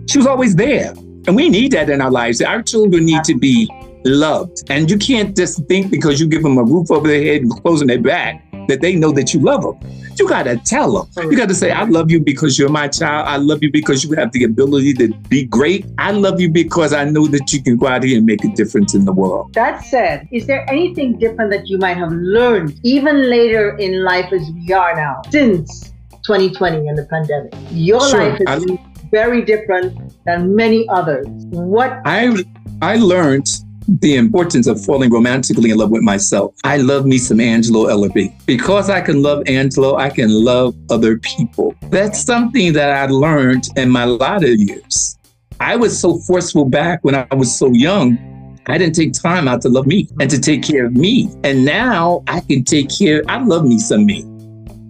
she 0.08 0.18
was 0.18 0.26
always 0.26 0.56
there. 0.56 0.92
And 1.26 1.36
we 1.36 1.48
need 1.48 1.72
that 1.72 1.90
in 1.90 2.00
our 2.00 2.10
lives. 2.10 2.40
Our 2.40 2.62
children 2.62 3.04
need 3.04 3.22
to 3.24 3.36
be 3.36 3.68
loved. 4.04 4.62
And 4.70 4.90
you 4.90 4.96
can't 4.96 5.36
just 5.36 5.62
think 5.66 5.90
because 5.90 6.20
you 6.20 6.26
give 6.26 6.42
them 6.42 6.56
a 6.56 6.64
roof 6.64 6.90
over 6.90 7.06
their 7.06 7.22
head 7.22 7.42
and 7.42 7.50
clothes 7.50 7.82
on 7.82 7.88
their 7.88 8.00
back 8.00 8.42
that 8.68 8.80
they 8.80 8.96
know 8.96 9.12
that 9.12 9.34
you 9.34 9.40
love 9.40 9.62
them. 9.62 9.76
You 10.18 10.28
got 10.28 10.44
to 10.44 10.56
tell 10.56 11.04
them. 11.04 11.30
You 11.30 11.36
got 11.36 11.48
to 11.48 11.54
say, 11.54 11.70
I 11.70 11.84
love 11.84 12.10
you 12.10 12.20
because 12.20 12.58
you're 12.58 12.68
my 12.68 12.88
child. 12.88 13.28
I 13.28 13.36
love 13.36 13.62
you 13.62 13.70
because 13.70 14.04
you 14.04 14.12
have 14.16 14.32
the 14.32 14.44
ability 14.44 14.94
to 14.94 15.14
be 15.28 15.44
great. 15.44 15.86
I 15.98 16.10
love 16.10 16.40
you 16.40 16.50
because 16.50 16.92
I 16.92 17.04
know 17.04 17.26
that 17.28 17.52
you 17.52 17.62
can 17.62 17.76
go 17.76 17.86
out 17.86 18.02
here 18.02 18.16
and 18.16 18.26
make 18.26 18.44
a 18.44 18.48
difference 18.48 18.94
in 18.94 19.04
the 19.04 19.12
world. 19.12 19.54
That 19.54 19.84
said, 19.84 20.28
is 20.32 20.46
there 20.46 20.68
anything 20.68 21.18
different 21.18 21.50
that 21.52 21.68
you 21.68 21.78
might 21.78 21.96
have 21.96 22.12
learned 22.12 22.80
even 22.82 23.30
later 23.30 23.76
in 23.76 24.02
life 24.02 24.32
as 24.32 24.42
we 24.52 24.72
are 24.72 24.94
now 24.94 25.22
since 25.30 25.92
2020 26.24 26.88
and 26.88 26.98
the 26.98 27.06
pandemic? 27.06 27.54
Your 27.70 28.00
sure. 28.08 28.30
life 28.30 28.40
has 28.46 28.62
I, 28.62 28.66
been 28.66 28.78
very 29.10 29.42
different 29.42 29.96
than 30.24 30.54
many 30.54 30.88
others. 30.88 31.26
What 31.50 32.00
I 32.04 32.44
I 32.82 32.96
learned 32.96 33.48
the 33.88 34.16
importance 34.16 34.66
of 34.66 34.84
falling 34.84 35.10
romantically 35.10 35.70
in 35.70 35.78
love 35.78 35.90
with 35.90 36.02
myself. 36.02 36.54
I 36.62 36.76
love 36.76 37.06
me 37.06 37.16
some 37.16 37.40
Angelo 37.40 37.86
Ellerby. 37.86 38.44
Because 38.46 38.90
I 38.90 39.00
can 39.00 39.22
love 39.22 39.42
Angelo, 39.46 39.96
I 39.96 40.10
can 40.10 40.30
love 40.30 40.76
other 40.90 41.18
people. 41.18 41.74
That's 41.90 42.22
something 42.22 42.74
that 42.74 42.90
I 42.90 43.06
learned 43.10 43.68
in 43.76 43.90
my 43.90 44.04
latter 44.04 44.52
years. 44.52 45.18
I 45.60 45.74
was 45.76 45.98
so 45.98 46.18
forceful 46.18 46.66
back 46.66 47.02
when 47.02 47.14
I 47.14 47.26
was 47.34 47.56
so 47.56 47.72
young. 47.72 48.18
I 48.66 48.76
didn't 48.76 48.94
take 48.94 49.14
time 49.14 49.48
out 49.48 49.62
to 49.62 49.70
love 49.70 49.86
me 49.86 50.08
and 50.20 50.28
to 50.30 50.38
take 50.38 50.62
care 50.62 50.84
of 50.84 50.92
me. 50.92 51.30
And 51.42 51.64
now 51.64 52.22
I 52.26 52.40
can 52.40 52.64
take 52.64 52.90
care, 52.90 53.22
I 53.26 53.42
love 53.42 53.64
me 53.64 53.78
some 53.78 54.04
me. 54.04 54.22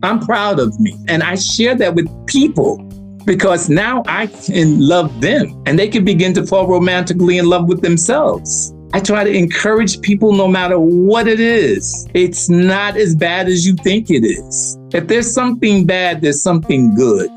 I'm 0.02 0.18
proud 0.20 0.58
of 0.58 0.78
me. 0.80 0.96
And 1.06 1.22
I 1.22 1.36
share 1.36 1.76
that 1.76 1.94
with 1.94 2.08
people 2.26 2.78
because 3.24 3.68
now 3.68 4.02
I 4.06 4.26
can 4.26 4.80
love 4.80 5.20
them 5.20 5.62
and 5.66 5.78
they 5.78 5.88
can 5.88 6.04
begin 6.04 6.32
to 6.34 6.46
fall 6.46 6.66
romantically 6.66 7.38
in 7.38 7.46
love 7.46 7.68
with 7.68 7.80
themselves. 7.80 8.74
I 8.94 9.00
try 9.00 9.22
to 9.22 9.30
encourage 9.30 10.00
people 10.00 10.32
no 10.32 10.48
matter 10.48 10.78
what 10.78 11.28
it 11.28 11.40
is. 11.40 12.08
It's 12.14 12.48
not 12.48 12.96
as 12.96 13.14
bad 13.14 13.46
as 13.46 13.66
you 13.66 13.74
think 13.74 14.10
it 14.10 14.24
is. 14.24 14.78
If 14.94 15.08
there's 15.08 15.32
something 15.32 15.84
bad, 15.84 16.22
there's 16.22 16.42
something 16.42 16.94
good. 16.94 17.30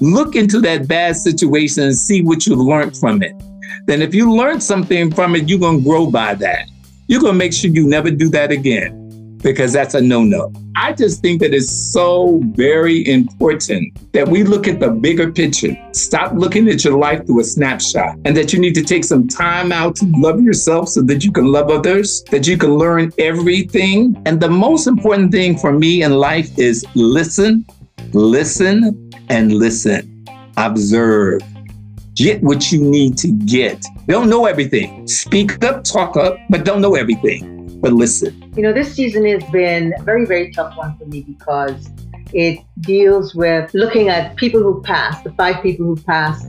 Look 0.00 0.36
into 0.36 0.60
that 0.60 0.86
bad 0.86 1.16
situation 1.16 1.84
and 1.84 1.96
see 1.96 2.22
what 2.22 2.46
you 2.46 2.54
learned 2.54 2.96
from 2.96 3.22
it. 3.22 3.34
Then, 3.86 4.02
if 4.02 4.14
you 4.14 4.32
learned 4.32 4.62
something 4.62 5.10
from 5.10 5.34
it, 5.34 5.48
you're 5.48 5.58
going 5.58 5.78
to 5.78 5.84
grow 5.84 6.10
by 6.10 6.34
that. 6.34 6.68
You're 7.06 7.22
going 7.22 7.32
to 7.32 7.38
make 7.38 7.54
sure 7.54 7.70
you 7.70 7.88
never 7.88 8.10
do 8.10 8.28
that 8.30 8.52
again 8.52 9.07
because 9.42 9.72
that's 9.72 9.94
a 9.94 10.00
no 10.00 10.22
no. 10.22 10.52
I 10.76 10.92
just 10.92 11.22
think 11.22 11.40
that 11.40 11.52
it's 11.52 11.70
so 11.70 12.40
very 12.54 13.06
important 13.08 14.12
that 14.12 14.28
we 14.28 14.44
look 14.44 14.68
at 14.68 14.80
the 14.80 14.90
bigger 14.90 15.32
picture. 15.32 15.76
Stop 15.92 16.34
looking 16.34 16.68
at 16.68 16.84
your 16.84 16.98
life 16.98 17.26
through 17.26 17.40
a 17.40 17.44
snapshot 17.44 18.16
and 18.24 18.36
that 18.36 18.52
you 18.52 18.60
need 18.60 18.74
to 18.74 18.82
take 18.82 19.04
some 19.04 19.26
time 19.26 19.72
out 19.72 19.96
to 19.96 20.06
love 20.16 20.40
yourself 20.40 20.88
so 20.88 21.02
that 21.02 21.24
you 21.24 21.32
can 21.32 21.46
love 21.46 21.70
others, 21.70 22.22
that 22.30 22.46
you 22.46 22.56
can 22.56 22.74
learn 22.76 23.12
everything. 23.18 24.20
And 24.24 24.40
the 24.40 24.48
most 24.48 24.86
important 24.86 25.32
thing 25.32 25.58
for 25.58 25.72
me 25.72 26.02
in 26.02 26.12
life 26.12 26.56
is 26.58 26.84
listen, 26.94 27.66
listen, 28.12 29.10
and 29.28 29.52
listen. 29.52 30.24
Observe. 30.56 31.42
Get 32.14 32.42
what 32.42 32.72
you 32.72 32.82
need 32.82 33.16
to 33.18 33.32
get. 33.32 33.84
Don't 34.06 34.28
know 34.28 34.46
everything. 34.46 35.06
Speak 35.06 35.62
up, 35.64 35.84
talk 35.84 36.16
up, 36.16 36.36
but 36.50 36.64
don't 36.64 36.80
know 36.80 36.94
everything 36.94 37.57
but 37.80 37.92
listen. 37.92 38.52
You 38.56 38.62
know, 38.62 38.72
this 38.72 38.94
season 38.94 39.24
has 39.26 39.44
been 39.50 39.94
a 39.98 40.02
very, 40.02 40.26
very 40.26 40.52
tough 40.52 40.76
one 40.76 40.96
for 40.98 41.06
me 41.06 41.22
because 41.22 41.88
it 42.32 42.60
deals 42.80 43.34
with 43.34 43.72
looking 43.74 44.08
at 44.08 44.36
people 44.36 44.62
who 44.62 44.82
passed, 44.82 45.24
the 45.24 45.32
five 45.32 45.62
people 45.62 45.86
who 45.86 45.96
passed 45.96 46.46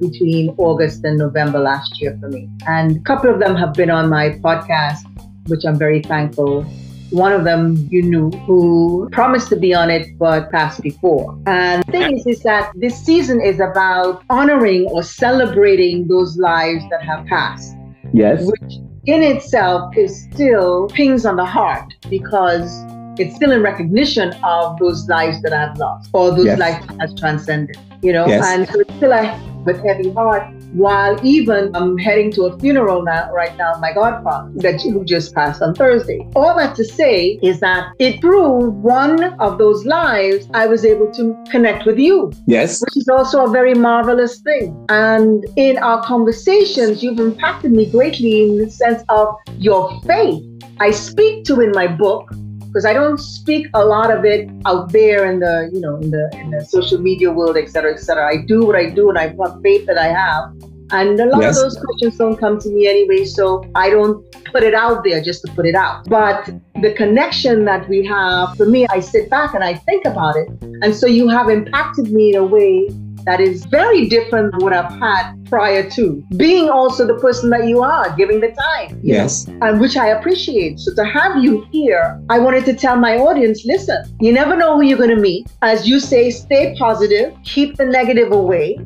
between 0.00 0.54
August 0.56 1.04
and 1.04 1.18
November 1.18 1.58
last 1.58 2.00
year 2.00 2.16
for 2.20 2.28
me. 2.28 2.48
And 2.66 2.96
a 2.96 3.00
couple 3.00 3.30
of 3.30 3.40
them 3.40 3.54
have 3.56 3.74
been 3.74 3.90
on 3.90 4.08
my 4.08 4.30
podcast, 4.30 5.00
which 5.48 5.64
I'm 5.64 5.78
very 5.78 6.02
thankful. 6.02 6.62
One 7.10 7.32
of 7.32 7.42
them 7.42 7.88
you 7.90 8.02
knew 8.02 8.30
who 8.46 9.08
promised 9.10 9.48
to 9.48 9.56
be 9.56 9.74
on 9.74 9.90
it 9.90 10.16
but 10.18 10.50
passed 10.52 10.80
before. 10.80 11.36
And 11.46 11.82
the 11.84 11.92
thing 11.92 12.16
is, 12.16 12.26
is 12.26 12.42
that 12.44 12.72
this 12.76 12.96
season 13.04 13.40
is 13.40 13.58
about 13.58 14.22
honoring 14.30 14.86
or 14.86 15.02
celebrating 15.02 16.06
those 16.06 16.38
lives 16.38 16.84
that 16.90 17.02
have 17.02 17.26
passed. 17.26 17.74
Yes. 18.12 18.42
Which 18.44 18.78
in 19.06 19.22
itself 19.22 19.96
is 19.96 20.22
still 20.24 20.88
pings 20.88 21.24
on 21.24 21.36
the 21.36 21.44
heart 21.44 21.94
because 22.08 22.84
it's 23.18 23.34
still 23.34 23.50
in 23.50 23.62
recognition 23.62 24.32
of 24.44 24.78
those 24.78 25.08
lives 25.08 25.40
that 25.42 25.52
I've 25.52 25.76
lost 25.78 26.10
or 26.12 26.30
those 26.30 26.46
yes. 26.46 26.58
lives 26.58 26.86
that 26.86 27.00
has 27.00 27.14
transcended, 27.18 27.76
you 28.02 28.12
know, 28.12 28.26
yes. 28.26 28.44
and 28.46 28.68
so 28.68 28.80
it's 28.80 28.94
still 28.96 29.12
a 29.12 29.62
with 29.64 29.82
heavy 29.84 30.10
heart 30.12 30.48
while 30.72 31.18
even 31.24 31.74
I'm 31.74 31.98
heading 31.98 32.30
to 32.32 32.44
a 32.44 32.58
funeral 32.58 33.02
now 33.02 33.32
right 33.32 33.56
now, 33.56 33.74
my 33.80 33.92
godfather 33.92 34.50
that 34.56 34.80
who 34.82 35.04
just 35.04 35.34
passed 35.34 35.62
on 35.62 35.74
Thursday. 35.74 36.26
All 36.34 36.56
that 36.56 36.76
to 36.76 36.84
say 36.84 37.38
is 37.42 37.60
that 37.60 37.92
it 37.98 38.20
proved 38.20 38.76
one 38.76 39.22
of 39.40 39.58
those 39.58 39.84
lives 39.84 40.48
I 40.54 40.66
was 40.66 40.84
able 40.84 41.10
to 41.12 41.36
connect 41.50 41.86
with 41.86 41.98
you. 41.98 42.32
Yes. 42.46 42.80
Which 42.80 42.96
is 42.96 43.08
also 43.08 43.44
a 43.44 43.50
very 43.50 43.74
marvelous 43.74 44.40
thing. 44.40 44.86
And 44.88 45.44
in 45.56 45.78
our 45.78 46.02
conversations, 46.02 47.02
you've 47.02 47.20
impacted 47.20 47.72
me 47.72 47.90
greatly 47.90 48.42
in 48.42 48.58
the 48.58 48.70
sense 48.70 49.02
of 49.08 49.34
your 49.58 50.00
faith. 50.02 50.44
I 50.78 50.90
speak 50.90 51.44
to 51.44 51.60
in 51.60 51.72
my 51.72 51.86
book 51.86 52.30
because 52.70 52.84
I 52.84 52.92
don't 52.92 53.18
speak 53.18 53.66
a 53.74 53.84
lot 53.84 54.12
of 54.16 54.24
it 54.24 54.48
out 54.64 54.92
there 54.92 55.30
in 55.30 55.40
the 55.40 55.68
you 55.72 55.80
know 55.80 55.96
in 55.96 56.10
the 56.10 56.30
in 56.34 56.50
the 56.50 56.64
social 56.64 56.98
media 56.98 57.30
world, 57.30 57.56
et 57.56 57.68
cetera, 57.68 57.92
et 57.92 57.98
cetera. 57.98 58.26
I 58.26 58.36
do 58.46 58.64
what 58.64 58.76
I 58.76 58.90
do, 58.90 59.08
and 59.08 59.18
I 59.18 59.28
have 59.28 59.60
faith 59.62 59.86
that 59.86 59.98
I 59.98 60.06
have. 60.06 60.54
And 60.92 61.20
a 61.20 61.26
lot 61.26 61.42
yes. 61.42 61.56
of 61.56 61.62
those 61.62 61.78
questions 61.84 62.16
don't 62.16 62.36
come 62.36 62.58
to 62.58 62.68
me 62.68 62.88
anyway, 62.88 63.24
so 63.24 63.64
I 63.76 63.90
don't 63.90 64.24
put 64.46 64.64
it 64.64 64.74
out 64.74 65.04
there 65.04 65.22
just 65.22 65.42
to 65.44 65.52
put 65.52 65.66
it 65.66 65.76
out. 65.76 66.08
But 66.08 66.50
the 66.82 66.92
connection 66.94 67.64
that 67.66 67.88
we 67.88 68.04
have, 68.06 68.56
for 68.56 68.66
me, 68.66 68.88
I 68.88 68.98
sit 68.98 69.30
back 69.30 69.54
and 69.54 69.62
I 69.62 69.74
think 69.74 70.04
about 70.04 70.34
it. 70.36 70.48
And 70.82 70.94
so 70.94 71.06
you 71.06 71.28
have 71.28 71.48
impacted 71.48 72.10
me 72.12 72.30
in 72.30 72.36
a 72.36 72.44
way 72.44 72.88
that 73.24 73.40
is 73.40 73.64
very 73.66 74.08
different 74.08 74.52
than 74.52 74.60
what 74.60 74.72
I've 74.72 74.90
had 74.98 75.32
prior 75.46 75.88
to 75.90 76.22
being 76.36 76.68
also 76.68 77.06
the 77.06 77.14
person 77.14 77.50
that 77.50 77.66
you 77.66 77.82
are, 77.82 78.14
giving 78.16 78.40
the 78.40 78.52
time. 78.52 79.00
Yes. 79.02 79.46
Know, 79.46 79.58
and 79.62 79.80
which 79.80 79.96
I 79.96 80.08
appreciate. 80.08 80.78
So 80.78 80.94
to 80.94 81.04
have 81.04 81.42
you 81.42 81.66
here, 81.70 82.20
I 82.30 82.38
wanted 82.38 82.64
to 82.66 82.74
tell 82.74 82.96
my 82.96 83.16
audience 83.16 83.64
listen, 83.64 84.04
you 84.20 84.32
never 84.32 84.56
know 84.56 84.76
who 84.76 84.82
you're 84.82 84.98
going 84.98 85.14
to 85.14 85.20
meet. 85.20 85.48
As 85.62 85.88
you 85.88 86.00
say, 86.00 86.30
stay 86.30 86.74
positive, 86.78 87.34
keep 87.44 87.76
the 87.76 87.86
negative 87.86 88.32
away. 88.32 88.78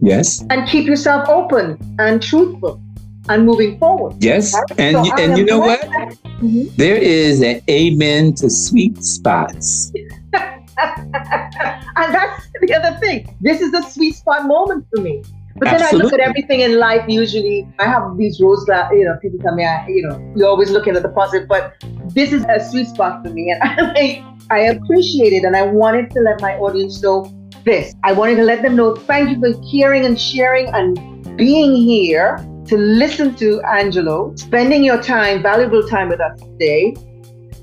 Yes. 0.00 0.44
And 0.50 0.68
keep 0.68 0.86
yourself 0.86 1.28
open 1.28 1.78
and 1.98 2.22
truthful 2.22 2.82
and 3.28 3.46
moving 3.46 3.78
forward. 3.78 4.22
Yes. 4.22 4.54
Right? 4.54 4.78
And, 4.78 5.06
so 5.06 5.14
and 5.16 5.38
you 5.38 5.44
know 5.44 5.58
what? 5.58 5.80
Mm-hmm. 5.80 6.64
There 6.76 6.96
is 6.96 7.40
an 7.40 7.62
amen 7.70 8.34
to 8.34 8.50
sweet 8.50 9.02
spots. 9.02 9.92
and 10.82 12.14
that's 12.14 12.48
the 12.60 12.74
other 12.74 12.98
thing. 12.98 13.36
This 13.40 13.60
is 13.60 13.72
a 13.74 13.82
sweet 13.90 14.16
spot 14.16 14.46
moment 14.46 14.86
for 14.94 15.00
me. 15.00 15.22
But 15.56 15.66
then 15.66 15.82
I 15.82 15.90
look 15.92 16.12
at 16.12 16.18
everything 16.18 16.60
in 16.60 16.78
life. 16.78 17.04
Usually, 17.06 17.68
I 17.78 17.84
have 17.84 18.16
these 18.16 18.40
rose 18.40 18.64
glass. 18.64 18.90
You 18.92 19.04
know, 19.04 19.16
people 19.22 19.38
tell 19.38 19.54
me, 19.54 19.64
I, 19.64 19.86
you 19.86 20.02
know, 20.02 20.32
you're 20.36 20.48
always 20.48 20.70
looking 20.70 20.96
at 20.96 21.02
the 21.02 21.10
positive. 21.10 21.48
But 21.48 21.74
this 22.08 22.32
is 22.32 22.44
a 22.48 22.58
sweet 22.70 22.88
spot 22.88 23.24
for 23.24 23.30
me, 23.30 23.50
and 23.50 23.60
I, 23.96 24.24
I 24.50 24.58
appreciate 24.74 25.32
it. 25.32 25.44
And 25.44 25.54
I 25.54 25.62
wanted 25.62 26.10
to 26.10 26.20
let 26.20 26.40
my 26.40 26.56
audience 26.56 27.00
know 27.02 27.32
this. 27.64 27.94
I 28.02 28.12
wanted 28.12 28.36
to 28.36 28.42
let 28.42 28.62
them 28.62 28.74
know. 28.74 28.96
Thank 28.96 29.30
you 29.30 29.40
for 29.40 29.60
hearing 29.62 30.04
and 30.04 30.20
sharing 30.20 30.68
and 30.74 31.36
being 31.36 31.76
here 31.76 32.38
to 32.66 32.76
listen 32.76 33.36
to 33.36 33.60
Angelo, 33.62 34.34
spending 34.34 34.82
your 34.82 35.00
time, 35.00 35.40
valuable 35.40 35.86
time 35.86 36.08
with 36.08 36.20
us 36.20 36.40
today, 36.40 36.96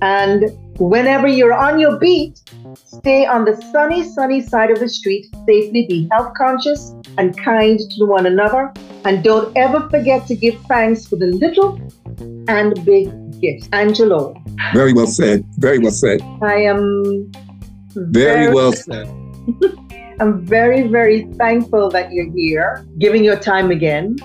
and 0.02 0.46
Whenever 0.82 1.28
you're 1.28 1.54
on 1.54 1.80
your 1.80 2.00
beat, 2.00 2.42
stay 2.76 3.26
on 3.26 3.46
the 3.46 3.56
sunny, 3.72 4.04
sunny 4.04 4.42
side 4.42 4.72
of 4.72 4.80
the 4.80 4.90
street, 4.90 5.28
safely 5.46 5.86
be 5.88 6.08
health 6.12 6.34
conscious 6.38 6.94
and 7.18 7.38
kind 7.38 7.80
to 7.80 8.06
one 8.06 8.26
another, 8.26 8.72
and 9.06 9.24
don't 9.24 9.56
ever 9.58 9.90
forget 9.90 10.28
to 10.28 10.36
give 10.36 10.60
thanks 10.68 11.08
for 11.08 11.16
the 11.16 11.28
little 11.28 11.80
and 12.48 12.84
big 12.86 13.10
gifts. 13.42 13.68
Angelo. 13.74 14.36
Very 14.74 14.94
well 14.94 15.08
said. 15.08 15.46
Very 15.58 15.80
well 15.80 15.92
said. 15.92 16.22
I 16.42 16.56
am 16.56 17.32
very, 17.96 18.46
very 18.46 18.54
well 18.54 18.74
said. 18.74 19.08
I'm 20.20 20.46
very, 20.46 20.88
very 20.88 21.24
thankful 21.34 21.90
that 21.90 22.12
you're 22.12 22.32
here, 22.32 22.86
giving 23.00 23.24
your 23.24 23.38
time 23.38 23.72
again. 23.72 24.18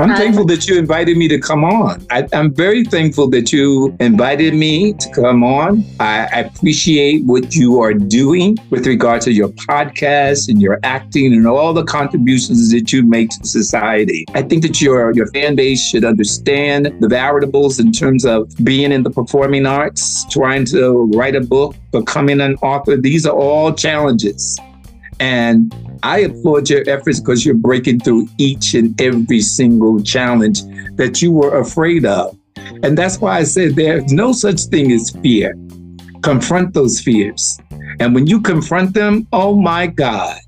I'm 0.00 0.10
um, 0.10 0.16
thankful 0.16 0.44
that 0.46 0.66
you 0.66 0.76
invited 0.76 1.16
me 1.16 1.28
to 1.28 1.38
come 1.38 1.62
on. 1.62 2.04
I, 2.10 2.26
am 2.32 2.52
very 2.52 2.82
thankful 2.84 3.30
that 3.30 3.52
you 3.52 3.96
invited 4.00 4.52
me 4.52 4.92
to 4.94 5.10
come 5.10 5.44
on. 5.44 5.84
I, 6.00 6.26
I, 6.32 6.38
appreciate 6.40 7.24
what 7.24 7.54
you 7.54 7.80
are 7.80 7.94
doing 7.94 8.58
with 8.70 8.88
regard 8.88 9.20
to 9.22 9.32
your 9.32 9.50
podcast 9.50 10.48
and 10.48 10.60
your 10.60 10.80
acting 10.82 11.32
and 11.32 11.46
all 11.46 11.72
the 11.72 11.84
contributions 11.84 12.72
that 12.72 12.92
you 12.92 13.04
make 13.04 13.30
to 13.30 13.46
society. 13.46 14.24
I 14.34 14.42
think 14.42 14.62
that 14.62 14.80
your 14.80 15.12
your 15.14 15.28
fan 15.28 15.54
base 15.54 15.80
should 15.80 16.04
understand 16.04 16.92
the 17.00 17.06
variables 17.06 17.78
in 17.78 17.92
terms 17.92 18.26
of 18.26 18.52
being 18.64 18.90
in 18.90 19.04
the 19.04 19.10
performing 19.10 19.64
arts, 19.64 20.24
trying 20.28 20.64
to 20.66 21.08
write 21.14 21.36
a 21.36 21.40
book, 21.40 21.76
becoming 21.92 22.40
an 22.40 22.56
author. 22.56 22.96
These 22.96 23.26
are 23.26 23.36
all 23.36 23.72
challenges. 23.72 24.58
And 25.20 25.72
I 26.04 26.18
applaud 26.18 26.68
your 26.68 26.82
efforts 26.86 27.18
because 27.18 27.46
you're 27.46 27.54
breaking 27.54 28.00
through 28.00 28.28
each 28.36 28.74
and 28.74 29.00
every 29.00 29.40
single 29.40 30.02
challenge 30.02 30.62
that 30.96 31.22
you 31.22 31.32
were 31.32 31.58
afraid 31.58 32.04
of. 32.04 32.36
And 32.82 32.96
that's 32.98 33.22
why 33.22 33.38
I 33.38 33.44
said 33.44 33.74
there's 33.74 34.12
no 34.12 34.32
such 34.32 34.64
thing 34.64 34.92
as 34.92 35.10
fear. 35.22 35.54
Confront 36.22 36.74
those 36.74 37.00
fears. 37.00 37.58
And 38.00 38.14
when 38.14 38.26
you 38.26 38.42
confront 38.42 38.92
them, 38.92 39.26
oh 39.32 39.56
my 39.56 39.86
God, 39.86 40.38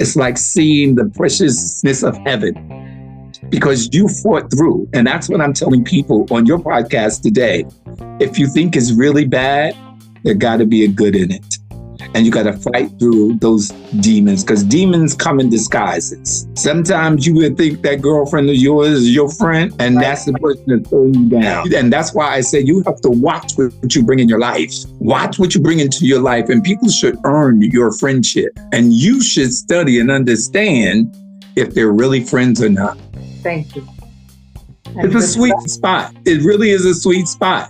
it's 0.00 0.16
like 0.16 0.36
seeing 0.36 0.96
the 0.96 1.04
preciousness 1.14 2.02
of 2.02 2.16
heaven 2.26 3.32
because 3.48 3.88
you 3.92 4.08
fought 4.08 4.50
through. 4.50 4.88
And 4.92 5.06
that's 5.06 5.28
what 5.28 5.40
I'm 5.40 5.52
telling 5.52 5.84
people 5.84 6.26
on 6.32 6.46
your 6.46 6.58
podcast 6.58 7.22
today. 7.22 7.64
If 8.18 8.40
you 8.40 8.48
think 8.48 8.74
it's 8.74 8.90
really 8.90 9.24
bad, 9.24 9.76
there 10.24 10.34
got 10.34 10.56
to 10.56 10.66
be 10.66 10.84
a 10.84 10.88
good 10.88 11.14
in 11.14 11.30
it 11.30 11.59
and 12.14 12.26
you 12.26 12.32
got 12.32 12.44
to 12.44 12.52
fight 12.52 12.90
through 12.98 13.34
those 13.34 13.68
demons 14.00 14.42
because 14.42 14.64
demons 14.64 15.14
come 15.14 15.40
in 15.40 15.48
disguises. 15.48 16.48
Sometimes 16.54 17.26
you 17.26 17.34
would 17.34 17.56
think 17.56 17.82
that 17.82 18.02
girlfriend 18.02 18.48
of 18.50 18.56
yours 18.56 18.90
is 18.90 19.14
your 19.14 19.30
friend, 19.30 19.74
and 19.78 19.96
that's 19.96 20.24
the 20.24 20.32
person 20.34 20.64
that's 20.66 20.88
throwing 20.88 21.14
you 21.14 21.28
down. 21.28 21.72
And 21.74 21.92
that's 21.92 22.12
why 22.14 22.32
I 22.34 22.40
say 22.40 22.60
you 22.60 22.82
have 22.84 23.00
to 23.02 23.10
watch 23.10 23.52
what 23.54 23.94
you 23.94 24.02
bring 24.02 24.18
in 24.18 24.28
your 24.28 24.40
life. 24.40 24.72
Watch 24.98 25.38
what 25.38 25.54
you 25.54 25.60
bring 25.60 25.80
into 25.80 26.06
your 26.06 26.20
life, 26.20 26.48
and 26.48 26.62
people 26.62 26.88
should 26.88 27.18
earn 27.24 27.62
your 27.62 27.92
friendship. 27.92 28.58
And 28.72 28.92
you 28.92 29.22
should 29.22 29.52
study 29.52 30.00
and 30.00 30.10
understand 30.10 31.14
if 31.56 31.74
they're 31.74 31.92
really 31.92 32.24
friends 32.24 32.62
or 32.62 32.68
not. 32.68 32.98
Thank 33.42 33.76
you. 33.76 33.86
It's 34.96 35.14
a 35.14 35.22
sweet 35.22 35.56
spot. 35.66 36.12
It 36.24 36.42
really 36.42 36.70
is 36.70 36.84
a 36.84 36.94
sweet 36.94 37.28
spot 37.28 37.68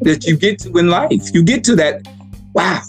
that 0.00 0.24
you 0.26 0.36
get 0.36 0.60
to 0.60 0.78
in 0.78 0.88
life. 0.88 1.34
You 1.34 1.42
get 1.44 1.64
to 1.64 1.76
that, 1.76 2.06
wow, 2.54 2.82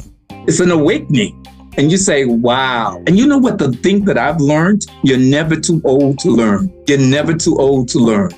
it's 0.50 0.60
an 0.60 0.72
awakening. 0.72 1.46
And 1.78 1.92
you 1.92 1.98
say, 1.98 2.26
wow. 2.26 3.04
And 3.06 3.20
you 3.20 3.28
know 3.28 3.38
what? 3.38 3.60
The 3.60 3.72
thing 3.72 4.04
that 4.06 4.18
I've 4.18 4.42
learned, 4.42 4.88
you're 5.04 5.20
never 5.20 5.56
too 5.56 5.80
old 5.86 6.18
to 6.20 6.32
learn. 6.32 6.74
You're 6.88 6.98
never 6.98 7.36
too 7.36 7.56
old 7.58 7.88
to 7.90 8.00
learn. 8.00 8.32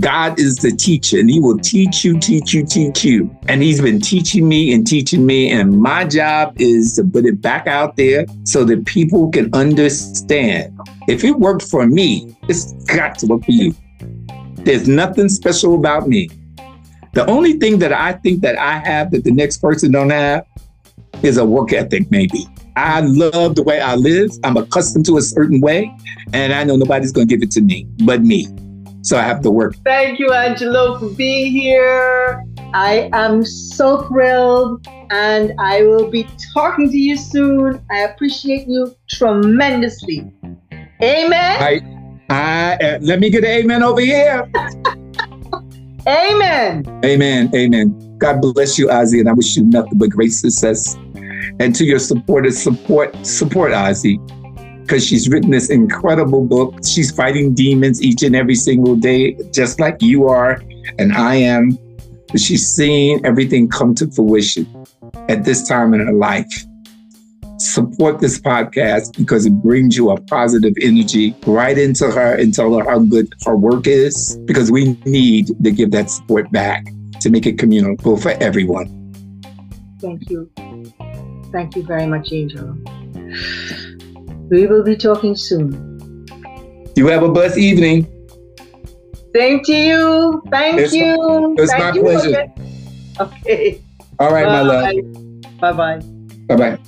God 0.00 0.40
is 0.40 0.56
the 0.56 0.72
teacher 0.72 1.20
and 1.20 1.30
he 1.30 1.38
will 1.38 1.58
teach 1.58 2.04
you, 2.04 2.18
teach 2.18 2.52
you, 2.52 2.66
teach 2.66 3.04
you. 3.04 3.30
And 3.46 3.62
he's 3.62 3.80
been 3.80 4.00
teaching 4.00 4.48
me 4.48 4.74
and 4.74 4.84
teaching 4.84 5.24
me. 5.24 5.52
And 5.52 5.80
my 5.80 6.04
job 6.04 6.60
is 6.60 6.96
to 6.96 7.04
put 7.04 7.26
it 7.26 7.40
back 7.40 7.68
out 7.68 7.96
there 7.96 8.26
so 8.42 8.64
that 8.64 8.84
people 8.84 9.30
can 9.30 9.54
understand. 9.54 10.76
If 11.06 11.22
it 11.22 11.38
worked 11.38 11.62
for 11.62 11.86
me, 11.86 12.34
it's 12.48 12.72
got 12.86 13.18
to 13.20 13.26
work 13.26 13.44
for 13.44 13.52
you. 13.52 13.72
There's 14.64 14.88
nothing 14.88 15.28
special 15.28 15.76
about 15.76 16.08
me. 16.08 16.28
The 17.12 17.24
only 17.30 17.52
thing 17.52 17.78
that 17.78 17.92
I 17.92 18.14
think 18.14 18.40
that 18.40 18.58
I 18.58 18.78
have 18.78 19.12
that 19.12 19.22
the 19.22 19.30
next 19.30 19.58
person 19.58 19.92
don't 19.92 20.10
have 20.10 20.44
is 21.22 21.36
a 21.38 21.44
work 21.44 21.72
ethic, 21.72 22.10
maybe. 22.10 22.46
I 22.76 23.00
love 23.00 23.54
the 23.54 23.62
way 23.62 23.80
I 23.80 23.94
live. 23.94 24.30
I'm 24.44 24.56
accustomed 24.56 25.06
to 25.06 25.18
a 25.18 25.22
certain 25.22 25.60
way, 25.60 25.94
and 26.32 26.52
I 26.52 26.64
know 26.64 26.76
nobody's 26.76 27.12
going 27.12 27.28
to 27.28 27.34
give 27.34 27.42
it 27.42 27.50
to 27.52 27.60
me 27.60 27.86
but 28.04 28.22
me. 28.22 28.48
So 29.02 29.18
I 29.18 29.22
have 29.22 29.42
to 29.42 29.50
work. 29.50 29.74
Thank 29.84 30.18
you, 30.18 30.32
Angelo, 30.32 30.98
for 30.98 31.10
being 31.10 31.52
here. 31.52 32.44
I 32.72 33.10
am 33.12 33.44
so 33.44 34.02
thrilled, 34.08 34.86
and 35.10 35.52
I 35.58 35.82
will 35.82 36.10
be 36.10 36.26
talking 36.54 36.90
to 36.90 36.96
you 36.96 37.16
soon. 37.16 37.84
I 37.90 37.98
appreciate 37.98 38.66
you 38.66 38.94
tremendously. 39.08 40.32
Amen. 41.02 41.56
I, 41.60 41.80
I, 42.30 42.74
uh, 42.76 42.98
let 43.02 43.20
me 43.20 43.28
get 43.28 43.44
an 43.44 43.50
amen 43.50 43.82
over 43.82 44.00
here. 44.00 44.48
amen. 46.08 46.86
Amen. 47.04 47.50
Amen. 47.54 48.18
God 48.18 48.40
bless 48.40 48.78
you, 48.78 48.86
Ozzy, 48.86 49.20
and 49.20 49.28
I 49.28 49.32
wish 49.32 49.56
you 49.56 49.64
nothing 49.64 49.98
but 49.98 50.10
great 50.10 50.32
success 50.32 50.96
and 51.60 51.74
to 51.74 51.84
your 51.84 51.98
supporters, 51.98 52.62
support 52.62 53.14
support 53.26 53.72
Ozzy 53.72 54.18
because 54.82 55.06
she's 55.06 55.28
written 55.28 55.50
this 55.50 55.70
incredible 55.70 56.44
book. 56.44 56.74
She's 56.86 57.10
fighting 57.10 57.54
demons 57.54 58.02
each 58.02 58.22
and 58.22 58.36
every 58.36 58.54
single 58.54 58.96
day, 58.96 59.36
just 59.52 59.80
like 59.80 60.02
you 60.02 60.28
are 60.28 60.62
and 60.98 61.12
I 61.12 61.36
am. 61.36 61.78
she's 62.36 62.66
seeing 62.66 63.24
everything 63.26 63.68
come 63.68 63.94
to 63.96 64.10
fruition 64.10 64.66
at 65.28 65.44
this 65.44 65.68
time 65.68 65.94
in 65.94 66.00
her 66.00 66.12
life. 66.12 66.52
Support 67.58 68.20
this 68.20 68.40
podcast 68.40 69.16
because 69.16 69.46
it 69.46 69.52
brings 69.62 69.96
you 69.96 70.10
a 70.10 70.20
positive 70.22 70.74
energy 70.80 71.36
right 71.46 71.76
into 71.78 72.10
her 72.10 72.34
and 72.34 72.52
tell 72.52 72.76
her 72.76 72.84
how 72.84 73.00
good 73.00 73.32
her 73.44 73.56
work 73.56 73.86
is 73.86 74.36
because 74.46 74.70
we 74.70 74.94
need 75.04 75.48
to 75.62 75.70
give 75.70 75.90
that 75.92 76.10
support 76.10 76.50
back 76.50 76.86
to 77.20 77.30
make 77.30 77.46
it 77.46 77.58
communal 77.58 77.96
for 78.16 78.30
everyone. 78.42 78.88
Thank 80.00 80.28
you. 80.28 80.50
Thank 81.52 81.76
you 81.76 81.82
very 81.84 82.06
much, 82.06 82.32
Angel. 82.32 82.74
We 84.50 84.66
will 84.66 84.82
be 84.84 84.96
talking 84.96 85.36
soon. 85.36 86.26
You 86.96 87.06
have 87.08 87.22
a 87.22 87.28
blessed 87.30 87.58
evening. 87.58 88.06
Same 89.34 89.62
to 89.64 89.72
you. 89.74 90.42
Thank 90.50 90.78
It's- 90.78 90.92
you. 90.92 91.54
it's 91.58 91.72
Thank 91.72 91.82
my 91.84 91.92
you 91.94 92.02
pleasure. 92.02 92.46
Okay. 93.20 93.80
All 94.18 94.30
right, 94.32 94.46
my 94.46 94.62
love. 94.62 94.94
Bye 95.60 95.72
bye. 95.72 96.00
Bye 96.48 96.56
bye. 96.56 96.78